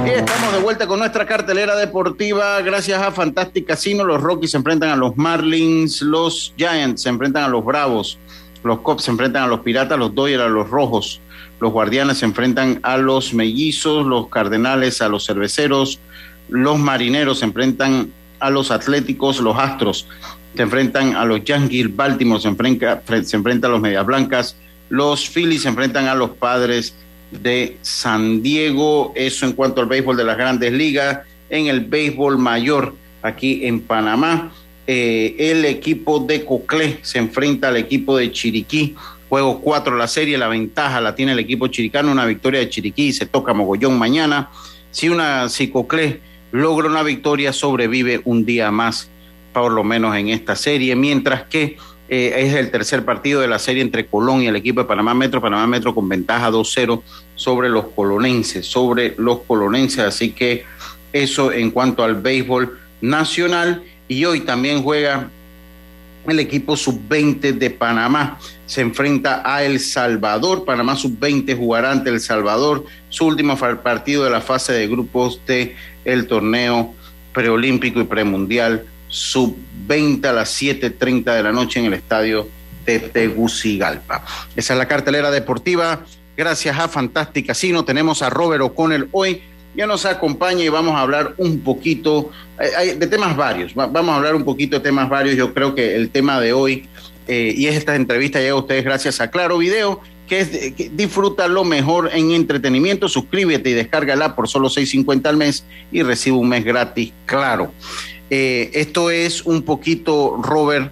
Y 0.07 0.11
estamos 0.11 0.53
de 0.53 0.61
vuelta 0.61 0.87
con 0.87 1.01
nuestra 1.01 1.27
cartelera 1.27 1.75
deportiva. 1.75 2.61
Gracias 2.61 3.03
a 3.03 3.11
Fantastic 3.11 3.67
Casino, 3.67 4.05
los 4.05 4.23
Rockies 4.23 4.53
se 4.53 4.59
enfrentan 4.59 4.91
a 4.91 4.97
los 4.97 5.17
Marlins, 5.17 6.03
los 6.03 6.55
Giants 6.57 7.03
se 7.03 7.09
enfrentan 7.09 7.43
a 7.43 7.49
los 7.49 7.65
Bravos, 7.65 8.17
los 8.63 8.79
Cubs 8.79 9.03
se 9.03 9.11
enfrentan 9.11 9.43
a 9.43 9.47
los 9.49 9.59
Piratas, 9.59 9.99
los 9.99 10.15
Dodgers 10.15 10.45
a 10.45 10.49
los 10.49 10.71
Rojos, 10.71 11.21
los 11.65 11.73
Guardianes 11.73 12.19
se 12.19 12.27
enfrentan 12.27 12.79
a 12.83 12.99
los 12.99 13.33
Mellizos, 13.33 14.05
los 14.05 14.29
Cardenales 14.29 15.01
a 15.01 15.09
los 15.09 15.25
Cerveceros, 15.25 15.99
los 16.51 16.79
Marineros 16.79 17.39
se 17.39 17.47
enfrentan 17.47 18.13
a 18.39 18.51
los 18.51 18.71
Atléticos, 18.71 19.41
los 19.41 19.57
Astros 19.57 20.07
se 20.55 20.61
enfrentan 20.61 21.17
a 21.17 21.25
los 21.25 21.43
Yankees, 21.43 21.97
Baltimore 21.97 22.39
se 22.39 22.49
enfrenta, 22.49 23.03
se 23.23 23.37
enfrenta 23.37 23.67
a 23.67 23.71
los 23.71 23.81
Medias 23.81 24.05
Blancas, 24.05 24.57
los 24.91 25.27
Phillies 25.27 25.63
se 25.63 25.71
enfrentan 25.71 26.07
a 26.07 26.15
los 26.15 26.33
Padres 26.33 26.95
de 27.31 27.79
San 27.81 28.43
Diego. 28.43 29.15
Eso 29.17 29.47
en 29.47 29.55
cuanto 29.55 29.81
al 29.81 29.87
béisbol 29.87 30.19
de 30.19 30.25
las 30.25 30.37
grandes 30.37 30.71
ligas. 30.71 31.21
En 31.49 31.69
el 31.69 31.81
béisbol 31.81 32.37
mayor, 32.37 32.95
aquí 33.23 33.65
en 33.65 33.81
Panamá, 33.81 34.53
eh, 34.87 35.35
el 35.39 35.65
equipo 35.65 36.19
de 36.19 36.45
Coclé 36.45 36.99
se 37.01 37.21
enfrenta 37.21 37.69
al 37.69 37.79
equipo 37.79 38.19
de 38.19 38.31
Chiriquí. 38.31 38.95
Juego 39.35 39.61
4 39.61 39.97
la 39.97 40.07
serie, 40.07 40.39
la 40.39 40.47
ventaja 40.47 41.01
la 41.01 41.17
tiene 41.17 41.33
el 41.33 41.41
equipo 41.41 41.67
chiricano, 41.67 42.13
una 42.13 42.25
victoria 42.25 42.61
de 42.61 42.69
Chiriquí, 42.69 43.13
se 43.13 43.27
toca 43.27 43.53
Mogollón 43.53 43.99
mañana. 43.99 44.49
Si 44.93 45.09
una 45.09 45.49
si 45.49 45.71
Coclé 45.71 46.21
logra 46.53 46.87
una 46.87 47.03
victoria, 47.03 47.53
sobrevive 47.53 48.21
un 48.27 48.45
día 48.45 48.71
más, 48.71 49.11
por 49.53 49.73
lo 49.73 49.83
menos 49.83 50.15
en 50.15 50.29
esta 50.29 50.55
serie, 50.55 50.95
mientras 50.95 51.43
que 51.49 51.77
eh, 52.09 52.33
es 52.37 52.55
el 52.55 52.71
tercer 52.71 53.05
partido 53.05 53.41
de 53.41 53.49
la 53.49 53.59
serie 53.59 53.83
entre 53.83 54.07
Colón 54.07 54.41
y 54.41 54.47
el 54.47 54.55
equipo 54.55 54.83
de 54.83 54.87
Panamá 54.87 55.15
Metro. 55.15 55.41
Panamá 55.41 55.67
Metro 55.67 55.93
con 55.93 56.09
ventaja 56.09 56.53
2-0 56.53 57.03
sobre 57.35 57.69
los 57.69 57.87
colonenses, 57.87 58.65
sobre 58.65 59.17
los 59.19 59.41
colonenses. 59.41 60.05
Así 60.05 60.31
que 60.31 60.65
eso 61.13 61.51
en 61.51 61.73
cuanto 61.73 62.05
al 62.05 62.15
béisbol 62.15 62.79
nacional. 63.01 63.83
Y 64.07 64.27
hoy 64.27 64.43
también 64.43 64.81
juega 64.85 65.29
el 66.33 66.41
equipo 66.41 66.77
sub-20 66.77 67.53
de 67.53 67.71
Panamá. 67.71 68.39
Se 68.67 68.81
enfrenta 68.81 69.43
a 69.45 69.63
El 69.63 69.81
Salvador. 69.81 70.65
Panamá 70.65 70.97
sub-20 70.97 71.57
jugará 71.57 71.93
ante 71.93 72.11
El 72.11 72.21
Salvador 72.21 72.85
su 73.09 73.27
último 73.27 73.57
partido 73.57 74.25
de 74.25 74.31
la 74.31 74.41
fase 74.41 74.73
de 74.73 74.89
grupos 74.89 75.41
de 75.47 75.77
el 76.05 76.27
torneo 76.27 76.95
preolímpico 77.33 78.01
y 78.01 78.05
premundial 78.05 78.87
sub-20 79.09 80.25
a 80.27 80.33
las 80.33 80.61
7.30 80.61 81.35
de 81.35 81.43
la 81.43 81.53
noche 81.53 81.81
en 81.81 81.87
el 81.87 81.95
estadio 81.95 82.49
de 82.85 83.01
Tegucigalpa. 83.01 84.25
Esa 84.57 84.75
es 84.75 84.79
la 84.79 84.89
cartelera 84.89 85.31
deportiva. 85.31 86.05
Gracias 86.37 86.79
a 86.79 86.89
Fantastic 86.89 87.47
Casino. 87.47 87.85
Tenemos 87.85 88.23
a 88.23 88.31
Robert 88.31 88.63
O'Connell 88.63 89.09
hoy. 89.13 89.43
Ya 89.75 89.87
nos 89.87 90.07
acompaña 90.07 90.65
y 90.65 90.69
vamos 90.69 90.95
a 90.95 91.01
hablar 91.01 91.35
un 91.37 91.61
poquito 91.61 92.31
eh, 92.61 92.95
de 92.95 93.07
temas 93.07 93.37
varios. 93.37 93.75
Vamos 93.75 94.09
a 94.09 94.17
hablar 94.17 94.35
un 94.35 94.45
poquito 94.45 94.77
de 94.77 94.83
temas 94.83 95.09
varios. 95.09 95.37
Yo 95.37 95.53
creo 95.53 95.75
que 95.75 95.97
el 95.97 96.11
tema 96.11 96.41
de 96.41 96.53
hoy 96.53 96.89
eh, 97.27 97.55
y 97.57 97.67
esta 97.67 97.97
entrevista 97.97 98.39
llega 98.39 98.53
a 98.53 98.57
ustedes 98.57 98.85
gracias 98.85 99.21
a 99.21 99.31
Claro 99.31 99.59
Video, 99.59 100.01
que, 100.29 100.41
es, 100.41 100.97
disfruta 100.97 101.49
lo 101.49 101.65
mejor 101.65 102.11
en 102.13 102.33
entretenimiento. 102.33 103.09
Suscríbete 103.09 103.71
y 103.71 103.73
descárgala 103.73 104.37
por 104.37 104.49
solo 104.49 104.69
6.50 104.69 105.27
al 105.27 105.37
mes 105.37 105.65
y 105.91 106.03
recibe 106.03 106.37
un 106.37 106.49
mes 106.49 106.65
gratis. 106.65 107.13
Claro. 107.27 107.73
Eh, 108.31 108.71
esto 108.75 109.11
es 109.11 109.45
un 109.45 109.63
poquito, 109.63 110.37
Robert, 110.43 110.91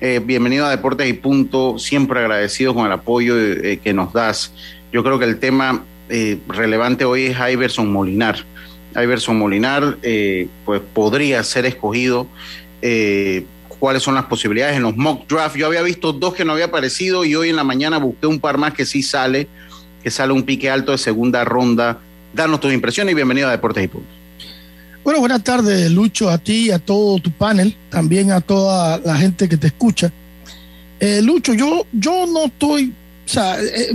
eh, 0.00 0.20
bienvenido 0.24 0.66
a 0.66 0.70
Deportes 0.70 1.08
y 1.08 1.14
Punto, 1.14 1.78
siempre 1.78 2.20
agradecido 2.20 2.74
con 2.74 2.86
el 2.86 2.92
apoyo 2.92 3.34
que 3.82 3.92
nos 3.94 4.12
das. 4.12 4.52
Yo 4.92 5.02
creo 5.02 5.18
que 5.18 5.24
el 5.24 5.38
tema 5.38 5.84
relevante 6.48 7.04
hoy 7.04 7.26
es 7.26 7.36
Iverson 7.52 7.92
Molinar. 7.92 8.44
Iverson 8.94 9.38
Molinar 9.38 9.98
pues 10.64 10.80
podría 10.92 11.42
ser 11.42 11.66
escogido. 11.66 12.28
¿Cuáles 13.78 14.02
son 14.02 14.14
las 14.14 14.24
posibilidades 14.24 14.76
en 14.76 14.82
los 14.82 14.96
mock 14.96 15.28
draft? 15.28 15.56
Yo 15.56 15.66
había 15.66 15.82
visto 15.82 16.12
dos 16.12 16.34
que 16.34 16.44
no 16.44 16.52
había 16.52 16.66
aparecido 16.66 17.24
y 17.24 17.34
hoy 17.34 17.50
en 17.50 17.56
la 17.56 17.64
mañana 17.64 17.98
busqué 17.98 18.26
un 18.26 18.40
par 18.40 18.56
más 18.56 18.72
que 18.72 18.86
sí 18.86 19.02
sale, 19.02 19.46
que 20.02 20.10
sale 20.10 20.32
un 20.32 20.42
pique 20.42 20.70
alto 20.70 20.92
de 20.92 20.98
segunda 20.98 21.44
ronda. 21.44 21.98
Danos 22.32 22.60
tus 22.60 22.72
impresiones 22.72 23.12
y 23.12 23.14
bienvenido 23.14 23.48
a 23.48 23.50
Deportes 23.50 23.84
y 23.84 23.88
Punto. 23.88 24.08
Bueno, 25.02 25.20
buenas 25.20 25.44
tardes, 25.44 25.90
Lucho, 25.90 26.30
a 26.30 26.38
ti, 26.38 26.70
a 26.70 26.78
todo 26.78 27.18
tu 27.18 27.30
panel, 27.30 27.76
también 27.90 28.32
a 28.32 28.40
toda 28.40 28.98
la 29.04 29.16
gente 29.16 29.50
que 29.50 29.58
te 29.58 29.66
escucha. 29.66 30.10
Eh, 30.98 31.20
Lucho, 31.20 31.52
yo, 31.52 31.86
yo 31.92 32.26
no 32.26 32.46
estoy, 32.46 32.90
eh, 33.36 33.92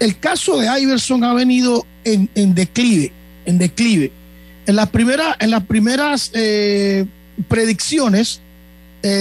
el 0.00 0.18
caso 0.18 0.58
de 0.58 0.68
Iverson 0.80 1.24
ha 1.24 1.34
venido 1.34 1.86
en, 2.04 2.28
declive, 2.54 3.12
en 3.44 3.58
declive. 3.58 4.12
En 4.66 4.76
las 4.76 4.88
primeras, 4.90 5.36
en 5.40 5.50
las 5.50 5.64
primeras 5.64 6.30
eh, 6.34 7.06
predicciones 7.48 8.40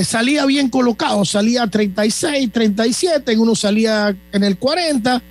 salía 0.03 0.45
bien 0.45 0.69
colocado, 0.69 1.23
salía 1.23 1.67
36, 1.67 2.51
37, 2.51 3.31
en 3.31 3.39
uno 3.39 3.55
salía 3.55 4.13
en 4.31 4.43
el 4.43 4.57
40, 4.57 5.21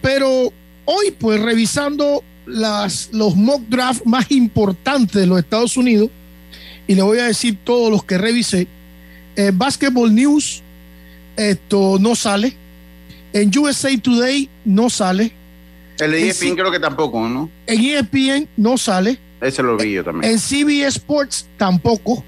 pero 0.00 0.52
hoy, 0.84 1.10
pues 1.18 1.40
revisando 1.40 2.22
los 2.46 3.36
mock 3.36 3.62
draft 3.68 4.04
más 4.04 4.30
importantes 4.30 5.14
de 5.14 5.26
los 5.26 5.38
Estados 5.38 5.76
Unidos, 5.76 6.10
y 6.86 6.94
le 6.94 7.02
voy 7.02 7.18
a 7.18 7.24
decir 7.24 7.58
todos 7.64 7.90
los 7.90 8.04
que 8.04 8.18
revisé. 8.18 8.66
Eh, 9.36 9.50
Basketball 9.54 10.14
News, 10.14 10.62
esto 11.36 11.98
no 11.98 12.14
sale. 12.14 12.56
En 13.34 13.50
USA 13.58 13.90
Today 14.00 14.48
no 14.64 14.88
sale. 14.88 15.32
El 15.98 16.12
de 16.12 16.22
En 16.22 16.28
ESPN 16.28 16.54
creo 16.54 16.70
que 16.70 16.78
tampoco, 16.78 17.28
¿no? 17.28 17.50
En 17.66 17.80
E 17.80 17.98
ESPN 17.98 18.48
no 18.56 18.78
sale. 18.78 19.18
Ese 19.40 19.62
lo 19.62 19.76
vi 19.76 19.92
yo 19.92 20.04
también. 20.04 20.32
En 20.32 20.38
CBS 20.38 20.98
Sports 20.98 21.46
tampoco. 21.58 22.24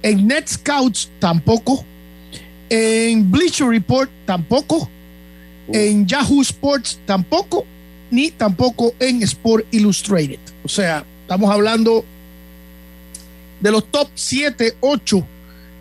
En 0.00 0.28
Net 0.28 0.46
Scouts 0.46 1.10
tampoco. 1.18 1.84
En 2.70 3.28
Bleacher 3.28 3.66
Report 3.66 4.08
tampoco. 4.24 4.88
En 5.72 6.06
Yahoo 6.06 6.40
Sports 6.42 7.00
tampoco. 7.04 7.66
Ni 8.12 8.30
tampoco 8.30 8.94
en 9.00 9.24
Sport 9.24 9.66
Illustrated. 9.72 10.38
O 10.62 10.68
sea, 10.68 11.04
estamos 11.22 11.50
hablando 11.50 12.04
de 13.60 13.70
los 13.72 13.84
top 13.90 14.08
7, 14.14 14.76
8 14.80 15.26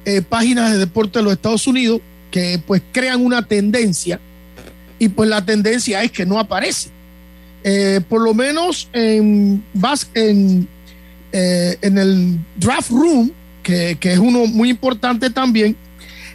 eh, 0.05 0.21
páginas 0.23 0.71
de 0.71 0.79
deporte 0.79 1.19
de 1.19 1.23
los 1.23 1.33
Estados 1.33 1.67
Unidos 1.67 2.01
que 2.31 2.59
pues 2.65 2.81
crean 2.91 3.23
una 3.23 3.45
tendencia 3.45 4.19
y 4.99 5.09
pues 5.09 5.29
la 5.29 5.43
tendencia 5.45 6.03
es 6.03 6.11
que 6.11 6.25
no 6.25 6.39
aparece. 6.39 6.89
Eh, 7.63 8.01
por 8.07 8.21
lo 8.21 8.33
menos 8.33 8.89
en, 8.93 9.63
en, 10.13 10.67
eh, 11.31 11.77
en 11.81 11.97
el 11.97 12.39
draft 12.55 12.91
room, 12.91 13.31
que, 13.63 13.97
que 13.99 14.13
es 14.13 14.19
uno 14.19 14.45
muy 14.45 14.69
importante 14.69 15.29
también, 15.29 15.75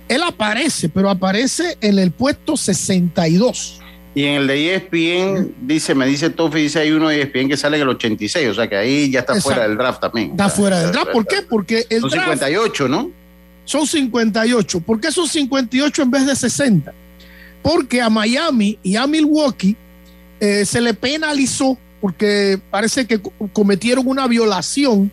él 0.09 0.23
aparece, 0.23 0.89
pero 0.89 1.09
aparece 1.09 1.79
en 1.81 1.99
el 1.99 2.11
puesto 2.11 2.57
62. 2.57 3.81
Y 4.15 4.25
en 4.25 4.35
el 4.43 4.47
de 4.47 4.75
ESPN, 4.75 5.55
dice, 5.63 5.95
me 5.95 6.05
dice 6.07 6.29
Tofi, 6.29 6.61
dice 6.61 6.81
hay 6.81 6.91
uno 6.91 7.09
de 7.09 7.23
ESPN 7.23 7.49
que 7.49 7.57
sale 7.57 7.77
en 7.77 7.83
el 7.85 7.89
86, 7.91 8.49
o 8.49 8.55
sea 8.55 8.69
que 8.69 8.77
ahí 8.77 9.11
ya 9.11 9.21
está 9.21 9.33
Exacto. 9.33 9.55
fuera 9.55 9.69
del 9.69 9.79
draft 9.79 10.01
también. 10.03 10.33
Está 10.33 10.51
fuera 10.51 10.81
del 10.81 10.93
draft. 10.93 11.13
¿Por 11.13 11.27
qué? 11.27 11.37
Porque 11.49 11.87
el 11.89 12.01
Son 12.03 12.11
draft 12.11 12.25
58, 12.33 12.89
¿no? 12.89 13.11
son 13.65 13.87
58. 13.87 14.81
¿Por 14.81 15.01
qué 15.01 15.11
son 15.13 15.27
58 15.29 16.03
en 16.03 16.11
vez 16.11 16.27
de 16.27 16.37
60? 16.37 16.93
Porque 17.63 18.01
a 18.01 18.11
Miami 18.11 18.79
y 18.83 18.97
a 18.97 19.07
Milwaukee 19.07 19.77
eh, 20.41 20.65
se 20.67 20.81
le 20.81 20.95
penalizó 20.95 21.79
porque 22.01 22.59
parece 22.71 23.07
que 23.07 23.21
co- 23.21 23.33
cometieron 23.53 24.07
una 24.09 24.27
violación 24.27 25.11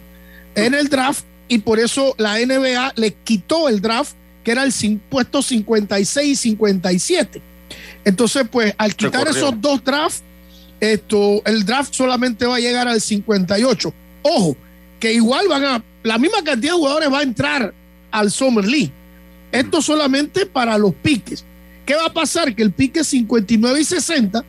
en 0.56 0.74
el 0.74 0.90
draft 0.90 1.24
y 1.48 1.60
por 1.60 1.80
eso 1.80 2.16
la 2.18 2.40
NBA 2.40 2.94
le 2.96 3.14
quitó 3.24 3.70
el 3.70 3.80
draft, 3.82 4.14
que 4.44 4.52
era 4.52 4.64
el 4.64 4.74
puesto 5.10 5.42
56 5.44 6.28
y 6.30 6.36
57. 6.36 7.42
Entonces, 8.06 8.46
pues 8.52 8.74
al 8.78 8.96
quitar 8.96 9.28
esos 9.38 9.62
dos 9.62 9.84
drafts, 9.84 10.24
esto, 10.80 11.42
el 11.46 11.66
draft 11.66 11.94
solamente 11.94 12.46
va 12.46 12.56
a 12.56 12.60
llegar 12.60 12.88
al 12.88 13.00
58. 13.02 13.94
Ojo, 14.24 14.58
que 15.00 15.14
igual 15.14 15.48
van 15.48 15.64
a, 15.66 15.84
la 16.04 16.18
misma 16.18 16.38
cantidad 16.44 16.74
de 16.74 16.78
jugadores 16.80 17.12
va 17.12 17.20
a 17.20 17.24
entrar 17.24 17.74
al 18.12 18.32
Summer 18.32 18.66
League. 18.66 18.92
Esto 19.52 19.82
solamente 19.82 20.46
para 20.46 20.78
los 20.78 20.94
piques. 20.96 21.46
¿Qué 21.90 21.96
va 21.96 22.06
a 22.06 22.14
pasar? 22.14 22.54
Que 22.54 22.62
el 22.62 22.72
pique 22.72 23.04
59 23.04 23.82
y 23.82 23.84
60 23.84 24.46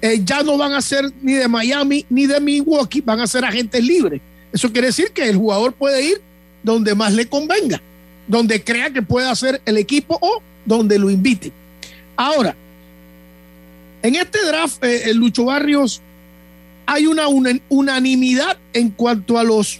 eh, 0.00 0.20
ya 0.24 0.42
no 0.42 0.58
van 0.58 0.72
a 0.72 0.82
ser 0.82 1.12
ni 1.22 1.34
de 1.34 1.46
Miami 1.46 2.04
ni 2.10 2.26
de 2.26 2.40
Milwaukee, 2.40 3.00
van 3.00 3.20
a 3.20 3.26
ser 3.28 3.44
agentes 3.44 3.84
libres. 3.84 4.20
Eso 4.52 4.72
quiere 4.72 4.88
decir 4.88 5.12
que 5.12 5.28
el 5.28 5.36
jugador 5.36 5.74
puede 5.74 6.04
ir 6.04 6.20
donde 6.64 6.96
más 6.96 7.12
le 7.12 7.26
convenga, 7.28 7.80
donde 8.26 8.64
crea 8.64 8.90
que 8.90 9.00
puede 9.00 9.28
hacer 9.28 9.62
el 9.64 9.76
equipo 9.78 10.18
o 10.20 10.42
donde 10.66 10.98
lo 10.98 11.08
invite. 11.08 11.52
Ahora, 12.16 12.56
en 14.02 14.16
este 14.16 14.44
draft, 14.44 14.82
eh, 14.82 15.08
el 15.08 15.18
Lucho 15.18 15.44
Barrios, 15.44 16.02
hay 16.84 17.06
una, 17.06 17.28
una- 17.28 17.60
unanimidad 17.68 18.58
en 18.72 18.90
cuanto 18.90 19.38
a 19.38 19.44
los 19.44 19.76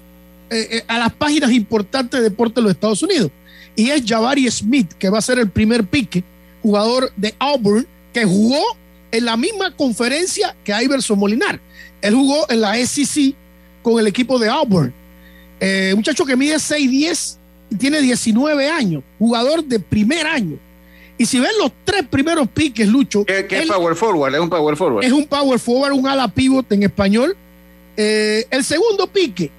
eh, 0.50 0.68
eh, 0.70 0.84
a 0.86 0.98
las 1.00 1.12
páginas 1.14 1.50
importantes 1.50 2.20
de 2.20 2.30
deporte 2.30 2.60
de 2.60 2.62
los 2.62 2.70
Estados 2.70 3.02
Unidos. 3.02 3.32
Y 3.74 3.90
es 3.90 4.04
Jabari 4.06 4.48
Smith, 4.52 4.92
que 5.00 5.10
va 5.10 5.18
a 5.18 5.22
ser 5.22 5.40
el 5.40 5.50
primer 5.50 5.82
pique, 5.84 6.22
jugador 6.62 7.12
de 7.16 7.34
Auburn, 7.38 7.86
que 8.12 8.24
jugó 8.24 8.62
en 9.10 9.24
la 9.24 9.36
misma 9.36 9.74
conferencia 9.76 10.54
que 10.64 10.72
Iverson 10.82 11.18
Molinar. 11.18 11.60
Él 12.00 12.14
jugó 12.14 12.48
en 12.50 12.60
la 12.60 12.74
SEC 12.86 13.34
con 13.82 13.98
el 13.98 14.06
equipo 14.06 14.38
de 14.38 14.48
Auburn. 14.48 14.92
Eh, 15.60 15.92
muchacho 15.94 16.24
que 16.24 16.36
mide 16.36 16.56
6'10 16.56 17.36
y 17.70 17.76
tiene 17.76 18.00
19 18.00 18.68
años, 18.68 19.02
jugador 19.18 19.64
de 19.64 19.78
primer 19.78 20.26
año. 20.26 20.58
Y 21.18 21.26
si 21.26 21.38
ven 21.38 21.50
los 21.60 21.70
tres 21.84 22.02
primeros 22.08 22.48
piques, 22.48 22.88
Lucho, 22.88 23.24
¿Qué, 23.24 23.46
qué 23.46 23.56
es 23.58 23.62
él- 23.62 23.68
power 23.68 23.94
forward? 23.94 24.34
Es 24.34 24.40
un 24.40 24.50
power 24.50 24.76
forward. 24.76 25.04
es 25.04 25.12
un 25.12 25.26
power 25.26 25.58
forward, 25.58 25.92
un 25.92 26.06
ala 26.08 26.26
pivot 26.28 26.70
en 26.72 26.82
español. 26.82 27.36
Eh, 27.96 28.46
el 28.50 28.64
segundo 28.64 29.06
pique 29.06 29.50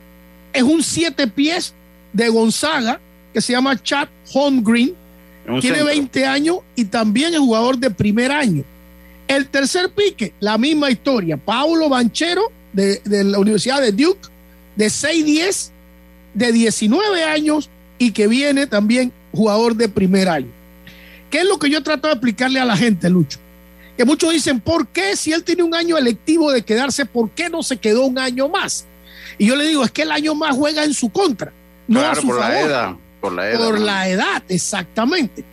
es 0.51 0.63
un 0.63 0.83
siete 0.83 1.27
pies 1.27 1.73
de 2.11 2.27
Gonzaga 2.29 2.99
que 3.33 3.39
se 3.41 3.53
llama 3.53 3.81
Chad 3.81 4.07
Holmgren. 4.33 4.95
Un 5.47 5.59
Tiene 5.59 5.77
centro. 5.77 5.93
20 5.93 6.25
años 6.25 6.57
y 6.75 6.85
también 6.85 7.33
es 7.33 7.39
jugador 7.39 7.77
de 7.77 7.89
primer 7.91 8.31
año. 8.31 8.63
El 9.27 9.47
tercer 9.47 9.89
pique, 9.89 10.33
la 10.39 10.57
misma 10.57 10.89
historia. 10.91 11.37
Paulo 11.37 11.89
Banchero 11.89 12.51
de, 12.71 13.01
de 13.03 13.23
la 13.23 13.39
Universidad 13.39 13.81
de 13.81 13.91
Duke, 13.91 14.27
de 14.75 14.87
6'10, 14.87 15.69
de 16.33 16.51
19 16.51 17.23
años 17.23 17.69
y 17.97 18.11
que 18.11 18.27
viene 18.27 18.67
también 18.67 19.11
jugador 19.31 19.75
de 19.75 19.89
primer 19.89 20.29
año. 20.29 20.49
¿Qué 21.29 21.39
es 21.39 21.45
lo 21.45 21.57
que 21.57 21.69
yo 21.69 21.81
trato 21.83 22.07
de 22.07 22.13
explicarle 22.13 22.59
a 22.59 22.65
la 22.65 22.77
gente, 22.77 23.09
Lucho? 23.09 23.39
Que 23.97 24.05
muchos 24.05 24.31
dicen, 24.33 24.59
¿por 24.59 24.87
qué 24.87 25.15
si 25.15 25.31
él 25.33 25.43
tiene 25.43 25.63
un 25.63 25.75
año 25.75 25.97
electivo 25.97 26.51
de 26.51 26.63
quedarse, 26.63 27.05
por 27.05 27.29
qué 27.31 27.49
no 27.49 27.63
se 27.63 27.77
quedó 27.77 28.05
un 28.05 28.17
año 28.17 28.49
más? 28.49 28.85
Y 29.37 29.47
yo 29.47 29.55
le 29.55 29.67
digo, 29.67 29.83
es 29.83 29.91
que 29.91 30.03
el 30.03 30.11
año 30.11 30.35
más 30.35 30.55
juega 30.55 30.83
en 30.83 30.93
su 30.93 31.09
contra, 31.09 31.51
no 31.87 32.01
a 32.01 32.15
su 32.15 32.27
por 32.27 32.39
la 32.39 32.47
favor. 32.47 32.69
edad. 32.69 32.95
Por 33.23 33.31
la 33.31 33.49
edad. 33.49 33.57
Por 33.57 33.79
¿no? 33.79 33.85
la 33.85 34.09
edad, 34.09 34.43
exactamente. 34.49 35.45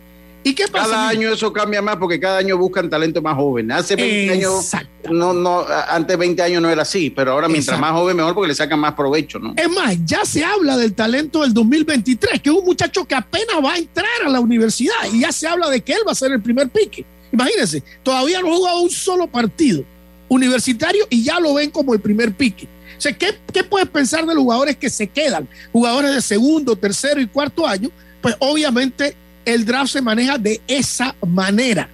¿Y 0.43 0.53
qué 0.53 0.67
pasa? 0.67 0.89
Cada 0.89 1.07
año 1.07 1.31
eso 1.31 1.53
cambia 1.53 1.81
más 1.81 1.95
porque 1.95 2.19
cada 2.19 2.39
año 2.39 2.57
buscan 2.57 2.89
talento 2.89 3.21
más 3.21 3.37
joven. 3.37 3.71
Hace 3.71 3.95
20 3.95 4.33
años, 4.33 4.71
no, 5.09 5.31
no, 5.31 5.65
antes 5.87 6.17
20 6.17 6.41
años 6.41 6.61
no 6.61 6.69
era 6.69 6.81
así, 6.81 7.09
pero 7.09 7.31
ahora 7.31 7.47
mientras 7.47 7.77
Exacto. 7.77 7.93
más 7.93 8.01
joven 8.01 8.17
mejor 8.17 8.33
porque 8.33 8.49
le 8.49 8.55
sacan 8.55 8.77
más 8.77 8.93
provecho, 8.93 9.39
¿no? 9.39 9.53
Es 9.55 9.69
más, 9.69 9.95
ya 10.03 10.25
se 10.25 10.43
habla 10.43 10.75
del 10.75 10.93
talento 10.95 11.43
del 11.43 11.53
2023, 11.53 12.41
que 12.41 12.49
es 12.49 12.55
un 12.55 12.65
muchacho 12.65 13.05
que 13.05 13.15
apenas 13.15 13.55
va 13.63 13.75
a 13.75 13.77
entrar 13.77 14.05
a 14.25 14.29
la 14.29 14.41
universidad 14.41 15.05
y 15.13 15.21
ya 15.21 15.31
se 15.31 15.47
habla 15.47 15.69
de 15.69 15.79
que 15.79 15.93
él 15.93 16.01
va 16.05 16.11
a 16.11 16.15
ser 16.15 16.33
el 16.33 16.41
primer 16.41 16.67
pique. 16.67 17.05
Imagínense, 17.31 17.81
todavía 18.03 18.41
no 18.41 18.51
ha 18.51 18.57
jugado 18.57 18.81
un 18.81 18.91
solo 18.91 19.27
partido 19.27 19.85
universitario 20.27 21.05
y 21.09 21.23
ya 21.23 21.39
lo 21.39 21.53
ven 21.53 21.69
como 21.69 21.93
el 21.93 22.01
primer 22.01 22.33
pique. 22.33 22.67
O 23.01 23.03
sea, 23.03 23.17
¿qué, 23.17 23.35
qué 23.51 23.63
puedes 23.63 23.89
pensar 23.89 24.27
de 24.27 24.35
los 24.35 24.43
jugadores 24.43 24.77
que 24.77 24.87
se 24.87 25.07
quedan? 25.07 25.49
Jugadores 25.71 26.13
de 26.13 26.21
segundo, 26.21 26.75
tercero 26.75 27.19
y 27.19 27.25
cuarto 27.25 27.65
año, 27.65 27.89
pues 28.21 28.35
obviamente 28.37 29.15
el 29.43 29.65
draft 29.65 29.93
se 29.93 30.03
maneja 30.03 30.37
de 30.37 30.61
esa 30.67 31.15
manera. 31.25 31.89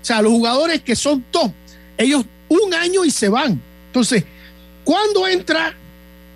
O 0.00 0.04
sea, 0.06 0.22
los 0.22 0.32
jugadores 0.32 0.80
que 0.80 0.96
son 0.96 1.22
top, 1.30 1.52
ellos 1.98 2.24
un 2.48 2.72
año 2.72 3.04
y 3.04 3.10
se 3.10 3.28
van. 3.28 3.60
Entonces, 3.88 4.24
cuando 4.82 5.28
entra 5.28 5.74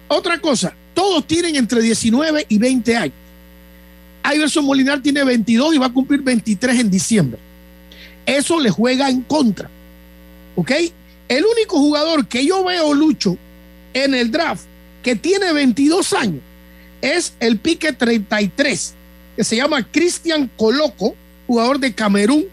otra 0.07 0.39
cosa, 0.39 0.75
todos 0.93 1.27
tienen 1.27 1.57
entre 1.57 1.81
19 1.81 2.45
y 2.47 2.59
20 2.59 2.97
años. 2.99 3.14
Iverson 4.35 4.66
Molinar 4.66 5.01
tiene 5.01 5.25
22 5.25 5.77
y 5.77 5.79
va 5.79 5.87
a 5.87 5.93
cumplir 5.95 6.21
23 6.21 6.79
en 6.79 6.91
diciembre. 6.91 7.41
Eso 8.27 8.61
le 8.61 8.68
juega 8.68 9.09
en 9.09 9.23
contra. 9.23 9.71
¿Ok? 10.57 10.73
El 11.27 11.43
único 11.47 11.79
jugador 11.79 12.27
que 12.27 12.45
yo 12.45 12.62
veo, 12.64 12.93
Lucho, 12.93 13.39
en 13.95 14.14
el 14.14 14.30
draft 14.30 14.64
que 15.03 15.16
tiene 15.16 15.53
22 15.53 16.12
años 16.12 16.41
es 17.01 17.32
el 17.41 17.59
pique 17.59 17.93
33, 17.93 18.95
que 19.36 19.45
se 19.45 19.57
llama 19.57 19.86
Cristian 19.91 20.51
Coloco, 20.57 21.14
jugador 21.47 21.78
de 21.78 21.95
Camerún, 21.95 22.45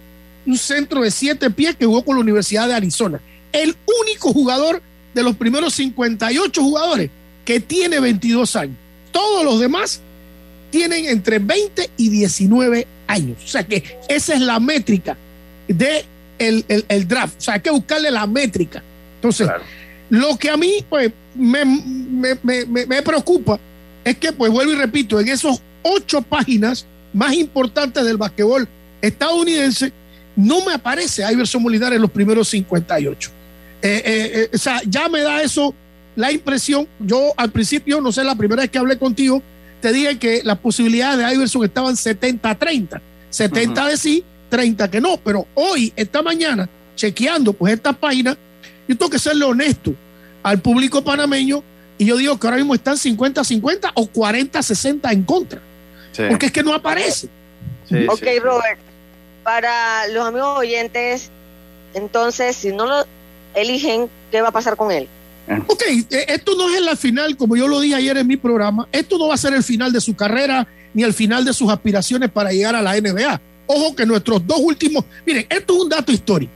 un 0.46 0.58
centro 0.58 1.02
de 1.02 1.12
7 1.12 1.50
pies 1.52 1.76
que 1.76 1.86
jugó 1.86 2.04
con 2.06 2.16
la 2.16 2.22
Universidad 2.22 2.68
de 2.68 2.74
Arizona. 2.76 3.20
El 3.52 3.76
único 4.04 4.32
jugador 4.32 4.82
de 5.14 5.24
los 5.24 5.36
primeros 5.36 5.74
58 5.74 6.62
jugadores 6.64 7.10
que 7.44 7.60
tiene 7.60 8.00
22 8.00 8.56
años. 8.56 8.78
Todos 9.12 9.44
los 9.44 9.60
demás 9.60 10.00
tienen 10.72 11.06
entre 11.08 11.40
20 11.40 11.90
y 11.98 12.10
19 12.10 12.88
años. 13.08 13.38
O 13.44 13.48
sea 13.48 13.64
que 13.66 13.84
esa 14.08 14.34
es 14.36 14.42
la 14.42 14.60
métrica 14.60 15.18
de 15.68 16.06
el, 16.40 16.64
el- 16.70 16.86
el 16.88 17.08
draft. 17.08 17.36
O 17.40 17.42
sea, 17.42 17.56
hay 17.56 17.60
que 17.62 17.70
buscarle 17.72 18.12
la 18.12 18.28
métrica. 18.28 18.82
Entonces, 19.16 19.50
lo 20.10 20.38
que 20.38 20.50
a 20.50 20.56
mí 20.58 20.86
pues, 20.88 21.12
me, 21.38 21.64
me- 21.66 22.66
me- 22.66 22.86
me- 22.86 23.02
preocupa 23.02 23.60
es 24.04 24.18
que, 24.18 24.32
pues 24.32 24.52
vuelvo 24.52 24.72
y 24.72 24.76
repito, 24.76 25.20
en 25.20 25.28
esos 25.28 25.62
ocho 25.84 26.22
páginas 26.22 26.86
más 27.14 27.34
importantes 27.34 28.04
del 28.06 28.18
basquetbol 28.18 28.68
estadounidense, 29.02 29.92
no 30.36 30.64
me 30.66 30.74
aparece 30.74 31.24
Iverson 31.32 31.62
Molinar 31.62 31.94
en 31.94 32.02
los 32.02 32.12
primeros 32.12 32.48
58. 32.50 33.30
Eh, 33.82 34.02
eh, 34.06 34.32
eh, 34.34 34.50
o 34.54 34.58
sea, 34.58 34.82
ya 34.86 35.10
me 35.10 35.22
da 35.22 35.42
eso 35.42 35.74
la 36.16 36.32
impresión. 36.32 36.88
Yo 37.00 37.34
al 37.38 37.52
principio, 37.52 38.02
no 38.02 38.12
sé, 38.12 38.24
la 38.24 38.36
primera 38.36 38.62
vez 38.62 38.72
que 38.72 38.78
hablé 38.78 38.98
contigo, 38.98 39.42
te 39.82 39.92
dije 39.94 40.18
que 40.18 40.42
las 40.44 40.58
posibilidades 40.60 41.18
de 41.26 41.34
Iverson 41.36 41.64
estaban 41.66 41.96
70-30. 41.96 43.02
70 43.30 43.88
de 43.88 43.98
sí, 43.98 44.24
30 44.50 44.90
que 44.90 45.02
no. 45.02 45.18
Pero 45.24 45.48
hoy, 45.54 45.92
esta 45.96 46.22
mañana, 46.22 46.70
chequeando 46.96 47.54
pues 47.54 47.74
esta 47.74 47.94
página, 47.94 48.38
Yo 48.88 48.98
tengo 48.98 49.10
que 49.12 49.20
serle 49.20 49.44
honesto 49.46 49.94
al 50.48 50.60
público 50.60 51.04
panameño 51.04 51.64
y 51.98 52.06
yo 52.06 52.18
digo 52.18 52.40
que 52.40 52.48
ahora 52.48 52.58
mismo 52.58 52.76
están 52.76 52.96
50-50 52.96 53.92
o 53.96 54.08
40-60 54.08 55.12
en 55.12 55.24
contra. 55.24 55.62
Porque 56.30 56.48
es 56.48 56.52
que 56.52 56.64
no 56.64 56.74
aparece. 56.74 57.28
ok, 58.08 58.24
Robert. 58.42 58.80
Para 59.44 60.08
los 60.08 60.26
amigos 60.26 60.58
oyentes, 60.58 61.30
entonces, 61.94 62.56
si 62.56 62.72
no 62.72 62.86
lo 62.86 63.06
eligen, 63.56 64.10
¿qué 64.32 64.42
va 64.42 64.50
a 64.50 64.52
pasar 64.52 64.76
con 64.76 64.92
él? 64.92 65.08
Ok, 65.68 65.84
eh, 65.88 66.26
esto 66.28 66.56
no 66.56 66.70
es 66.70 66.82
la 66.82 66.96
final, 66.96 67.38
como 67.38 67.56
yo 67.56 67.68
lo 67.68 67.80
dije 67.80 67.96
ayer 67.96 68.18
en 68.18 68.28
mi 68.28 68.36
programa, 68.36 68.88
esto 68.92 69.18
no 69.18 69.30
va 69.30 69.36
a 69.36 69.38
ser 69.38 69.54
el 69.54 69.64
final 69.64 69.94
de 69.94 70.02
su 70.02 70.16
carrera 70.16 70.68
ni 70.94 71.04
el 71.04 71.14
final 71.14 71.46
de 71.46 71.54
sus 71.54 71.72
aspiraciones 71.72 72.30
para 72.30 72.52
llegar 72.52 72.76
a 72.76 72.82
la 72.82 73.00
NBA. 73.00 73.40
Ojo 73.68 73.96
que 73.96 74.06
nuestros 74.06 74.46
dos 74.46 74.60
últimos, 74.60 75.06
miren, 75.26 75.46
esto 75.50 75.76
es 75.76 75.80
un 75.80 75.90
dato 75.90 76.12
histórico, 76.12 76.52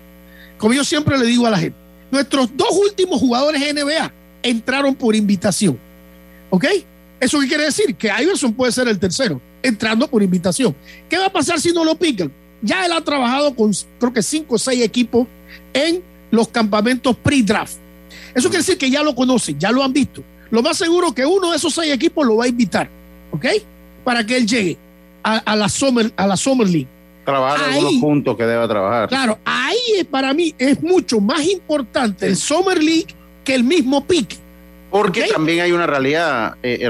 como 0.57 0.73
yo 0.73 0.83
siempre 0.83 1.17
le 1.17 1.25
digo 1.25 1.47
a 1.47 1.51
la 1.51 1.57
gente, 1.57 1.77
nuestros 2.11 2.55
dos 2.55 2.71
últimos 2.71 3.19
jugadores 3.19 3.61
NBA 3.73 4.11
entraron 4.43 4.95
por 4.95 5.15
invitación. 5.15 5.79
¿Ok? 6.49 6.65
¿Eso 7.19 7.39
qué 7.39 7.47
quiere 7.47 7.65
decir? 7.65 7.95
Que 7.95 8.11
Iverson 8.21 8.53
puede 8.53 8.71
ser 8.71 8.87
el 8.87 8.99
tercero, 8.99 9.39
entrando 9.61 10.07
por 10.07 10.23
invitación. 10.23 10.75
¿Qué 11.07 11.17
va 11.17 11.27
a 11.27 11.31
pasar 11.31 11.59
si 11.59 11.71
no 11.71 11.85
lo 11.85 11.95
pican? 11.95 12.31
Ya 12.61 12.85
él 12.85 12.91
ha 12.91 13.01
trabajado 13.01 13.55
con 13.55 13.71
creo 13.99 14.13
que 14.13 14.21
cinco 14.21 14.55
o 14.55 14.57
seis 14.57 14.81
equipos 14.83 15.27
en 15.73 16.03
los 16.31 16.47
campamentos 16.47 17.15
pre-draft. 17.15 17.77
Eso 18.33 18.49
quiere 18.49 18.63
decir 18.63 18.77
que 18.77 18.89
ya 18.89 19.03
lo 19.03 19.15
conocen, 19.15 19.59
ya 19.59 19.71
lo 19.71 19.83
han 19.83 19.93
visto. 19.93 20.23
Lo 20.49 20.61
más 20.61 20.77
seguro 20.77 21.13
que 21.13 21.25
uno 21.25 21.51
de 21.51 21.57
esos 21.57 21.73
seis 21.73 21.93
equipos 21.93 22.25
lo 22.25 22.37
va 22.37 22.45
a 22.45 22.47
invitar, 22.47 22.89
¿ok? 23.31 23.45
Para 24.03 24.25
que 24.25 24.37
él 24.37 24.47
llegue 24.47 24.77
a, 25.23 25.55
la, 25.55 25.69
Summer, 25.69 26.11
a 26.15 26.27
la 26.27 26.35
Summer 26.35 26.67
League. 26.67 26.87
Trabajar 27.25 27.69
en 27.69 27.73
algunos 27.75 27.93
puntos 27.95 28.37
que 28.37 28.43
deba 28.45 28.67
trabajar. 28.67 29.09
Claro, 29.09 29.37
ahí 29.45 30.03
para 30.09 30.33
mí 30.33 30.55
es 30.57 30.81
mucho 30.81 31.19
más 31.19 31.45
importante 31.45 32.27
el 32.27 32.35
Summer 32.35 32.81
League 32.81 33.07
que 33.43 33.55
el 33.55 33.63
mismo 33.63 34.05
pick. 34.05 34.37
Porque 34.89 35.27
también 35.27 35.61
hay 35.61 35.71
una 35.71 35.87
realidad, 35.87 36.55
eh, 36.61 36.79
eh 36.81 36.89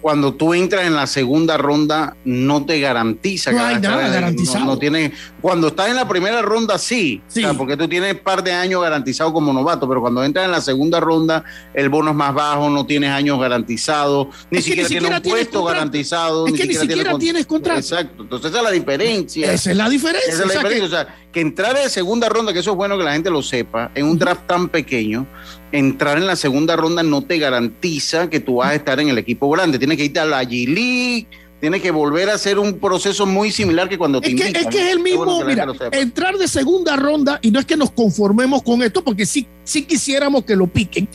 Cuando 0.00 0.34
tú 0.34 0.54
entras 0.54 0.86
en 0.86 0.94
la 0.94 1.06
segunda 1.06 1.56
ronda, 1.56 2.16
no 2.24 2.64
te 2.64 2.80
garantiza. 2.80 3.52
No 3.52 3.64
hay 3.64 3.78
nada 3.78 4.08
garantizado. 4.08 4.64
No, 4.64 4.78
tiene, 4.78 5.12
cuando 5.40 5.68
estás 5.68 5.88
en 5.88 5.96
la 5.96 6.08
primera 6.08 6.42
ronda, 6.42 6.78
sí. 6.78 7.22
porque 7.56 7.76
tú 7.76 7.88
tienes 7.88 8.14
un 8.14 8.20
par 8.20 8.42
de 8.42 8.52
años 8.52 8.82
garantizados 8.82 9.32
como 9.32 9.52
novato, 9.52 9.88
pero 9.88 10.00
cuando 10.00 10.24
entras 10.24 10.44
en 10.44 10.50
la 10.50 10.60
segunda 10.60 11.00
ronda, 11.00 11.44
el 11.74 11.88
bono 11.88 12.10
es 12.10 12.16
más 12.16 12.34
bajo, 12.34 12.70
no 12.70 12.86
tienes 12.86 13.10
años 13.10 13.38
garantizados, 13.40 14.28
ni, 14.50 14.62
siquiera, 14.62 14.88
tienes 14.88 15.10
un 15.10 15.22
puesto 15.22 15.64
garantizado. 15.64 16.46
Es 16.46 16.52
ni 16.52 16.58
que 16.58 16.62
siquiera 16.64 16.84
ni 16.84 16.88
siquiera 16.90 17.18
tienes, 17.18 17.46
contrato. 17.46 17.80
Exacto. 17.80 18.22
Entonces, 18.22 18.50
esa 18.50 18.58
es 18.58 18.64
la 18.64 18.70
diferencia. 18.70 19.52
Esa 19.52 19.70
es 19.70 19.76
la 19.76 19.88
diferencia. 19.88 20.32
Esa 20.32 20.42
es 20.42 20.48
la 20.48 20.54
diferencia. 20.54 20.84
O 20.86 20.88
sea, 20.88 21.16
que 21.32 21.40
entrar 21.40 21.76
en 21.76 21.90
segunda 21.90 22.28
ronda, 22.28 22.52
que 22.52 22.58
eso 22.58 22.72
es 22.72 22.76
bueno 22.76 22.98
que 22.98 23.04
la 23.04 23.12
gente 23.12 23.30
lo 23.30 23.42
sepa, 23.42 23.90
en 23.94 24.06
un 24.06 24.18
draft 24.18 24.46
tan 24.46 24.68
pequeño, 24.68 25.26
entrar 25.72 26.18
en 26.18 26.26
la 26.26 26.36
segunda 26.36 26.76
ronda 26.76 27.02
no 27.02 27.22
te 27.22 27.38
garantiza 27.38 28.28
que 28.30 28.40
tú 28.40 28.56
vas 28.56 28.70
a 28.70 28.74
estar 28.74 29.00
en 29.00 29.08
el 29.08 29.18
equipo 29.18 29.48
grande. 29.50 29.78
Tienes 29.78 29.96
que 29.96 30.04
irte 30.04 30.20
a 30.20 30.24
la 30.24 30.42
G-League, 30.42 31.26
tienes 31.60 31.82
que 31.82 31.90
volver 31.90 32.30
a 32.30 32.34
hacer 32.34 32.58
un 32.58 32.78
proceso 32.78 33.26
muy 33.26 33.52
similar 33.52 33.88
que 33.88 33.98
cuando 33.98 34.20
te 34.20 34.28
es 34.28 34.34
que, 34.34 34.58
Es 34.58 34.66
que 34.66 34.88
es 34.88 34.92
el 34.92 35.00
mismo, 35.00 35.44
mira, 35.44 35.66
entrar 35.92 36.36
de 36.36 36.48
segunda 36.48 36.96
ronda, 36.96 37.38
y 37.42 37.50
no 37.50 37.60
es 37.60 37.66
que 37.66 37.76
nos 37.76 37.90
conformemos 37.90 38.62
con 38.62 38.82
esto, 38.82 39.04
porque 39.04 39.26
sí, 39.26 39.46
sí 39.64 39.82
quisiéramos 39.82 40.44
que 40.44 40.56
lo 40.56 40.66
piquen. 40.66 41.08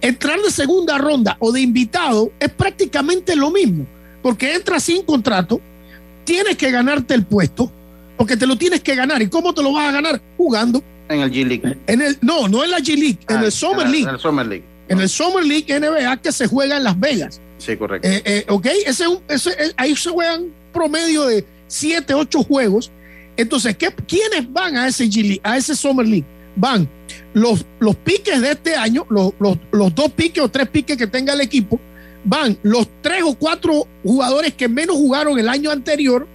Entrar 0.00 0.40
de 0.40 0.50
segunda 0.50 0.96
ronda 0.96 1.36
o 1.40 1.52
de 1.52 1.60
invitado 1.60 2.32
es 2.40 2.48
prácticamente 2.50 3.36
lo 3.36 3.50
mismo, 3.50 3.86
porque 4.22 4.54
entras 4.54 4.84
sin 4.84 5.02
contrato, 5.04 5.60
tienes 6.24 6.56
que 6.56 6.70
ganarte 6.70 7.12
el 7.14 7.26
puesto, 7.26 7.70
porque 8.16 8.36
te 8.36 8.46
lo 8.46 8.56
tienes 8.56 8.80
que 8.80 8.94
ganar. 8.94 9.20
¿Y 9.20 9.28
cómo 9.28 9.52
te 9.52 9.62
lo 9.62 9.72
vas 9.72 9.88
a 9.88 9.92
ganar? 9.92 10.22
Jugando. 10.36 10.82
En 11.10 11.20
el 11.20 11.30
G 11.32 11.44
League. 11.44 11.76
En 11.88 12.00
el, 12.00 12.16
no, 12.20 12.46
no 12.48 12.62
en 12.62 12.70
la 12.70 12.78
G 12.78 12.96
League, 12.96 13.18
en 13.28 13.38
ah, 13.38 13.44
el 13.44 13.52
Summer 13.52 13.88
League. 13.88 14.04
En 14.04 14.10
el 14.10 14.20
Summer 14.20 14.46
League. 14.46 14.64
En 14.88 15.00
el 15.00 15.08
Summer 15.08 15.44
League 15.44 15.80
NBA 15.80 16.16
que 16.18 16.30
se 16.30 16.46
juega 16.46 16.76
en 16.76 16.84
Las 16.84 16.98
Vegas. 16.98 17.40
Sí, 17.58 17.76
correcto. 17.76 18.08
Eh, 18.08 18.22
eh, 18.24 18.44
ok, 18.48 18.66
ese, 18.86 19.04
ese, 19.28 19.50
eh, 19.50 19.72
ahí 19.76 19.94
se 19.96 20.10
juegan 20.10 20.52
promedio 20.72 21.26
de 21.26 21.44
7, 21.66 22.14
8 22.14 22.42
juegos. 22.44 22.92
Entonces, 23.36 23.76
¿qué, 23.76 23.92
¿quiénes 24.06 24.52
van 24.52 24.76
a 24.76 24.86
ese 24.86 25.04
G 25.06 25.22
League, 25.22 25.40
a 25.42 25.56
ese 25.56 25.74
Summer 25.74 26.06
League? 26.06 26.26
Van 26.54 26.88
los, 27.34 27.66
los 27.80 27.96
piques 27.96 28.40
de 28.40 28.52
este 28.52 28.76
año, 28.76 29.04
los, 29.10 29.32
los, 29.40 29.58
los 29.72 29.94
dos 29.94 30.12
piques 30.12 30.42
o 30.42 30.48
tres 30.48 30.68
piques 30.68 30.96
que 30.96 31.08
tenga 31.08 31.32
el 31.32 31.40
equipo, 31.40 31.80
van 32.24 32.56
los 32.62 32.88
tres 33.02 33.22
o 33.24 33.34
cuatro 33.34 33.88
jugadores 34.04 34.54
que 34.54 34.68
menos 34.68 34.96
jugaron 34.96 35.38
el 35.38 35.48
año 35.48 35.70
anterior, 35.70 36.28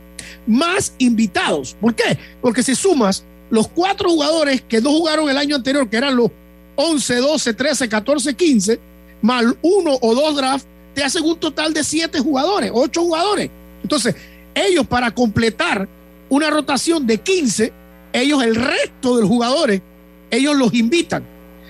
más 0.45 0.93
invitados. 0.97 1.77
¿Por 1.79 1.95
qué? 1.95 2.17
Porque 2.41 2.61
si 2.61 2.75
sumas 2.75 3.25
los 3.49 3.67
cuatro 3.67 4.09
jugadores 4.09 4.61
que 4.61 4.81
no 4.81 4.91
jugaron 4.91 5.29
el 5.29 5.37
año 5.37 5.55
anterior, 5.55 5.89
que 5.89 5.97
eran 5.97 6.15
los 6.15 6.31
11, 6.75 7.15
12, 7.17 7.53
13, 7.53 7.89
14, 7.89 8.33
15, 8.33 8.79
más 9.21 9.45
uno 9.61 9.97
o 10.01 10.15
dos 10.15 10.35
drafts, 10.35 10.67
te 10.93 11.03
hacen 11.03 11.23
un 11.23 11.37
total 11.37 11.73
de 11.73 11.83
siete 11.83 12.19
jugadores, 12.19 12.71
ocho 12.73 13.01
jugadores. 13.01 13.49
Entonces, 13.83 14.15
ellos 14.53 14.87
para 14.87 15.11
completar 15.11 15.87
una 16.29 16.49
rotación 16.49 17.05
de 17.05 17.19
15, 17.19 17.73
ellos, 18.13 18.43
el 18.43 18.55
resto 18.55 19.15
de 19.15 19.21
los 19.21 19.29
jugadores, 19.29 19.81
ellos 20.31 20.55
los 20.55 20.73
invitan. 20.73 21.23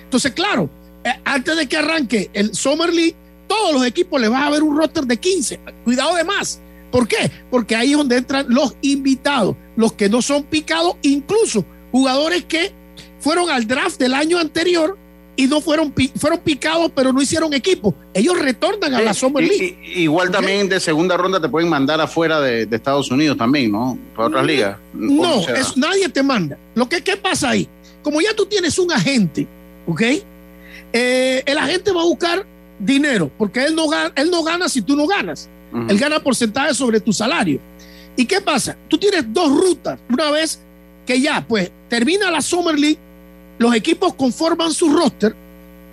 Entonces, 0.03 0.31
claro, 0.33 0.69
eh, 1.03 1.09
antes 1.25 1.57
de 1.57 1.67
que 1.67 1.77
arranque 1.77 2.29
el 2.33 2.53
Summer 2.53 2.93
League, 2.93 3.15
todos 3.47 3.73
los 3.73 3.85
equipos 3.85 4.19
les 4.21 4.31
va 4.31 4.45
a 4.45 4.49
ver 4.49 4.63
un 4.63 4.77
roster 4.77 5.05
de 5.05 5.17
15. 5.17 5.59
Cuidado 5.83 6.15
de 6.15 6.23
más. 6.23 6.61
¿Por 6.95 7.09
qué? 7.09 7.29
Porque 7.51 7.75
ahí 7.75 7.91
es 7.91 7.97
donde 7.97 8.15
entran 8.15 8.45
los 8.47 8.77
invitados, 8.81 9.57
los 9.75 9.91
que 9.91 10.07
no 10.07 10.21
son 10.21 10.43
picados, 10.43 10.95
incluso 11.01 11.65
jugadores 11.91 12.45
que 12.45 12.71
fueron 13.19 13.49
al 13.49 13.67
draft 13.67 13.99
del 13.99 14.13
año 14.13 14.39
anterior 14.39 14.97
y 15.35 15.47
no 15.47 15.59
fueron, 15.59 15.93
fueron 16.15 16.39
picados, 16.39 16.89
pero 16.95 17.11
no 17.11 17.21
hicieron 17.21 17.53
equipo. 17.53 17.93
Ellos 18.13 18.39
retornan 18.39 18.93
a 18.93 19.01
la 19.01 19.13
Summer 19.13 19.43
League. 19.43 19.77
igual 19.93 20.31
también 20.31 20.69
de 20.69 20.79
segunda 20.79 21.17
ronda 21.17 21.41
te 21.41 21.49
pueden 21.49 21.67
mandar 21.67 21.99
afuera 21.99 22.39
de, 22.39 22.65
Estados 22.71 23.11
Unidos 23.11 23.37
también, 23.37 23.73
¿no? 23.73 23.99
Para 24.15 24.29
otras 24.29 24.45
ligas. 24.45 24.77
No, 24.93 25.41
es, 25.49 25.75
nadie 25.75 26.07
te 26.07 26.23
manda. 26.23 26.57
Lo 26.75 26.87
que 26.87 27.03
¿qué 27.03 27.17
pasa 27.17 27.49
ahí? 27.49 27.67
Como 28.03 28.21
ya 28.21 28.33
tú 28.33 28.45
tienes 28.45 28.79
un 28.79 28.89
agente, 28.93 29.45
¿ok? 29.85 30.01
Eh, 30.93 31.43
el 31.45 31.57
agente 31.57 31.91
va 31.91 32.03
a 32.03 32.05
buscar 32.05 32.45
dinero, 32.79 33.29
porque 33.37 33.65
él 33.65 33.75
no, 33.75 33.89
gana, 33.89 34.13
él 34.15 34.31
no 34.31 34.43
gana 34.43 34.69
si 34.69 34.81
tú 34.81 34.95
no 34.95 35.05
ganas. 35.07 35.49
Él 35.89 35.97
gana 35.97 36.19
porcentaje 36.19 36.73
sobre 36.73 36.99
tu 36.99 37.11
salario. 37.11 37.59
¿Y 38.15 38.25
qué 38.25 38.39
pasa? 38.39 38.77
Tú 38.87 38.97
tienes 38.97 39.25
dos 39.33 39.49
rutas. 39.49 39.99
Una 40.09 40.31
vez 40.31 40.59
que 41.05 41.19
ya, 41.19 41.45
pues, 41.45 41.71
termina 41.89 42.31
la 42.31 42.41
Summer 42.41 42.77
League, 42.77 42.97
los 43.57 43.75
equipos 43.75 44.13
conforman 44.13 44.73
su 44.73 44.89
roster, 44.93 45.35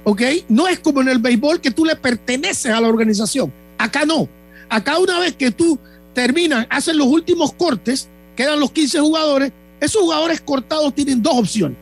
¿ok? 0.05 0.23
No 0.49 0.69
es 0.69 0.79
como 0.79 1.01
en 1.01 1.09
el 1.09 1.19
béisbol 1.19 1.61
que 1.61 1.71
tú 1.71 1.85
le 1.85 1.97
perteneces 1.97 2.73
a 2.73 2.81
la 2.81 2.89
organización. 2.89 3.53
Acá 3.79 4.05
no. 4.05 4.29
Acá 4.69 4.99
una 4.99 5.19
vez 5.19 5.35
que 5.35 5.51
tú 5.51 5.79
terminas, 6.15 6.67
hacen 6.71 6.97
los 6.97 7.09
últimos 7.09 7.53
cortes, 7.53 8.09
quedan 8.37 8.61
los 8.61 8.71
15 8.71 9.01
jugadores, 9.01 9.53
esos 9.81 10.03
jugadores 10.03 10.41
cortados 10.41 10.95
tienen 10.95 11.23
dos 11.23 11.35
opciones. 11.35 11.77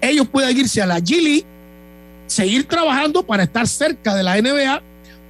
Ellos 0.00 0.26
pueden 0.28 0.56
irse 0.56 0.82
a 0.82 0.86
la 0.86 0.98
G 0.98 1.22
League, 1.22 1.44
seguir 2.26 2.66
trabajando 2.66 3.22
para 3.22 3.44
estar 3.44 3.68
cerca 3.68 4.14
de 4.14 4.22
la 4.22 4.40
NBA 4.40 4.82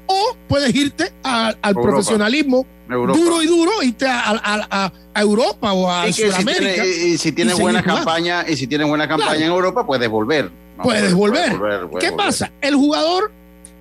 o 0.06 0.36
puedes 0.48 0.74
irte 0.74 1.12
al 1.22 1.74
profesionalismo 1.74 2.66
duro 2.88 3.42
y 3.42 3.46
duro, 3.46 3.82
irte 3.82 4.06
a, 4.08 4.92
Europa 5.14 5.72
o 5.72 5.90
a 5.90 6.10
Sudamérica. 6.12 6.84
y 6.86 7.18
si 7.18 7.32
tienes 7.32 7.58
buena 7.58 7.82
campaña, 7.82 8.44
y 8.48 8.56
si 8.56 8.66
tienes 8.66 8.88
buena 8.88 9.08
campaña 9.08 9.44
en 9.44 9.52
Europa, 9.52 9.86
puedes 9.86 10.08
volver. 10.08 10.50
Puedes, 10.82 11.14
volver. 11.14 11.60
¿Qué 12.00 12.12
pasa? 12.12 12.50
El 12.60 12.74
jugador 12.74 13.30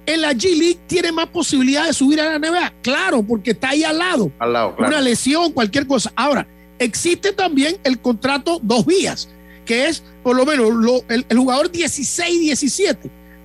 en 0.06 0.22
la 0.22 0.34
G 0.34 0.56
League 0.58 0.80
tiene 0.88 1.12
más 1.12 1.28
posibilidad 1.28 1.86
de 1.86 1.94
subir 1.94 2.20
a 2.22 2.38
la 2.38 2.40
NBA. 2.40 2.74
Claro, 2.82 3.24
porque 3.24 3.52
está 3.52 3.70
ahí 3.70 3.84
al 3.84 3.98
lado. 3.98 4.32
Al 4.40 4.54
lado, 4.54 4.76
Una 4.78 5.02
lesión, 5.02 5.52
cualquier 5.52 5.88
cosa. 5.88 6.12
Ahora, 6.16 6.48
existe 6.80 7.34
también 7.34 7.78
el 7.84 8.00
contrato 8.00 8.60
dos 8.62 8.86
vías, 8.86 9.30
que 9.66 9.88
es 9.88 10.04
por 10.22 10.36
lo 10.36 10.46
menos 10.46 11.04
el, 11.08 11.26
el 11.28 11.38
jugador 11.38 11.72
16-17. 11.72 12.98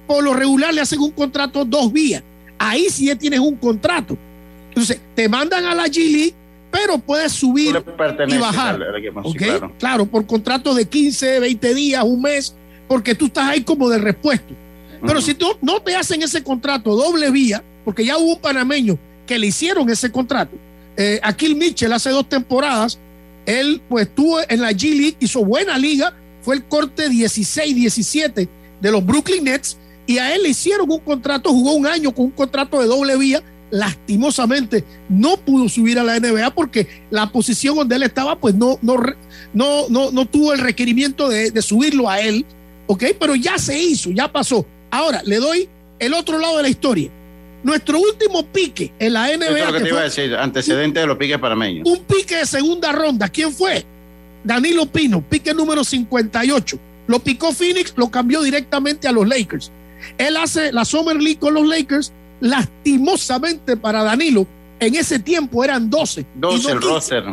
Por 0.06 0.22
lo 0.22 0.34
regular 0.34 0.74
le 0.74 0.82
hacen 0.82 1.00
un 1.00 1.12
contrato 1.12 1.64
dos 1.64 1.92
vías 1.92 2.22
ahí 2.58 2.88
sí 2.90 3.06
ya 3.06 3.16
tienes 3.16 3.40
un 3.40 3.56
contrato. 3.56 4.16
Entonces, 4.68 5.00
te 5.14 5.28
mandan 5.28 5.64
a 5.64 5.74
la 5.74 5.86
G 5.86 6.10
League, 6.10 6.34
pero 6.70 6.98
puedes 6.98 7.32
subir 7.32 7.82
y 8.28 8.38
bajar. 8.38 8.78
claro. 9.78 10.06
por 10.06 10.26
contrato 10.26 10.74
de 10.74 10.86
15, 10.86 11.40
20 11.40 11.74
días, 11.74 12.04
un 12.04 12.20
mes, 12.20 12.54
porque 12.86 13.14
tú 13.14 13.26
estás 13.26 13.48
ahí 13.48 13.62
como 13.62 13.88
de 13.88 13.98
repuesto. 13.98 14.54
Pero 15.06 15.20
si 15.20 15.34
tú 15.34 15.46
no 15.62 15.80
te 15.80 15.94
hacen 15.94 16.22
ese 16.22 16.42
contrato 16.42 16.96
doble 16.96 17.30
vía, 17.30 17.62
porque 17.84 18.04
ya 18.04 18.18
hubo 18.18 18.34
un 18.34 18.40
panameño 18.40 18.98
que 19.26 19.38
le 19.38 19.48
hicieron 19.48 19.88
ese 19.90 20.10
contrato. 20.10 20.56
Eh, 20.96 21.20
Akil 21.22 21.56
Mitchell 21.56 21.92
hace 21.92 22.10
dos 22.10 22.28
temporadas, 22.28 22.98
él 23.44 23.80
pues 23.88 24.08
estuvo 24.08 24.38
en 24.48 24.60
la 24.60 24.72
G 24.72 24.90
League, 24.90 25.16
hizo 25.20 25.44
buena 25.44 25.78
liga, 25.78 26.14
fue 26.42 26.56
el 26.56 26.64
corte 26.64 27.08
16-17 27.08 28.48
de 28.80 28.90
los 28.90 29.04
Brooklyn 29.04 29.44
Nets 29.44 29.78
y 30.06 30.18
a 30.18 30.34
él 30.34 30.42
le 30.42 30.50
hicieron 30.50 30.90
un 30.90 31.00
contrato, 31.00 31.50
jugó 31.50 31.72
un 31.72 31.86
año 31.86 32.12
con 32.12 32.26
un 32.26 32.30
contrato 32.30 32.80
de 32.80 32.86
doble 32.86 33.16
vía. 33.16 33.42
Lastimosamente 33.68 34.84
no 35.08 35.38
pudo 35.38 35.68
subir 35.68 35.98
a 35.98 36.04
la 36.04 36.20
NBA 36.20 36.54
porque 36.54 36.86
la 37.10 37.32
posición 37.32 37.74
donde 37.74 37.96
él 37.96 38.04
estaba, 38.04 38.38
pues 38.38 38.54
no, 38.54 38.78
no, 38.80 38.96
no, 39.52 39.88
no, 39.88 40.12
no 40.12 40.26
tuvo 40.26 40.52
el 40.52 40.60
requerimiento 40.60 41.28
de, 41.28 41.50
subirlo 41.62 42.08
a 42.08 42.20
él 42.20 42.46
¿ok? 42.86 43.04
Pero 43.18 43.34
ya 43.34 43.58
se 43.58 43.78
hizo, 43.78 44.10
ya 44.10 44.30
pasó. 44.30 44.64
Ahora, 44.90 45.22
le 45.24 45.36
doy 45.36 45.68
el 45.98 46.14
otro 46.14 46.38
lado 46.38 46.58
de 46.58 46.62
la 46.62 46.68
historia. 46.68 47.10
Nuestro 47.62 47.98
último 47.98 48.46
pique 48.46 48.92
en 48.98 49.12
la 49.14 49.26
NBA. 49.26 49.46
Eso 49.46 49.56
es 49.56 49.66
lo 49.66 49.72
que 49.72 49.78
que 49.78 49.84
te 49.84 49.90
iba 49.90 50.00
a 50.00 50.04
decir, 50.04 50.34
antecedente 50.36 51.00
de 51.00 51.06
los 51.06 51.16
piques 51.16 51.38
panameños. 51.38 51.88
un 51.88 52.04
pique 52.04 52.36
de 52.36 52.46
segunda 52.46 52.92
ronda. 52.92 53.28
¿Quién 53.28 53.52
fue? 53.52 53.84
Danilo 54.44 54.86
Pino, 54.86 55.20
pique 55.28 55.52
número 55.52 55.82
58. 55.82 56.78
Lo 57.08 57.18
picó 57.18 57.52
Phoenix, 57.52 57.92
lo 57.96 58.10
cambió 58.10 58.42
directamente 58.42 59.08
a 59.08 59.12
los 59.12 59.26
Lakers. 59.26 59.72
Él 60.18 60.36
hace 60.36 60.72
la 60.72 60.84
Summer 60.84 61.16
League 61.16 61.38
con 61.38 61.54
los 61.54 61.66
Lakers. 61.66 62.12
Lastimosamente 62.40 63.76
para 63.76 64.02
Danilo, 64.02 64.46
en 64.78 64.94
ese 64.94 65.18
tiempo 65.18 65.64
eran 65.64 65.88
12. 65.88 66.20
y 66.20 66.24
12 66.34 66.62
no 66.62 66.68
el 66.68 66.78
15. 66.80 66.94
roster. 66.94 67.24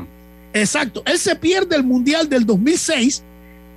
Exacto. 0.53 1.03
Él 1.05 1.17
se 1.19 1.35
pierde 1.35 1.75
el 1.75 1.83
Mundial 1.83 2.29
del 2.29 2.45
2006 2.45 3.23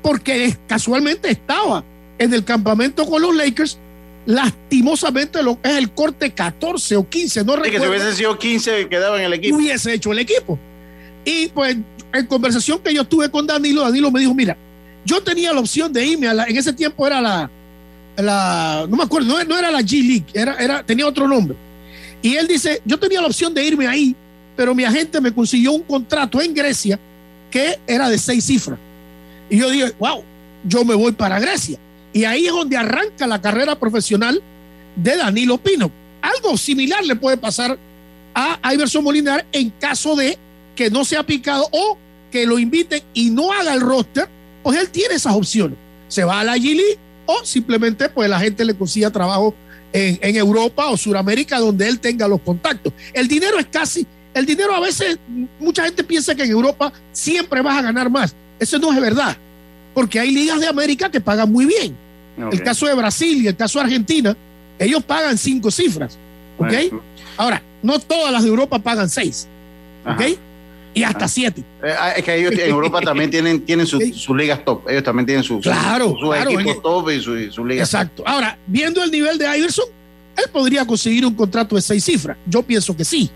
porque 0.02 0.56
casualmente 0.68 1.30
estaba 1.30 1.82
en 2.18 2.32
el 2.32 2.44
campamento 2.44 3.06
con 3.06 3.22
los 3.22 3.34
Lakers. 3.34 3.78
Lastimosamente 4.26 5.42
lo, 5.42 5.58
es 5.62 5.76
el 5.76 5.90
corte 5.90 6.32
14 6.32 6.96
o 6.96 7.08
15, 7.08 7.44
no 7.44 7.54
Sí, 7.54 7.62
que 7.62 7.64
si 7.66 7.72
recuerdo 7.74 7.90
hubiese 7.90 8.16
sido 8.16 8.38
15 8.38 8.88
quedaba 8.88 9.18
en 9.18 9.24
el 9.24 9.32
equipo. 9.34 9.56
hubiese 9.56 9.94
hecho 9.94 10.12
el 10.12 10.18
equipo. 10.18 10.58
Y 11.24 11.48
pues 11.48 11.76
en 12.12 12.26
conversación 12.26 12.80
que 12.80 12.92
yo 12.94 13.04
tuve 13.04 13.30
con 13.30 13.46
Danilo, 13.46 13.82
Danilo 13.82 14.10
me 14.10 14.20
dijo, 14.20 14.34
mira, 14.34 14.56
yo 15.04 15.22
tenía 15.22 15.52
la 15.52 15.60
opción 15.60 15.92
de 15.92 16.04
irme 16.04 16.28
a 16.28 16.34
la, 16.34 16.44
en 16.44 16.56
ese 16.56 16.72
tiempo 16.72 17.06
era 17.06 17.20
la, 17.20 17.50
la 18.16 18.86
no 18.88 18.96
me 18.96 19.04
acuerdo, 19.04 19.28
no, 19.28 19.44
no 19.44 19.58
era 19.58 19.70
la 19.70 19.80
G 19.80 20.02
League, 20.02 20.26
era, 20.32 20.56
era, 20.56 20.82
tenía 20.82 21.06
otro 21.06 21.28
nombre. 21.28 21.56
Y 22.22 22.34
él 22.36 22.46
dice, 22.46 22.82
yo 22.84 22.98
tenía 22.98 23.20
la 23.20 23.26
opción 23.26 23.54
de 23.54 23.64
irme 23.64 23.86
ahí, 23.86 24.16
pero 24.56 24.74
mi 24.74 24.84
agente 24.84 25.20
me 25.20 25.32
consiguió 25.32 25.72
un 25.72 25.82
contrato 25.82 26.40
en 26.40 26.54
Grecia 26.54 26.98
que 27.50 27.78
era 27.86 28.08
de 28.08 28.18
seis 28.18 28.44
cifras. 28.44 28.78
Y 29.48 29.58
yo 29.58 29.70
dije, 29.70 29.92
wow, 29.98 30.22
yo 30.64 30.84
me 30.84 30.94
voy 30.94 31.12
para 31.12 31.38
Grecia. 31.38 31.78
Y 32.12 32.24
ahí 32.24 32.46
es 32.46 32.52
donde 32.52 32.76
arranca 32.76 33.26
la 33.26 33.40
carrera 33.40 33.78
profesional 33.78 34.42
de 34.96 35.16
Danilo 35.16 35.58
Pino. 35.58 35.90
Algo 36.22 36.56
similar 36.56 37.04
le 37.04 37.16
puede 37.16 37.36
pasar 37.36 37.78
a 38.34 38.72
Iverson 38.72 39.04
Molinar 39.04 39.46
en 39.52 39.70
caso 39.70 40.16
de 40.16 40.38
que 40.74 40.90
no 40.90 41.04
sea 41.04 41.24
picado 41.24 41.68
o 41.70 41.96
que 42.30 42.46
lo 42.46 42.58
inviten 42.58 43.02
y 43.14 43.30
no 43.30 43.52
haga 43.52 43.72
el 43.74 43.80
roster, 43.80 44.28
pues 44.62 44.78
él 44.78 44.90
tiene 44.90 45.14
esas 45.14 45.34
opciones. 45.34 45.78
Se 46.08 46.24
va 46.24 46.40
a 46.40 46.44
la 46.44 46.56
G 46.56 46.74
League 46.74 46.98
o 47.26 47.44
simplemente 47.44 48.08
pues 48.08 48.30
la 48.30 48.40
gente 48.40 48.64
le 48.64 48.74
consiga 48.74 49.10
trabajo 49.10 49.54
en, 49.92 50.18
en 50.22 50.36
Europa 50.36 50.88
o 50.88 50.96
Sudamérica 50.96 51.58
donde 51.58 51.88
él 51.88 52.00
tenga 52.00 52.26
los 52.28 52.40
contactos. 52.40 52.92
El 53.12 53.28
dinero 53.28 53.58
es 53.58 53.66
casi, 53.66 54.06
el 54.34 54.46
dinero 54.46 54.74
a 54.74 54.80
veces, 54.80 55.18
mucha 55.58 55.84
gente 55.84 56.04
piensa 56.04 56.34
que 56.34 56.44
en 56.44 56.50
Europa 56.50 56.92
siempre 57.12 57.62
vas 57.62 57.78
a 57.78 57.82
ganar 57.82 58.10
más. 58.10 58.34
Eso 58.58 58.78
no 58.78 58.92
es 58.92 59.00
verdad, 59.00 59.36
porque 59.94 60.20
hay 60.20 60.30
ligas 60.30 60.60
de 60.60 60.66
América 60.66 61.10
que 61.10 61.20
pagan 61.20 61.50
muy 61.50 61.66
bien. 61.66 61.96
El 62.52 62.62
caso 62.62 62.86
de 62.86 62.94
Brasil 62.94 63.42
y 63.42 63.46
el 63.46 63.56
caso 63.56 63.78
de 63.78 63.86
Argentina, 63.86 64.36
ellos 64.78 65.02
pagan 65.04 65.38
cinco 65.38 65.70
cifras. 65.70 66.18
¿Ok? 66.58 66.72
Ahora, 67.38 67.62
no 67.82 67.98
todas 67.98 68.30
las 68.30 68.42
de 68.42 68.50
Europa 68.50 68.78
pagan 68.78 69.08
seis. 69.08 69.48
¿Ok? 70.04 70.38
Y 70.96 71.02
hasta 71.04 71.28
siete. 71.28 71.60
Eh, 71.82 71.94
ah, 71.98 72.12
es 72.12 72.24
que 72.24 72.34
ellos 72.34 72.52
en 72.52 72.70
Europa 72.70 73.02
también 73.02 73.30
tienen, 73.30 73.60
tienen 73.60 73.86
sus, 73.86 74.02
sus 74.16 74.34
ligas 74.34 74.64
top. 74.64 74.88
Ellos 74.88 75.04
también 75.04 75.26
tienen 75.26 75.44
sus, 75.44 75.62
Claro, 75.62 76.12
sus, 76.12 76.20
sus 76.20 76.30
claro, 76.30 76.50
equipos 76.52 76.82
top 76.82 77.10
y 77.10 77.20
sus 77.20 77.54
sus 77.54 77.66
ligas 77.66 77.86
Exacto. 77.86 78.22
Ahora, 78.24 78.58
viendo 78.66 79.04
el 79.04 79.10
nivel 79.10 79.36
de 79.36 79.58
Iverson, 79.58 79.84
él 80.34 80.44
podría 80.50 80.86
conseguir 80.86 81.26
un 81.26 81.34
contrato 81.34 81.76
de 81.76 81.82
seis 81.82 82.02
cifras. 82.02 82.38
Yo 82.46 82.62
pienso 82.62 82.96
que 82.96 83.04
sí. 83.04 83.30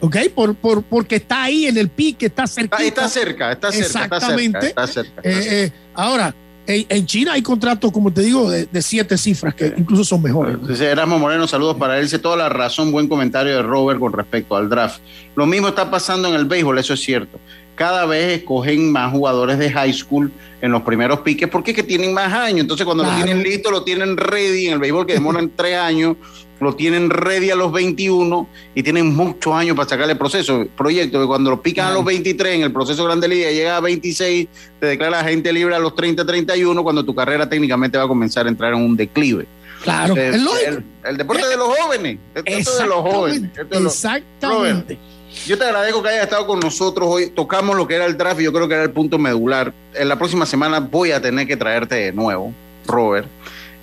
¿Ok? 0.00 0.16
Por, 0.34 0.54
por, 0.54 0.82
porque 0.82 1.16
está 1.16 1.44
ahí 1.44 1.64
en 1.64 1.78
el 1.78 1.88
pique, 1.88 2.26
está 2.26 2.46
cerca. 2.46 2.76
Está, 2.76 2.86
está 2.86 3.08
cerca, 3.08 3.52
está 3.52 3.72
cerca, 3.72 3.86
Exactamente. 3.86 4.66
está 4.66 4.86
cerca. 4.86 5.20
Está 5.22 5.32
cerca. 5.32 5.50
Eh, 5.50 5.64
eh, 5.64 5.72
ahora, 5.94 6.34
en, 6.68 6.86
en 6.88 7.06
China 7.06 7.32
hay 7.32 7.42
contratos, 7.42 7.90
como 7.90 8.12
te 8.12 8.20
digo, 8.22 8.48
de, 8.50 8.66
de 8.66 8.82
siete 8.82 9.16
cifras 9.18 9.54
que 9.54 9.72
incluso 9.76 10.04
son 10.04 10.22
mejores. 10.22 10.56
Erasmo 10.80 11.18
Moreno, 11.18 11.48
saludos 11.48 11.76
para 11.76 11.96
él. 11.98 12.04
Dice 12.04 12.18
toda 12.18 12.36
la 12.36 12.48
razón, 12.48 12.92
buen 12.92 13.08
comentario 13.08 13.56
de 13.56 13.62
Robert 13.62 13.98
con 13.98 14.12
respecto 14.12 14.54
al 14.54 14.68
draft. 14.68 15.00
Lo 15.34 15.46
mismo 15.46 15.68
está 15.68 15.90
pasando 15.90 16.28
en 16.28 16.34
el 16.34 16.44
béisbol, 16.44 16.78
eso 16.78 16.94
es 16.94 17.00
cierto. 17.00 17.40
Cada 17.74 18.06
vez 18.06 18.38
escogen 18.40 18.90
más 18.92 19.12
jugadores 19.12 19.58
de 19.58 19.70
high 19.70 19.92
school 19.92 20.32
en 20.60 20.72
los 20.72 20.82
primeros 20.82 21.20
piques 21.20 21.48
porque 21.48 21.70
es 21.70 21.76
que 21.76 21.82
tienen 21.84 22.12
más 22.12 22.32
años. 22.32 22.60
Entonces, 22.60 22.84
cuando 22.84 23.04
Claro. 23.04 23.18
lo 23.18 23.24
tienen 23.24 23.42
listo, 23.44 23.70
lo 23.70 23.82
tienen 23.84 24.16
ready. 24.16 24.66
En 24.66 24.74
el 24.74 24.78
béisbol, 24.78 25.06
que 25.06 25.14
demoran 25.14 25.50
tres 25.56 25.76
años, 25.76 26.16
lo 26.60 26.74
tienen 26.74 27.10
ready 27.10 27.50
a 27.50 27.56
los 27.56 27.70
21 27.72 28.48
y 28.74 28.82
tienen 28.82 29.14
muchos 29.14 29.52
años 29.54 29.76
para 29.76 29.88
sacarle 29.88 30.16
proceso, 30.16 30.66
proyecto. 30.76 31.20
Que 31.20 31.26
cuando 31.26 31.50
lo 31.50 31.62
pican 31.62 31.86
a 31.88 31.92
los 31.94 32.04
23, 32.04 32.56
en 32.56 32.62
el 32.62 32.72
proceso 32.72 33.04
Grande 33.04 33.28
Liga 33.28 33.50
llega 33.50 33.76
a 33.76 33.80
26, 33.80 34.48
te 34.80 34.86
declara 34.86 35.20
agente 35.20 35.52
libre 35.52 35.74
a 35.74 35.78
los 35.78 35.94
30, 35.94 36.24
31, 36.26 36.82
cuando 36.82 37.04
tu 37.04 37.14
carrera 37.14 37.48
técnicamente 37.48 37.96
va 37.98 38.04
a 38.04 38.08
comenzar 38.08 38.46
a 38.46 38.48
entrar 38.48 38.72
en 38.74 38.80
un 38.80 38.96
declive. 38.96 39.46
Claro, 39.82 40.16
Eh, 40.16 40.30
es 40.30 40.42
lógico. 40.42 40.66
el, 40.70 40.84
el 41.04 41.16
deporte 41.16 41.46
de 41.46 41.56
los 41.56 41.68
jóvenes. 41.78 42.18
Esto 42.34 42.70
es 42.72 42.78
de 42.78 42.86
los 42.86 42.96
jóvenes. 43.00 43.42
Esto 43.50 43.62
es 43.62 43.70
de 43.70 43.80
los- 43.80 43.94
Exactamente. 43.94 44.98
Yo 45.46 45.56
te 45.56 45.64
agradezco 45.64 46.02
que 46.02 46.08
hayas 46.08 46.24
estado 46.24 46.46
con 46.46 46.58
nosotros 46.58 47.06
hoy. 47.08 47.30
Tocamos 47.30 47.76
lo 47.76 47.86
que 47.86 47.94
era 47.94 48.06
el 48.06 48.16
draft 48.16 48.40
y 48.40 48.44
yo 48.44 48.52
creo 48.52 48.66
que 48.66 48.74
era 48.74 48.82
el 48.82 48.90
punto 48.90 49.18
medular. 49.18 49.72
En 49.94 50.08
la 50.08 50.18
próxima 50.18 50.46
semana 50.46 50.80
voy 50.80 51.12
a 51.12 51.22
tener 51.22 51.46
que 51.46 51.56
traerte 51.56 51.94
de 51.94 52.12
nuevo, 52.12 52.52
Robert. 52.86 53.28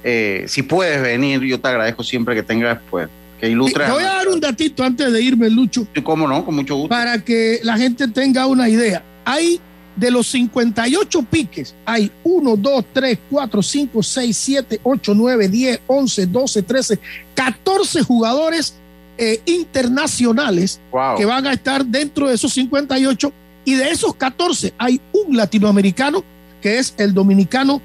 Eh, 0.08 0.46
si 0.48 0.62
puedes 0.62 1.02
venir, 1.02 1.42
yo 1.42 1.60
te 1.60 1.68
agradezco 1.68 2.04
siempre 2.04 2.36
que 2.36 2.44
tengas, 2.44 2.78
pues, 2.92 3.10
que 3.40 3.50
ilustres. 3.50 3.88
Te 3.88 3.92
voy 3.92 4.04
a 4.04 4.14
dar 4.14 4.28
un 4.28 4.40
datito 4.40 4.84
antes 4.84 5.12
de 5.12 5.20
irme, 5.20 5.50
Lucho. 5.50 5.88
¿Cómo 6.04 6.28
no? 6.28 6.46
Con 6.46 6.54
mucho 6.56 6.76
gusto. 6.76 6.90
Para 6.90 7.18
que 7.24 7.60
la 7.64 7.76
gente 7.76 8.08
tenga 8.08 8.46
una 8.46 8.70
idea. 8.70 9.04
Hay 9.26 9.60
de 9.96 10.12
los 10.12 10.28
58 10.28 11.24
piques, 11.24 11.74
hay 11.86 12.12
1, 12.24 12.56
2, 12.58 12.86
3, 12.94 13.18
4, 13.32 13.64
5, 13.64 14.04
6, 14.04 14.38
7, 14.38 14.80
8, 14.84 15.14
9, 15.16 15.48
10, 15.48 15.80
11, 15.88 16.26
12, 16.28 16.62
13, 16.64 17.00
14 17.34 18.04
jugadores 18.04 18.76
eh, 19.18 19.42
internacionales 19.46 20.82
Wow. 20.92 21.18
que 21.18 21.26
van 21.26 21.48
a 21.48 21.54
estar 21.54 21.86
dentro 21.86 22.28
de 22.28 22.36
esos 22.36 22.54
58 22.54 23.32
y 23.64 23.76
de 23.76 23.90
esos 23.90 24.14
14 24.16 24.74
hay 24.78 25.00
un 25.14 25.36
latinoamericano 25.38 26.24
que 26.62 26.78
es 26.78 26.94
el 26.98 27.14
dominicano 27.14 27.82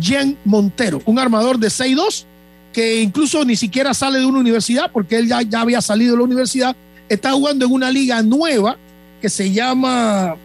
Jen 0.00 0.36
Montero, 0.44 1.02
un 1.06 1.18
armador 1.18 1.58
de 1.58 1.68
6'2 1.68 2.24
que 2.72 3.00
incluso 3.00 3.44
ni 3.44 3.56
siquiera 3.56 3.94
sale 3.94 4.18
de 4.18 4.26
una 4.26 4.38
universidad 4.38 4.90
porque 4.92 5.16
él 5.16 5.26
ya, 5.28 5.42
ya 5.42 5.62
había 5.62 5.80
salido 5.80 6.12
de 6.12 6.18
la 6.18 6.24
universidad, 6.24 6.76
está 7.08 7.32
jugando 7.32 7.66
en 7.66 7.72
una 7.72 7.90
liga 7.90 8.22
nueva 8.22 8.76
que 9.20 9.28
se 9.28 9.50
llama, 9.50 10.36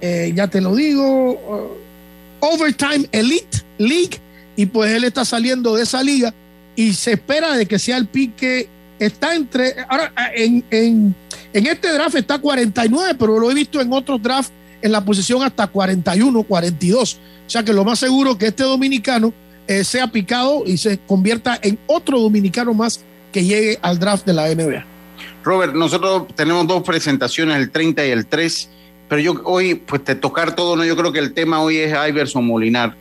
eh, 0.00 0.32
ya 0.34 0.48
te 0.48 0.60
lo 0.60 0.74
digo, 0.74 1.32
uh, 1.32 2.46
Overtime 2.46 3.08
Elite 3.12 3.62
League. 3.78 4.18
Y 4.56 4.66
pues 4.66 4.92
él 4.92 5.04
está 5.04 5.24
saliendo 5.24 5.76
de 5.76 5.82
esa 5.82 6.02
liga 6.02 6.34
y 6.76 6.92
se 6.92 7.12
espera 7.12 7.56
de 7.56 7.66
que 7.66 7.78
sea 7.78 7.96
el 7.96 8.06
pique, 8.06 8.68
está 8.98 9.34
entre, 9.34 9.74
ahora 9.88 10.12
en, 10.34 10.64
en, 10.70 11.14
en 11.52 11.66
este 11.66 11.92
draft 11.92 12.16
está 12.16 12.38
49, 12.38 13.16
pero 13.18 13.38
lo 13.38 13.50
he 13.50 13.54
visto 13.54 13.80
en 13.80 13.92
otros 13.92 14.22
drafts 14.22 14.52
en 14.82 14.92
la 14.92 15.04
posición 15.04 15.42
hasta 15.42 15.66
41, 15.66 16.42
42. 16.42 17.14
O 17.14 17.50
sea 17.50 17.62
que 17.62 17.72
lo 17.72 17.84
más 17.84 17.98
seguro 17.98 18.38
que 18.38 18.46
este 18.46 18.62
dominicano 18.62 19.32
eh, 19.66 19.84
sea 19.84 20.08
picado 20.08 20.64
y 20.66 20.78
se 20.78 20.98
convierta 20.98 21.58
en 21.62 21.78
otro 21.86 22.20
dominicano 22.20 22.74
más 22.74 23.04
que 23.32 23.44
llegue 23.44 23.78
al 23.82 23.98
draft 23.98 24.26
de 24.26 24.32
la 24.32 24.52
NBA. 24.52 24.84
Robert, 25.44 25.74
nosotros 25.74 26.26
tenemos 26.34 26.66
dos 26.66 26.82
presentaciones, 26.82 27.56
el 27.56 27.70
30 27.70 28.06
y 28.06 28.10
el 28.10 28.26
3, 28.26 28.70
pero 29.08 29.20
yo 29.20 29.40
hoy, 29.44 29.74
pues 29.74 30.04
te 30.04 30.14
tocar 30.14 30.54
todo, 30.54 30.76
¿no? 30.76 30.84
Yo 30.84 30.96
creo 30.96 31.12
que 31.12 31.18
el 31.18 31.32
tema 31.32 31.62
hoy 31.62 31.78
es 31.78 31.94
Iverson 32.08 32.46
Molinar. 32.46 32.96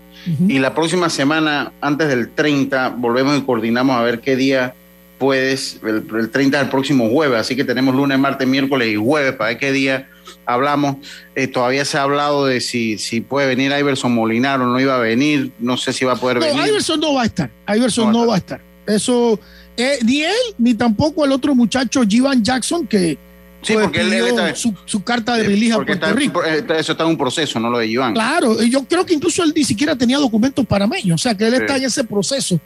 Y 0.47 0.59
la 0.59 0.75
próxima 0.75 1.09
semana, 1.09 1.71
antes 1.79 2.09
del 2.09 2.29
30, 2.31 2.89
volvemos 2.97 3.37
y 3.37 3.41
coordinamos 3.41 3.95
a 3.95 4.01
ver 4.01 4.19
qué 4.19 4.35
día 4.35 4.75
puedes, 5.17 5.79
el, 5.81 6.05
el 6.13 6.29
30 6.29 6.57
es 6.57 6.63
el 6.65 6.69
próximo 6.69 7.09
jueves, 7.09 7.39
así 7.39 7.55
que 7.55 7.63
tenemos 7.63 7.95
lunes, 7.95 8.19
martes, 8.19 8.47
miércoles 8.47 8.89
y 8.89 8.95
jueves 8.95 9.33
para 9.33 9.51
ver 9.51 9.59
qué 9.59 9.71
día 9.71 10.09
hablamos. 10.45 10.97
Eh, 11.35 11.47
todavía 11.47 11.85
se 11.85 11.97
ha 11.97 12.03
hablado 12.03 12.45
de 12.45 12.61
si, 12.61 12.97
si 12.97 13.21
puede 13.21 13.47
venir 13.47 13.71
Iverson 13.77 14.13
Molinar 14.13 14.61
o 14.61 14.65
no 14.67 14.79
iba 14.79 14.95
a 14.95 14.99
venir, 14.99 15.51
no 15.59 15.77
sé 15.77 15.93
si 15.93 16.05
va 16.05 16.13
a 16.13 16.15
poder 16.15 16.37
No, 16.39 16.45
venir. 16.45 16.67
Iverson 16.67 16.99
no 16.99 17.13
va 17.13 17.23
a 17.23 17.25
estar. 17.25 17.49
Iverson 17.67 18.11
no 18.11 18.25
va 18.27 18.35
a 18.35 18.37
estar. 18.37 18.61
Eso, 18.87 19.39
eh, 19.77 19.99
ni 20.03 20.21
él, 20.23 20.33
ni 20.57 20.73
tampoco 20.73 21.23
el 21.25 21.31
otro 21.31 21.53
muchacho, 21.55 22.01
Jivan 22.07 22.43
Jackson, 22.43 22.87
que 22.87 23.17
Sí, 23.61 23.73
pues, 23.73 23.85
porque 23.87 23.99
él- 24.01 24.13
él 24.13 24.23
pidió 24.23 24.27
está- 24.47 24.55
su, 24.55 24.73
su 24.85 25.03
carta 25.03 25.35
de 25.35 25.43
release 25.43 25.73
a 25.73 25.75
Porque 25.75 25.97
Puerto 25.97 26.05
está- 26.07 26.17
Rico. 26.17 26.43
eh, 26.45 26.79
eso 26.79 26.93
está 26.93 27.03
en 27.03 27.09
un 27.09 27.17
proceso, 27.17 27.59
no 27.59 27.69
lo 27.69 27.77
de 27.77 27.87
Iván. 27.87 28.13
Claro, 28.13 28.61
yo 28.63 28.85
creo 28.85 29.05
que 29.05 29.13
incluso 29.13 29.43
él 29.43 29.51
ni 29.53 29.65
siquiera 29.65 29.97
tenía 29.97 30.17
documentos 30.17 30.65
panameños, 30.65 31.15
o 31.19 31.21
sea 31.21 31.35
que 31.35 31.45
él 31.45 31.55
Sí. 31.55 31.61
está 31.61 31.75
en 31.75 31.83
ese 31.83 32.03
proceso 32.05 32.59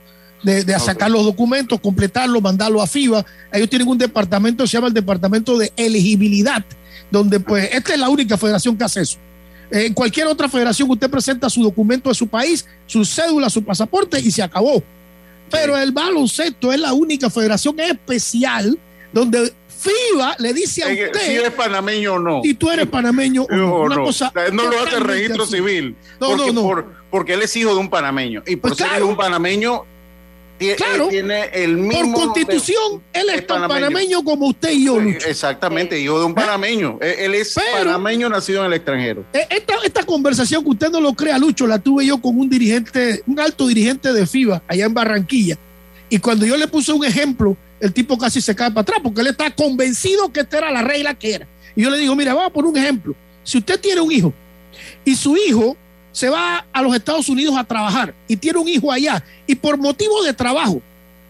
de, 0.43 0.63
de 0.63 0.77
sacar 0.79 1.09
los 1.09 1.23
documentos, 1.25 1.79
completarlos, 1.79 2.41
mandarlos 2.43 2.83
a 2.83 2.85
FIBA. 2.85 3.25
Ellos 3.51 3.69
tienen 3.69 3.87
un 3.87 3.97
departamento, 3.97 4.67
se 4.67 4.73
llama 4.77 4.87
el 4.89 4.93
Departamento 4.93 5.57
de 5.57 5.71
Elegibilidad, 5.75 6.63
donde 7.13 7.39
pues 7.39 7.69
esta 7.71 7.93
es 7.93 7.99
la 7.99 8.09
única 8.09 8.37
federación 8.39 8.75
que 8.75 8.83
hace 8.83 9.01
eso. 9.01 9.19
Eh, 9.71 9.85
En 9.85 9.93
cualquier 9.93 10.25
otra 10.27 10.49
federación 10.49 10.89
usted 10.89 11.09
presenta 11.09 11.47
su 11.49 11.61
documento 11.63 12.09
de 12.09 12.15
su 12.15 12.27
país, 12.27 12.65
su 12.87 13.05
cédula, 13.05 13.49
su 13.51 13.63
pasaporte 13.63 14.19
y 14.19 14.31
se 14.31 14.41
acabó. 14.41 14.83
Pero 15.51 15.77
el 15.77 15.91
baloncesto 15.91 16.73
es 16.73 16.79
la 16.79 16.93
única 16.93 17.29
federación 17.29 17.79
especial 17.79 18.77
donde 19.11 19.53
FIBA 19.67 20.37
le 20.39 20.53
dice 20.53 20.83
a 20.83 20.91
Eh, 20.91 21.05
usted. 21.05 21.19
Si 21.27 21.31
es 21.33 21.51
panameño 21.51 22.13
o 22.15 22.19
no. 22.19 22.41
Si 22.43 22.55
tú 22.55 22.71
eres 22.71 22.87
panameño 22.87 23.43
o 23.43 23.55
no. 23.55 23.79
Una 23.81 23.95
no. 23.97 24.03
cosa 24.05 24.33
no 24.51 24.63
lo 24.67 24.81
hace 24.81 24.95
el 24.95 25.03
registro 25.03 25.45
civil. 25.45 25.95
No, 26.19 26.29
porque, 26.29 26.47
no, 26.47 26.53
no. 26.53 26.61
por- 26.63 26.93
porque 27.11 27.33
él 27.35 27.43
es 27.43 27.55
hijo 27.55 27.73
de 27.75 27.79
un 27.79 27.89
panameño. 27.91 28.41
Y 28.47 28.55
por 28.55 28.71
Pues 28.71 28.77
ser 28.79 28.87
claro. 28.87 28.99
hijo 29.01 29.05
de 29.07 29.11
un 29.11 29.17
panameño, 29.17 29.83
tie- 30.71 30.75
Claro. 30.75 31.03
él 31.05 31.09
tiene 31.09 31.43
el 31.53 31.77
mismo. 31.77 32.13
Por 32.13 32.23
constitución, 32.25 33.03
él 33.13 33.29
es, 33.29 33.35
es 33.41 33.47
tan 33.47 33.61
panameño. 33.67 33.85
panameño 33.87 34.23
como 34.23 34.47
usted 34.47 34.71
y 34.71 34.85
yo, 34.85 34.99
Lucho. 34.99 35.27
Exactamente, 35.27 35.99
hijo 35.99 36.19
de 36.19 36.25
un 36.25 36.33
panameño. 36.33 36.97
Él, 37.01 37.15
él 37.19 37.33
es 37.35 37.53
Pero- 37.55 37.85
panameño 37.85 38.29
nacido 38.29 38.61
en 38.61 38.67
el 38.67 38.73
extranjero. 38.73 39.25
Eh, 39.33 39.45
Esta, 39.49 39.73
esta 39.83 40.03
conversación 40.03 40.63
que 40.63 40.69
usted 40.71 40.89
no 40.89 41.01
lo 41.01 41.13
crea, 41.13 41.37
Lucho, 41.37 41.67
la 41.67 41.79
tuve 41.79 42.05
yo 42.05 42.19
con 42.21 42.39
un 42.39 42.49
dirigente, 42.49 43.21
un 43.27 43.39
alto 43.39 43.67
dirigente 43.67 44.13
de 44.13 44.25
FIBA 44.27 44.63
allá 44.67 44.85
en 44.85 44.93
Barranquilla. 44.93 45.57
Y 46.09 46.19
cuando 46.19 46.45
yo 46.45 46.57
le 46.57 46.67
puse 46.67 46.91
un 46.91 47.03
ejemplo, 47.05 47.57
el 47.79 47.91
tipo 47.91 48.17
casi 48.17 48.39
se 48.39 48.55
cae 48.55 48.69
para 48.69 48.81
atrás 48.81 48.99
porque 49.03 49.21
él 49.21 49.27
está 49.27 49.49
convencido 49.51 50.31
que 50.31 50.41
esta 50.41 50.59
era 50.59 50.71
la 50.71 50.81
regla 50.83 51.13
que 51.15 51.33
era. 51.33 51.47
Y 51.75 51.81
yo 51.83 51.89
le 51.89 51.97
digo, 51.97 52.15
mira, 52.15 52.33
vamos 52.33 52.49
a 52.51 52.53
poner 52.53 52.69
un 52.71 52.77
ejemplo. 52.77 53.15
Si 53.43 53.57
usted 53.57 53.79
tiene 53.79 53.99
un 54.01 54.11
hijo 54.11 54.33
y 55.03 55.15
su 55.15 55.35
hijo 55.35 55.75
se 56.13 56.29
va 56.29 56.65
a 56.71 56.81
los 56.81 56.95
Estados 56.95 57.27
Unidos 57.27 57.57
a 57.57 57.65
trabajar 57.65 58.13
y 58.27 58.37
tiene 58.37 58.59
un 58.59 58.67
hijo 58.69 58.89
allá 58.91 59.21
y 59.45 59.55
por 59.55 59.77
motivo 59.77 60.23
de 60.23 60.31
trabajo 60.33 60.81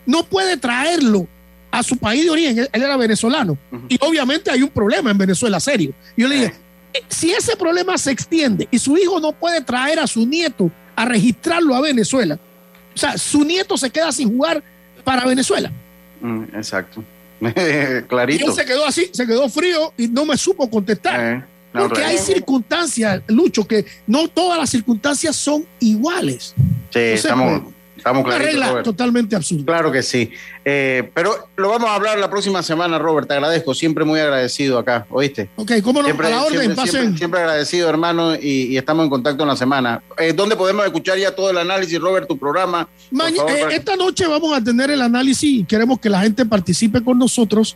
no 0.05 0.23
puede 0.23 0.57
traerlo 0.57 1.27
a 1.71 1.81
su 1.81 1.97
país 1.97 2.23
de 2.23 2.29
origen, 2.29 2.59
él, 2.59 2.69
él 2.71 2.83
era 2.83 2.95
venezolano. 2.97 3.57
Y 3.89 3.97
obviamente 4.01 4.51
hay 4.51 4.61
un 4.61 4.69
problema 4.69 5.09
en 5.09 5.17
Venezuela, 5.17 5.59
serio. 5.59 5.91
Y 6.15 6.21
yo 6.21 6.27
le 6.27 6.35
dije, 6.35 6.53
eh, 6.93 7.01
si 7.07 7.31
ese 7.31 7.55
problema 7.55 7.97
se 7.97 8.11
extiende 8.11 8.67
y 8.69 8.77
su 8.77 8.95
hijo 8.95 9.19
no 9.19 9.31
puede 9.31 9.61
traer 9.61 9.97
a 9.97 10.05
su 10.05 10.27
nieto 10.27 10.69
a 10.95 11.05
registrarlo 11.05 11.73
a 11.73 11.81
Venezuela, 11.81 12.37
o 12.93 12.97
sea, 12.97 13.17
su 13.17 13.43
nieto 13.43 13.75
se 13.75 13.89
queda 13.89 14.11
sin 14.11 14.29
jugar 14.29 14.63
para 15.03 15.25
Venezuela. 15.25 15.71
Mm, 16.21 16.43
exacto. 16.55 17.03
Y 17.43 18.03
Clarito. 18.03 18.45
él 18.45 18.53
se 18.53 18.65
quedó 18.65 18.85
así, 18.85 19.09
se 19.11 19.25
quedó 19.25 19.49
frío 19.49 19.93
y 19.97 20.07
no 20.07 20.25
me 20.25 20.37
supo 20.37 20.69
contestar. 20.69 21.19
Eh, 21.19 21.45
no, 21.73 21.87
Porque 21.87 22.03
hay 22.03 22.17
circunstancias, 22.17 23.21
Lucho, 23.27 23.67
que 23.67 23.85
no 24.07 24.27
todas 24.27 24.59
las 24.59 24.69
circunstancias 24.69 25.35
son 25.35 25.65
iguales. 25.79 26.53
Sí, 26.55 26.61
Entonces, 26.99 27.25
estamos, 27.25 27.61
estamos 27.97 28.25
Una 28.25 28.37
regla 28.37 28.67
Robert. 28.69 28.85
totalmente 28.85 29.35
absurda. 29.35 29.65
Claro 29.65 29.91
que 29.91 30.03
sí. 30.03 30.29
Eh, 30.65 31.09
pero 31.13 31.49
lo 31.55 31.69
vamos 31.69 31.89
a 31.89 31.95
hablar 31.95 32.19
la 32.19 32.29
próxima 32.29 32.61
semana, 32.61 32.99
Robert. 32.99 33.27
Te 33.27 33.33
agradezco. 33.33 33.73
Siempre 33.73 34.05
muy 34.05 34.19
agradecido 34.19 34.77
acá, 34.77 35.07
¿oíste? 35.09 35.49
Ok, 35.55 35.71
¿cómo 35.83 36.01
no? 36.01 36.05
Siempre, 36.05 36.27
a 36.27 36.29
la 36.29 36.41
orden, 36.43 36.51
siempre, 36.59 36.75
pasen. 36.75 36.91
siempre- 36.91 37.17
siempre 37.17 37.39
agradecido, 37.39 37.89
hermano, 37.89 38.35
y, 38.35 38.67
y 38.67 38.77
estamos 38.77 39.03
en 39.05 39.09
contacto 39.09 39.43
en 39.43 39.49
la 39.49 39.55
semana. 39.55 40.01
Eh, 40.19 40.33
¿Dónde 40.33 40.55
podemos 40.55 40.85
escuchar 40.85 41.17
ya 41.17 41.33
todo 41.35 41.49
el 41.49 41.57
análisis, 41.57 41.99
Robert, 41.99 42.27
tu 42.27 42.37
programa? 42.37 42.87
Maña- 43.11 43.37
favor, 43.37 43.71
eh, 43.71 43.75
esta 43.75 43.95
noche 43.95 44.27
vamos 44.27 44.55
a 44.55 44.63
tener 44.63 44.91
el 44.91 45.01
análisis 45.01 45.43
y 45.61 45.63
queremos 45.63 45.99
que 45.99 46.09
la 46.09 46.21
gente 46.21 46.45
participe 46.45 47.03
con 47.03 47.17
nosotros. 47.17 47.75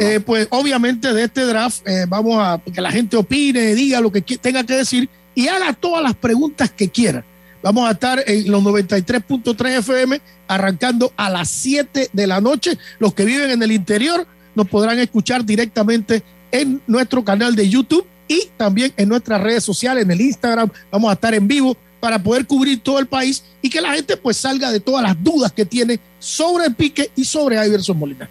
Eh, 0.00 0.20
pues 0.20 0.48
obviamente 0.50 1.12
de 1.12 1.24
este 1.24 1.44
draft 1.44 1.86
eh, 1.86 2.06
vamos 2.08 2.38
a 2.40 2.60
que 2.72 2.80
la 2.80 2.90
gente 2.90 3.16
opine, 3.16 3.74
diga 3.74 4.00
lo 4.00 4.10
que 4.10 4.22
tenga 4.22 4.64
que 4.64 4.74
decir 4.74 5.08
y 5.34 5.48
haga 5.48 5.72
todas 5.72 6.02
las 6.02 6.14
preguntas 6.14 6.70
que 6.70 6.88
quiera. 6.88 7.24
Vamos 7.62 7.88
a 7.88 7.92
estar 7.92 8.22
en 8.26 8.50
los 8.50 8.62
93.3 8.62 9.78
FM 9.78 10.20
arrancando 10.46 11.12
a 11.16 11.28
las 11.30 11.48
7 11.50 12.10
de 12.12 12.26
la 12.26 12.40
noche. 12.40 12.78
Los 12.98 13.14
que 13.14 13.24
viven 13.24 13.50
en 13.50 13.62
el 13.62 13.72
interior 13.72 14.26
nos 14.54 14.68
podrán 14.68 14.98
escuchar 14.98 15.44
directamente 15.44 16.22
en 16.50 16.80
nuestro 16.86 17.24
canal 17.24 17.54
de 17.54 17.68
YouTube 17.68 18.06
y 18.26 18.48
también 18.56 18.92
en 18.96 19.08
nuestras 19.08 19.40
redes 19.40 19.64
sociales, 19.64 20.04
en 20.04 20.10
el 20.10 20.20
Instagram. 20.20 20.70
Vamos 20.90 21.10
a 21.10 21.14
estar 21.14 21.34
en 21.34 21.48
vivo 21.48 21.76
para 22.00 22.22
poder 22.22 22.46
cubrir 22.46 22.80
todo 22.80 22.98
el 22.98 23.06
país 23.06 23.42
y 23.60 23.70
que 23.70 23.80
la 23.80 23.94
gente 23.94 24.16
pues 24.16 24.36
salga 24.36 24.70
de 24.70 24.80
todas 24.80 25.02
las 25.02 25.22
dudas 25.22 25.52
que 25.52 25.64
tiene 25.64 25.98
sobre 26.18 26.70
pique 26.70 27.10
y 27.16 27.24
sobre 27.24 27.64
Iverson 27.66 27.98
Molina. 27.98 28.28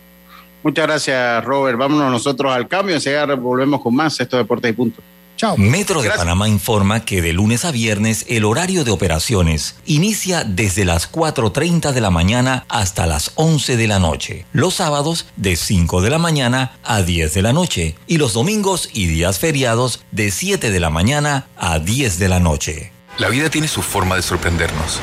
Muchas 0.67 0.85
gracias, 0.85 1.45
Robert. 1.45 1.77
Vámonos 1.77 2.11
nosotros 2.11 2.53
al 2.53 2.67
cambio. 2.67 2.93
Enseguida 2.93 3.23
volvemos 3.35 3.79
con 3.79 3.95
más. 3.95 4.19
Esto 4.19 4.35
es 4.35 4.43
Deportes 4.43 4.69
y 4.69 4.73
Punto. 4.73 5.01
Chao. 5.37 5.55
Metro 5.55 6.01
de 6.01 6.09
Panamá 6.09 6.49
informa 6.49 7.05
que 7.05 7.21
de 7.21 7.31
lunes 7.31 7.63
a 7.63 7.71
viernes 7.71 8.25
el 8.27 8.43
horario 8.43 8.83
de 8.83 8.91
operaciones 8.91 9.77
inicia 9.85 10.43
desde 10.43 10.83
las 10.83 11.09
4.30 11.09 11.93
de 11.93 12.01
la 12.01 12.09
mañana 12.09 12.65
hasta 12.67 13.05
las 13.05 13.31
11 13.35 13.77
de 13.77 13.87
la 13.87 13.99
noche. 13.99 14.45
Los 14.51 14.73
sábados 14.73 15.27
de 15.37 15.55
5 15.55 16.01
de 16.01 16.09
la 16.09 16.17
mañana 16.17 16.73
a 16.83 17.01
10 17.01 17.33
de 17.33 17.41
la 17.41 17.53
noche. 17.53 17.95
Y 18.05 18.17
los 18.17 18.33
domingos 18.33 18.89
y 18.91 19.07
días 19.07 19.39
feriados 19.39 20.03
de 20.11 20.31
7 20.31 20.69
de 20.69 20.79
la 20.81 20.89
mañana 20.89 21.47
a 21.55 21.79
10 21.79 22.19
de 22.19 22.27
la 22.27 22.41
noche. 22.41 22.91
La 23.19 23.29
vida 23.29 23.49
tiene 23.49 23.69
su 23.69 23.81
forma 23.81 24.17
de 24.17 24.21
sorprendernos. 24.21 24.99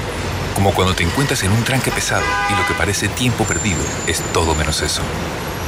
Como 0.56 0.74
cuando 0.74 0.94
te 0.94 1.04
encuentras 1.04 1.42
en 1.42 1.52
un 1.52 1.64
tranque 1.64 1.90
pesado 1.90 2.26
y 2.50 2.54
lo 2.54 2.66
que 2.68 2.74
parece 2.74 3.08
tiempo 3.08 3.44
perdido 3.44 3.80
es 4.06 4.20
todo 4.34 4.54
menos 4.54 4.82
eso. 4.82 5.00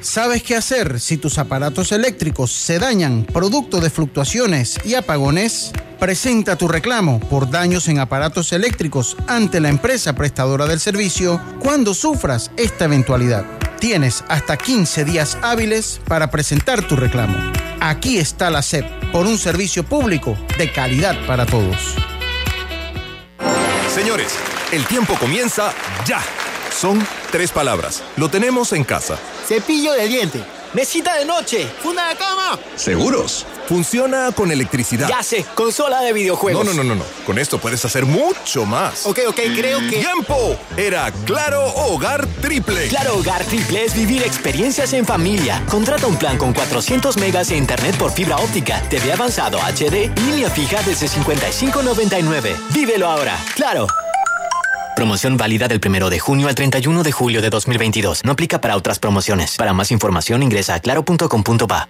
¿Sabes 0.00 0.44
qué 0.44 0.54
hacer 0.54 1.00
si 1.00 1.16
tus 1.16 1.38
aparatos 1.38 1.90
eléctricos 1.90 2.52
se 2.52 2.78
dañan 2.78 3.24
producto 3.24 3.80
de 3.80 3.90
fluctuaciones 3.90 4.78
y 4.84 4.94
apagones? 4.94 5.72
Presenta 5.98 6.56
tu 6.56 6.68
reclamo 6.68 7.18
por 7.18 7.50
daños 7.50 7.88
en 7.88 7.98
aparatos 7.98 8.52
eléctricos 8.52 9.16
ante 9.26 9.58
la 9.58 9.68
empresa 9.68 10.12
prestadora 10.12 10.66
del 10.66 10.78
servicio 10.78 11.40
cuando 11.58 11.94
sufras 11.94 12.52
esta 12.56 12.84
eventualidad. 12.84 13.44
Tienes 13.80 14.22
hasta 14.28 14.56
15 14.56 15.04
días 15.04 15.36
hábiles 15.42 16.00
para 16.06 16.30
presentar 16.30 16.86
tu 16.86 16.94
reclamo. 16.94 17.36
Aquí 17.80 18.18
está 18.18 18.50
la 18.50 18.62
SEP 18.62 18.86
por 19.10 19.26
un 19.26 19.36
servicio 19.36 19.82
público 19.82 20.38
de 20.58 20.70
calidad 20.72 21.16
para 21.26 21.44
todos. 21.44 21.96
Señores, 23.92 24.32
el 24.70 24.86
tiempo 24.86 25.14
comienza 25.18 25.72
ya. 26.06 26.20
Son 26.78 27.04
tres 27.32 27.50
palabras. 27.50 28.04
Lo 28.16 28.30
tenemos 28.30 28.72
en 28.72 28.84
casa. 28.84 29.18
Cepillo 29.48 29.94
de 29.94 30.06
diente. 30.06 30.44
Mesita 30.74 31.16
de 31.16 31.24
noche. 31.24 31.68
Funda 31.82 32.08
de 32.08 32.14
cama. 32.14 32.56
¿Seguros? 32.76 33.44
Funciona 33.66 34.30
con 34.30 34.52
electricidad. 34.52 35.08
Ya 35.08 35.24
sé, 35.24 35.44
consola 35.56 36.02
de 36.02 36.12
videojuegos. 36.12 36.64
No, 36.64 36.72
no, 36.72 36.84
no, 36.84 36.94
no, 36.94 36.94
no. 36.94 37.04
Con 37.26 37.36
esto 37.38 37.58
puedes 37.58 37.84
hacer 37.84 38.06
mucho 38.06 38.64
más. 38.64 39.06
Ok, 39.06 39.18
ok, 39.26 39.40
creo 39.56 39.80
que. 39.80 39.96
¡Tiempo! 39.98 40.56
Era 40.76 41.10
Claro 41.26 41.66
Hogar 41.66 42.24
Triple. 42.40 42.86
Claro 42.86 43.16
Hogar 43.16 43.42
Triple 43.44 43.84
es 43.84 43.94
vivir 43.94 44.22
experiencias 44.22 44.92
en 44.92 45.04
familia. 45.04 45.60
Contrata 45.68 46.06
un 46.06 46.16
plan 46.16 46.38
con 46.38 46.52
400 46.52 47.16
megas 47.16 47.48
de 47.48 47.56
internet 47.56 47.96
por 47.96 48.12
fibra 48.12 48.36
óptica, 48.36 48.80
TV 48.88 49.12
avanzado 49.12 49.58
HD, 49.58 50.12
línea 50.26 50.48
fija 50.48 50.80
desde 50.82 51.08
55.99. 51.08 52.56
Vívelo 52.70 53.08
ahora. 53.08 53.36
Claro. 53.56 53.88
Promoción 54.98 55.36
válida 55.36 55.68
del 55.68 55.80
1 55.80 56.10
de 56.10 56.18
junio 56.18 56.48
al 56.48 56.56
31 56.56 57.04
de 57.04 57.12
julio 57.12 57.40
de 57.40 57.50
2022. 57.50 58.24
No 58.24 58.32
aplica 58.32 58.60
para 58.60 58.76
otras 58.76 58.98
promociones. 58.98 59.54
Para 59.56 59.72
más 59.72 59.92
información 59.92 60.42
ingresa 60.42 60.74
a 60.74 60.80
claro.com.pa. 60.80 61.88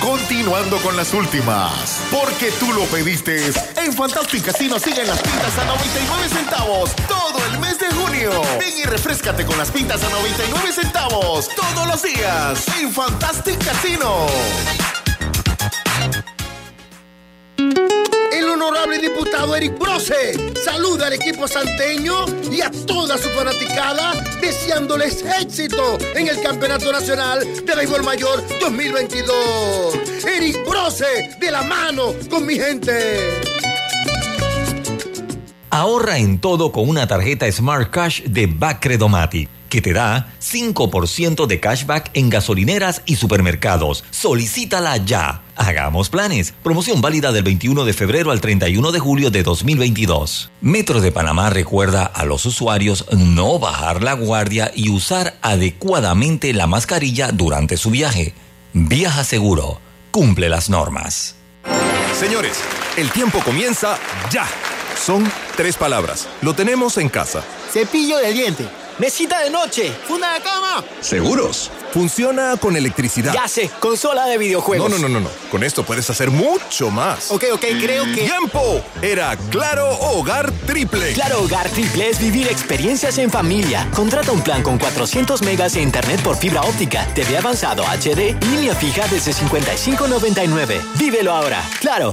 Continuando 0.00 0.78
con 0.78 0.96
las 0.96 1.12
últimas, 1.12 2.00
porque 2.10 2.50
tú 2.58 2.72
lo 2.72 2.84
pediste. 2.84 3.52
En 3.76 3.92
Fantastic 3.92 4.42
Casino 4.42 4.78
siguen 4.78 5.06
las 5.06 5.20
pintas 5.20 5.58
a 5.58 5.66
99 5.66 6.28
centavos 6.30 6.96
todo 7.06 7.44
el 7.52 7.58
mes 7.58 7.78
de 7.78 7.90
junio. 7.90 8.30
Ven 8.58 8.78
y 8.78 8.84
refrescate 8.84 9.44
con 9.44 9.58
las 9.58 9.70
pintas 9.70 10.02
a 10.02 10.08
99 10.08 10.72
centavos 10.72 11.50
todos 11.54 11.86
los 11.86 12.02
días 12.02 12.64
en 12.78 12.90
Fantastic 12.90 13.62
Casino. 13.62 14.26
Honorable 18.62 18.98
diputado 18.98 19.56
Eric 19.56 19.78
Brose 19.78 20.54
saluda 20.62 21.06
al 21.06 21.14
equipo 21.14 21.48
santeño 21.48 22.26
y 22.50 22.60
a 22.60 22.70
toda 22.86 23.16
su 23.16 23.28
fanaticada 23.30 24.12
deseándoles 24.40 25.24
éxito 25.40 25.98
en 26.14 26.28
el 26.28 26.40
Campeonato 26.42 26.92
Nacional 26.92 27.40
de 27.64 27.74
Béisbol 27.74 28.02
Mayor 28.02 28.42
2022. 28.60 30.24
Eric 30.24 30.68
Brose 30.68 31.36
de 31.40 31.50
la 31.50 31.62
mano 31.62 32.14
con 32.28 32.46
mi 32.46 32.56
gente. 32.56 33.40
Ahorra 35.70 36.18
en 36.18 36.40
todo 36.40 36.72
con 36.72 36.88
una 36.88 37.06
tarjeta 37.06 37.50
Smart 37.50 37.90
Cash 37.90 38.22
de 38.24 38.46
Bacredomatic, 38.46 39.48
que 39.70 39.80
te 39.80 39.94
da 39.94 40.34
5% 40.42 41.46
de 41.46 41.60
cashback 41.60 42.10
en 42.12 42.28
gasolineras 42.28 43.00
y 43.06 43.16
supermercados. 43.16 44.04
Solicítala 44.10 44.98
ya. 44.98 45.42
Hagamos 45.56 46.10
planes. 46.10 46.52
Promoción 46.62 47.00
válida 47.00 47.32
del 47.32 47.44
21 47.44 47.84
de 47.86 47.92
febrero 47.94 48.30
al 48.30 48.42
31 48.42 48.92
de 48.92 48.98
julio 48.98 49.30
de 49.30 49.42
2022. 49.42 50.50
Metro 50.60 51.00
de 51.00 51.12
Panamá 51.12 51.48
recuerda 51.48 52.04
a 52.04 52.26
los 52.26 52.44
usuarios 52.44 53.06
no 53.12 53.58
bajar 53.58 54.02
la 54.02 54.12
guardia 54.12 54.70
y 54.74 54.90
usar 54.90 55.38
adecuadamente 55.40 56.52
la 56.52 56.66
mascarilla 56.66 57.32
durante 57.32 57.78
su 57.78 57.90
viaje. 57.90 58.34
Viaja 58.72 59.24
seguro. 59.24 59.80
Cumple 60.10 60.48
las 60.48 60.68
normas. 60.68 61.36
Señores, 62.18 62.58
el 62.96 63.10
tiempo 63.10 63.38
comienza 63.44 63.98
ya. 64.30 64.46
Son 64.96 65.30
tres 65.56 65.76
palabras. 65.76 66.28
Lo 66.42 66.54
tenemos 66.54 66.98
en 66.98 67.08
casa. 67.08 67.42
Cepillo 67.72 68.18
de 68.18 68.32
diente. 68.32 68.79
Mesita 69.00 69.40
de 69.40 69.48
noche. 69.48 69.90
Funda 70.06 70.34
de 70.34 70.42
cama. 70.42 70.84
¿Seguros? 71.00 71.70
Funciona 71.90 72.58
con 72.58 72.76
electricidad. 72.76 73.32
Ya 73.32 73.48
sé, 73.48 73.70
consola 73.80 74.26
de 74.26 74.36
videojuegos. 74.36 74.90
No, 74.90 74.98
no, 74.98 75.08
no, 75.08 75.20
no, 75.20 75.20
no. 75.20 75.30
Con 75.50 75.64
esto 75.64 75.84
puedes 75.84 76.10
hacer 76.10 76.30
mucho 76.30 76.90
más. 76.90 77.30
Ok, 77.30 77.44
ok, 77.54 77.64
creo 77.80 78.04
que. 78.04 78.26
¡Tiempo! 78.26 78.84
Era 79.00 79.38
Claro 79.50 79.88
Hogar 79.88 80.52
Triple. 80.66 81.14
Claro 81.14 81.40
Hogar 81.40 81.70
Triple 81.70 82.10
es 82.10 82.20
vivir 82.20 82.46
experiencias 82.48 83.16
en 83.16 83.30
familia. 83.30 83.88
Contrata 83.94 84.32
un 84.32 84.42
plan 84.42 84.62
con 84.62 84.76
400 84.76 85.40
megas 85.42 85.72
de 85.72 85.80
internet 85.80 86.20
por 86.22 86.36
fibra 86.36 86.60
óptica, 86.60 87.06
TV 87.14 87.38
avanzado 87.38 87.84
HD, 87.84 88.36
línea 88.50 88.74
fija 88.74 89.08
desde 89.08 89.32
55.99. 89.32 90.78
Vívelo 90.98 91.32
ahora. 91.32 91.66
Claro. 91.80 92.12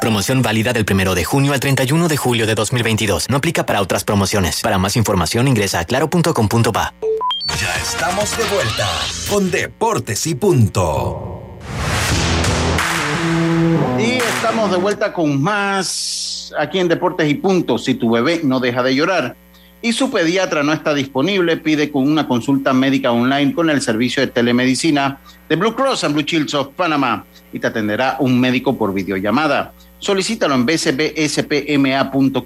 Promoción 0.00 0.40
válida 0.40 0.72
del 0.72 0.86
1 0.90 1.14
de 1.14 1.24
junio 1.24 1.52
al 1.52 1.60
31 1.60 2.08
de 2.08 2.16
julio 2.16 2.46
de 2.46 2.54
2022. 2.54 3.28
No 3.28 3.36
aplica 3.36 3.66
para 3.66 3.82
otras 3.82 4.02
promociones. 4.02 4.62
Para 4.62 4.78
más 4.78 4.96
información 4.96 5.46
ingresa 5.46 5.80
a 5.80 5.84
claro.com.pa. 5.84 6.94
Ya 7.60 7.74
estamos 7.76 8.36
de 8.38 8.44
vuelta 8.44 8.88
con 9.28 9.50
Deportes 9.50 10.26
y 10.26 10.34
Punto. 10.34 11.58
Y 13.98 14.12
estamos 14.12 14.70
de 14.70 14.78
vuelta 14.78 15.12
con 15.12 15.40
más 15.42 16.50
aquí 16.58 16.78
en 16.78 16.88
Deportes 16.88 17.28
y 17.28 17.34
Punto. 17.34 17.76
Si 17.76 17.94
tu 17.94 18.10
bebé 18.10 18.40
no 18.42 18.58
deja 18.58 18.82
de 18.82 18.94
llorar 18.94 19.36
y 19.82 19.92
su 19.92 20.10
pediatra 20.10 20.62
no 20.62 20.72
está 20.72 20.94
disponible, 20.94 21.58
pide 21.58 21.90
con 21.90 22.10
una 22.10 22.26
consulta 22.26 22.72
médica 22.72 23.12
online 23.12 23.52
con 23.52 23.68
el 23.68 23.82
servicio 23.82 24.22
de 24.22 24.28
telemedicina 24.28 25.20
de 25.46 25.56
Blue 25.56 25.74
Cross 25.74 26.04
and 26.04 26.14
Blue 26.14 26.24
Shields 26.24 26.54
of 26.54 26.68
Panama 26.68 27.26
y 27.52 27.58
te 27.58 27.66
atenderá 27.66 28.16
un 28.20 28.40
médico 28.40 28.78
por 28.78 28.94
videollamada. 28.94 29.72
Solicítalo 30.00 30.54
en 30.54 30.66
bcbspma.com 30.66 32.42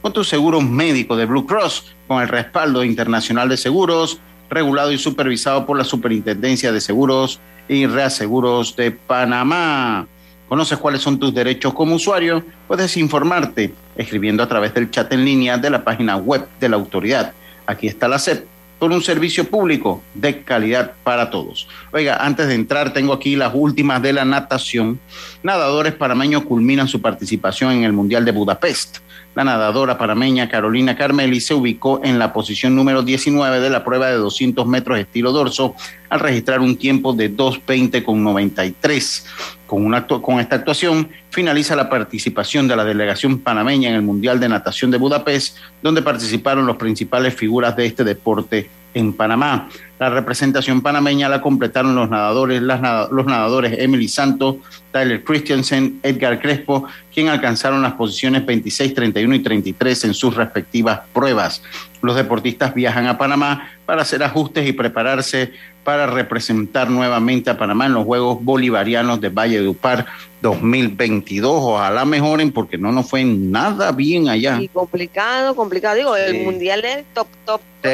con 0.00 0.12
tu 0.12 0.24
seguro 0.24 0.60
médico 0.62 1.14
de 1.14 1.26
Blue 1.26 1.46
Cross 1.46 1.94
con 2.08 2.22
el 2.22 2.28
respaldo 2.28 2.82
internacional 2.84 3.48
de 3.50 3.56
seguros, 3.58 4.18
regulado 4.48 4.90
y 4.92 4.98
supervisado 4.98 5.66
por 5.66 5.76
la 5.76 5.84
Superintendencia 5.84 6.72
de 6.72 6.80
Seguros 6.80 7.38
y 7.68 7.86
Reaseguros 7.86 8.74
de 8.76 8.92
Panamá. 8.92 10.06
¿Conoces 10.48 10.78
cuáles 10.78 11.02
son 11.02 11.18
tus 11.18 11.34
derechos 11.34 11.74
como 11.74 11.96
usuario? 11.96 12.42
Puedes 12.66 12.96
informarte 12.96 13.74
escribiendo 13.96 14.42
a 14.42 14.48
través 14.48 14.72
del 14.72 14.90
chat 14.90 15.12
en 15.12 15.24
línea 15.24 15.58
de 15.58 15.68
la 15.68 15.84
página 15.84 16.16
web 16.16 16.46
de 16.58 16.68
la 16.68 16.76
autoridad. 16.76 17.34
Aquí 17.66 17.88
está 17.88 18.08
la 18.08 18.18
SEP 18.18 18.46
por 18.78 18.92
un 18.92 19.02
servicio 19.02 19.44
público 19.44 20.02
de 20.14 20.42
calidad 20.42 20.92
para 21.02 21.30
todos. 21.30 21.68
Oiga, 21.92 22.18
antes 22.24 22.48
de 22.48 22.54
entrar, 22.54 22.92
tengo 22.92 23.12
aquí 23.12 23.36
las 23.36 23.52
últimas 23.54 24.02
de 24.02 24.12
la 24.12 24.24
natación. 24.24 25.00
Nadadores 25.42 25.94
panameños 25.94 26.44
culminan 26.44 26.88
su 26.88 27.00
participación 27.00 27.72
en 27.72 27.84
el 27.84 27.92
Mundial 27.92 28.24
de 28.24 28.32
Budapest. 28.32 28.98
La 29.36 29.44
nadadora 29.44 29.98
panameña 29.98 30.48
Carolina 30.48 30.96
Carmeli 30.96 31.42
se 31.42 31.52
ubicó 31.52 32.00
en 32.02 32.18
la 32.18 32.32
posición 32.32 32.74
número 32.74 33.02
19 33.02 33.60
de 33.60 33.68
la 33.68 33.84
prueba 33.84 34.06
de 34.06 34.14
200 34.14 34.66
metros 34.66 34.98
estilo 34.98 35.30
dorso 35.30 35.74
al 36.08 36.20
registrar 36.20 36.60
un 36.60 36.78
tiempo 36.78 37.12
de 37.12 37.30
2.20 37.30 38.02
con 38.02 38.24
93. 38.24 39.26
Con, 39.66 39.94
esta 40.40 40.56
actuación 40.56 41.10
finaliza 41.28 41.76
la 41.76 41.90
participación 41.90 42.66
de 42.66 42.76
la 42.76 42.84
delegación 42.86 43.40
panameña 43.40 43.90
en 43.90 43.96
el 43.96 44.02
Mundial 44.02 44.40
de 44.40 44.48
Natación 44.48 44.90
de 44.90 44.96
Budapest, 44.96 45.58
donde 45.82 46.00
participaron 46.00 46.66
las 46.66 46.76
principales 46.76 47.34
figuras 47.34 47.76
de 47.76 47.84
este 47.84 48.04
deporte 48.04 48.70
en 48.96 49.12
Panamá. 49.12 49.68
La 49.98 50.08
representación 50.08 50.80
panameña 50.80 51.28
la 51.28 51.42
completaron 51.42 51.94
los 51.94 52.08
nadadores, 52.08 52.62
las, 52.62 53.10
los 53.10 53.26
nadadores 53.26 53.78
Emily 53.78 54.08
Santos, 54.08 54.56
Tyler 54.90 55.22
Christensen, 55.22 56.00
Edgar 56.02 56.40
Crespo, 56.40 56.86
quien 57.12 57.28
alcanzaron 57.28 57.82
las 57.82 57.92
posiciones 57.92 58.46
26, 58.46 58.94
31 58.94 59.34
y 59.34 59.38
33 59.40 60.04
en 60.04 60.14
sus 60.14 60.34
respectivas 60.34 61.00
pruebas. 61.12 61.62
Los 62.00 62.16
deportistas 62.16 62.74
viajan 62.74 63.06
a 63.06 63.18
Panamá 63.18 63.68
para 63.84 64.02
hacer 64.02 64.22
ajustes 64.22 64.66
y 64.66 64.72
prepararse 64.72 65.52
para 65.86 66.08
representar 66.08 66.90
nuevamente 66.90 67.48
a 67.48 67.56
Panamá 67.56 67.86
en 67.86 67.94
los 67.94 68.04
Juegos 68.04 68.38
Bolivarianos 68.42 69.20
de 69.20 69.28
Valle 69.28 69.60
de 69.60 69.68
Upar 69.68 70.04
2022. 70.42 71.48
Ojalá 71.48 72.04
mejoren 72.04 72.50
porque 72.50 72.76
no 72.76 72.90
nos 72.90 73.08
fue 73.08 73.22
nada 73.22 73.92
bien 73.92 74.28
allá. 74.28 74.58
Y 74.60 74.66
complicado, 74.66 75.54
complicado. 75.54 75.94
Digo, 75.94 76.16
el 76.16 76.42
mundial 76.42 76.84
es 76.84 77.04
top, 77.14 77.28
top. 77.44 77.60
top 77.82 77.92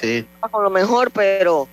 sí, 0.00 0.24
Con 0.50 0.64
lo 0.64 0.70
mejor, 0.70 1.10
pero 1.10 1.68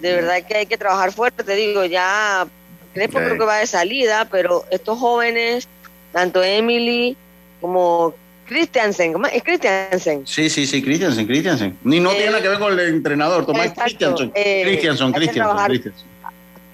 de 0.00 0.12
verdad 0.12 0.42
que 0.42 0.56
hay 0.56 0.66
que 0.66 0.76
trabajar 0.76 1.12
fuerte. 1.12 1.54
Digo, 1.54 1.84
ya 1.84 2.44
Crespo 2.92 3.18
creo 3.18 3.38
que 3.38 3.44
va 3.44 3.58
de 3.58 3.68
salida, 3.68 4.26
pero 4.28 4.64
estos 4.72 4.98
jóvenes, 4.98 5.68
tanto 6.10 6.42
Emily 6.42 7.16
como 7.60 8.12
Christiansen, 8.46 9.12
¿cómo 9.12 9.26
es 9.26 9.42
Christiansen? 9.42 10.26
Sí, 10.26 10.48
sí, 10.48 10.66
sí, 10.66 10.82
Christiansen, 10.82 11.26
Christiansen. 11.26 11.78
Ni 11.82 12.00
no 12.00 12.10
tiene 12.10 12.26
nada 12.26 12.42
que 12.42 12.48
ver 12.48 12.58
con 12.58 12.72
el 12.72 12.80
entrenador, 12.80 13.44
Tomás 13.44 13.72
Christiansen. 13.72 14.32
Eh, 14.34 14.62
Christiansen, 14.64 15.12
Christiansen, 15.12 15.94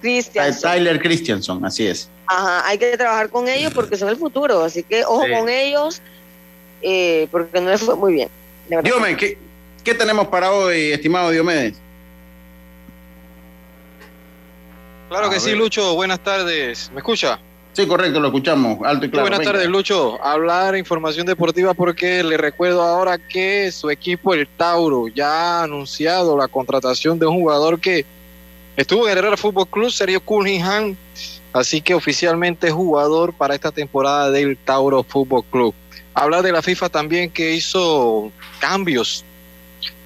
Christiansen. 0.01 0.63
Tyler 0.63 1.01
Christiansen, 1.01 1.65
así 1.65 1.87
es. 1.87 2.09
Ajá, 2.27 2.67
hay 2.67 2.79
que 2.79 2.97
trabajar 2.97 3.31
con 3.31 3.49
ellos 3.49 3.73
porque 3.75 3.97
son 3.97 4.09
el 4.09 4.17
futuro, 4.17 4.63
así 4.65 4.83
que 4.83 5.05
ojo 5.05 5.25
con 5.39 5.49
ellos, 5.49 6.03
eh, 6.83 7.27
porque 7.31 7.61
no 7.61 7.71
les 7.71 7.81
fue 7.81 7.97
muy 7.97 8.13
bien. 8.15 8.29
Diomedes, 8.83 9.17
¿qué, 9.17 9.39
¿qué 9.85 9.95
tenemos 9.95 10.29
para 10.29 10.53
hoy, 10.53 10.93
estimado 10.93 11.31
Diomedes? 11.31 11.75
Claro 15.09 15.29
que 15.29 15.41
sí, 15.41 15.55
Lucho, 15.55 15.95
buenas 15.95 16.21
tardes. 16.21 16.91
¿Me 16.93 16.99
escucha? 16.99 17.39
Sí, 17.73 17.87
correcto, 17.87 18.21
lo 18.21 18.29
escuchamos, 18.29 18.79
alto 18.85 19.07
y 19.07 19.11
claro. 19.11 19.29
Buenas 19.29 19.47
tardes, 19.47 19.67
Lucho. 19.67 20.23
Hablar 20.23 20.77
información 20.77 21.27
deportiva 21.27 21.73
porque 21.73 22.23
le 22.23 22.37
recuerdo 22.37 22.83
ahora 22.83 23.17
que 23.17 23.73
su 23.73 23.89
equipo, 23.91 24.35
el 24.35 24.47
Tauro, 24.47 25.09
ya 25.09 25.61
ha 25.61 25.63
anunciado 25.65 26.37
la 26.37 26.49
contratación 26.49 27.19
de 27.19 27.25
un 27.25 27.41
jugador 27.41 27.81
que 27.81 28.05
estuvo 28.77 29.09
en 29.09 29.17
el 29.17 29.39
Fútbol 29.39 29.67
Club, 29.69 29.91
Sergio 29.91 30.21
Cunningham, 30.21 30.97
así 31.55 31.81
que 31.81 31.95
oficialmente 31.95 32.67
es 32.67 32.75
jugador 32.75 33.33
para 33.33 33.55
esta 33.55 33.73
temporada 33.73 34.31
del 34.31 34.59
Tauro 34.59 35.03
Fútbol 35.03 35.43
Club. 35.51 35.75
Hablar 36.13 36.43
de 36.43 36.53
la 36.53 36.61
FIFA 36.61 36.91
también 36.91 37.31
que 37.31 37.55
hizo 37.55 38.31
cambios 38.59 39.25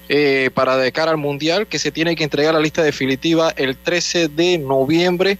eh, 0.08 0.50
para 0.54 0.76
de 0.76 0.92
cara 0.92 1.10
al 1.10 1.16
Mundial, 1.16 1.66
que 1.66 1.80
se 1.80 1.90
tiene 1.90 2.14
que 2.14 2.22
entregar 2.22 2.54
la 2.54 2.60
lista 2.60 2.84
definitiva 2.84 3.52
el 3.56 3.76
13 3.76 4.28
de 4.28 4.56
noviembre 4.56 5.36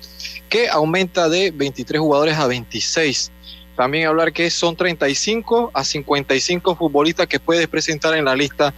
que 0.49 0.69
aumenta 0.69 1.29
de 1.29 1.51
23 1.51 2.01
jugadores 2.01 2.37
a 2.37 2.47
26. 2.47 3.31
También 3.77 4.07
hablar 4.07 4.33
que 4.33 4.51
son 4.51 4.75
35 4.75 5.71
a 5.75 5.85
55 5.85 6.77
futbolistas 6.77 7.27
que 7.27 7.39
puedes 7.39 7.67
presentar 7.69 8.17
en 8.17 8.25
la 8.25 8.35
lista 8.35 8.73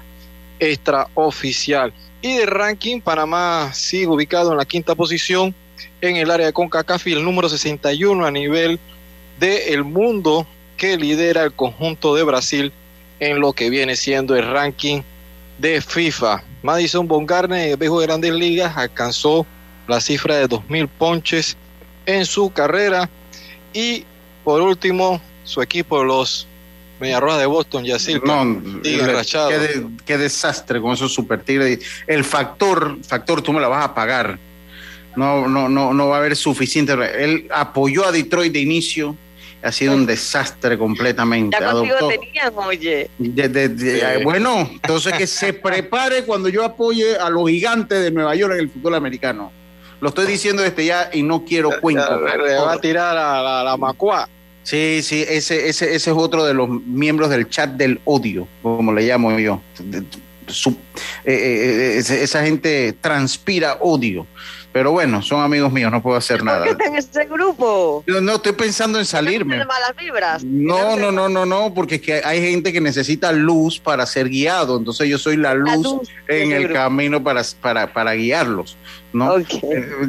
extraoficial. 0.59 1.93
Y 2.21 2.39
de 2.39 2.47
ranking, 2.47 3.01
Panamá 3.01 3.71
sigue 3.73 4.09
ubicado 4.09 4.51
en 4.51 4.59
la 4.59 4.64
quinta 4.64 4.95
posición 4.95 5.55
en 6.01 6.16
el 6.16 6.31
área 6.31 6.47
de 6.47 6.53
CONCACAF 6.53 7.07
el 7.07 7.25
número 7.25 7.49
61 7.49 8.27
a 8.27 8.31
nivel 8.31 8.81
del 9.39 9.85
mundo 9.85 10.47
que 10.77 10.97
lidera 10.97 11.45
el 11.45 11.53
conjunto 11.53 12.14
de 12.14 12.25
Brasil 12.25 12.73
en 13.21 13.41
lo 13.41 13.53
que 13.53 13.71
viene 13.71 13.97
siendo 13.97 14.37
el 14.37 14.51
ranking 14.51 15.03
de 15.59 15.81
FIFA. 15.81 16.43
Madison 16.62 17.07
Bongarne, 17.07 17.77
de 17.77 17.89
grandes 17.89 18.33
ligas, 18.33 18.77
alcanzó 18.77 19.47
la 19.89 20.01
cifra 20.01 20.36
de 20.36 20.49
2.000 20.49 20.89
ponches 20.89 21.57
en 22.07 22.24
su 22.24 22.51
carrera. 22.51 23.09
Y 23.72 24.05
por 24.45 24.62
último, 24.62 25.20
su 25.45 25.61
equipo, 25.61 26.05
los 26.05 26.47
Mediarrojas 27.01 27.39
de 27.39 27.47
Boston, 27.47 27.84
ya 27.84 27.97
no, 28.24 28.61
qué, 28.82 29.86
qué, 30.05 30.18
desastre 30.18 30.80
con 30.80 30.95
esos 30.95 31.12
super 31.14 31.41
tigres. 31.43 31.78
El 32.09 32.24
factor, 32.24 32.99
factor, 33.07 33.41
tú 33.41 33.53
me 33.53 33.61
la 33.61 33.68
vas 33.68 33.84
a 33.84 33.95
pagar. 33.95 34.36
No, 35.14 35.47
no, 35.47 35.68
no, 35.68 35.95
no 35.95 36.09
va 36.09 36.16
a 36.16 36.18
haber 36.18 36.34
suficiente. 36.34 36.95
Él 37.22 37.47
apoyó 37.55 38.05
a 38.05 38.11
Detroit 38.11 38.53
de 38.53 38.59
inicio, 38.59 39.16
ha 39.62 39.70
sido 39.70 39.95
un 39.95 40.07
desastre 40.07 40.76
completamente. 40.76 41.57
Ya 41.61 41.70
Adoptó, 41.70 42.09
tenían, 42.09 42.53
oye. 42.57 43.09
Bueno, 44.24 44.68
entonces 44.72 45.12
que 45.14 45.26
se 45.28 45.53
prepare 45.53 46.24
cuando 46.24 46.49
yo 46.49 46.64
apoye 46.64 47.16
a 47.16 47.30
los 47.30 47.49
gigantes 47.49 48.03
de 48.03 48.11
Nueva 48.11 48.34
York 48.34 48.55
en 48.55 48.61
el 48.61 48.70
fútbol 48.70 48.97
americano. 48.97 49.53
Lo 50.01 50.09
estoy 50.11 50.26
diciendo 50.26 50.62
desde 50.62 50.84
ya 50.84 51.11
y 51.12 51.22
no 51.22 51.44
quiero 51.44 51.70
cuento. 51.80 52.20
Le 52.20 52.55
va 52.57 52.72
a 52.74 52.80
tirar 52.80 53.16
a 53.16 53.42
la, 53.42 53.62
la, 53.64 53.76
macua. 53.76 54.28
Sí, 54.62 55.01
sí, 55.03 55.24
ese, 55.28 55.68
ese, 55.68 55.94
ese 55.94 56.11
es 56.11 56.16
otro 56.16 56.44
de 56.44 56.55
los 56.55 56.68
miembros 56.68 57.30
del 57.30 57.49
chat 57.49 57.70
del 57.70 58.01
odio, 58.05 58.46
como 58.62 58.92
le 58.92 59.03
llamo 59.03 59.36
yo. 59.38 59.61
su- 60.46 60.76
eh, 61.24 61.32
eh, 61.32 61.94
eh, 61.99 62.22
esa 62.22 62.42
gente 62.44 62.92
transpira 63.01 63.78
odio. 63.80 64.26
Pero 64.71 64.93
bueno, 64.93 65.23
son 65.23 65.41
amigos 65.43 65.73
míos, 65.73 65.91
no 65.91 66.03
puedo 66.03 66.16
hacer 66.19 66.39
¿Por 66.39 66.47
nada. 66.47 66.64
qué 66.64 66.71
está 66.73 66.85
en 66.85 66.97
ese 66.97 67.25
grupo? 67.25 68.05
No, 68.07 68.21
no, 68.21 68.35
estoy 68.35 68.53
pensando 68.53 68.99
en 68.99 69.07
salirme. 69.07 69.55
¿Tiene 69.55 69.64
malas 69.64 69.95
vibras? 69.97 70.45
No, 70.45 70.95
no, 70.97 71.11
no, 71.11 71.29
no, 71.29 71.47
no, 71.47 71.73
porque 71.75 71.97
es 71.97 72.01
que 72.03 72.21
hay 72.23 72.41
gente 72.43 72.71
que 72.73 72.81
necesita 72.81 73.33
luz 73.33 73.81
para 73.81 74.05
ser 74.05 74.29
guiado, 74.29 74.77
entonces 74.77 75.09
yo 75.09 75.16
soy 75.19 75.37
la 75.39 75.55
luz, 75.55 75.83
luz 75.83 76.09
en 76.29 76.51
de 76.51 76.57
el 76.57 76.62
grupo. 76.64 76.75
camino 76.81 77.25
para, 77.25 77.43
para, 77.62 77.93
para 77.93 78.12
guiarlos, 78.12 78.77
¿no? 79.12 79.39
Eh, 79.39 79.47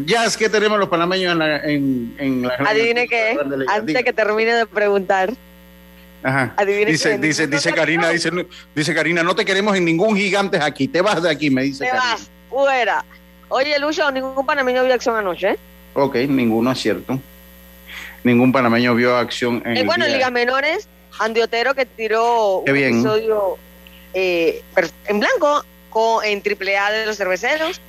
ya 0.05 0.25
es 0.25 0.35
que 0.35 0.49
tenemos 0.49 0.77
los 0.77 0.89
panameños 0.89 1.31
en 1.31 1.39
la... 1.39 1.57
En, 1.59 2.15
en 2.19 2.41
la 2.43 2.53
Adivine 2.55 3.07
qué, 3.07 3.37
antes 3.69 4.03
que 4.03 4.13
termine 4.13 4.53
de 4.53 4.65
preguntar. 4.65 5.31
Ajá. 6.21 6.53
Dice, 6.85 7.09
quién. 7.11 7.21
dice, 7.21 7.47
dice 7.47 7.71
Karina, 7.71 8.09
dice, 8.09 8.29
no- 8.29 8.43
dice 8.75 8.93
Karina, 8.93 9.23
no 9.23 9.33
te 9.35 9.45
queremos 9.45 9.77
en 9.77 9.85
ningún 9.85 10.17
gigante 10.17 10.57
aquí, 10.57 10.89
te 10.89 11.01
vas 11.01 11.23
de 11.23 11.29
aquí, 11.31 11.49
me 11.49 11.63
dice 11.63 11.85
Te 11.85 11.91
Karina. 11.91 12.11
vas, 12.11 12.29
fuera. 12.49 13.05
Oye, 13.49 13.77
Lucho, 13.79 14.09
ningún 14.11 14.45
panameño 14.45 14.83
vio 14.83 14.93
acción 14.93 15.15
anoche, 15.15 15.51
¿eh? 15.51 15.57
Ok, 15.93 16.15
ninguno 16.15 16.71
es 16.71 16.79
cierto. 16.79 17.19
Ningún 18.23 18.51
panameño 18.51 18.93
vio 18.95 19.15
acción 19.17 19.61
en 19.65 19.77
Eh, 19.77 19.79
el 19.81 19.85
bueno, 19.85 20.05
en 20.05 20.13
ligas 20.13 20.31
menores, 20.31 20.87
Andy 21.19 21.41
Otero 21.41 21.73
que 21.73 21.85
tiró 21.85 22.61
Qué 22.65 22.71
un 22.71 22.77
bien. 22.77 22.93
episodio 22.93 23.57
eh, 24.13 24.61
en 25.07 25.19
blanco 25.19 25.63
con, 25.89 26.23
en 26.25 26.41
triple 26.41 26.77
A 26.77 26.91
de 26.91 27.05
los 27.05 27.17
cerveceros. 27.17 27.81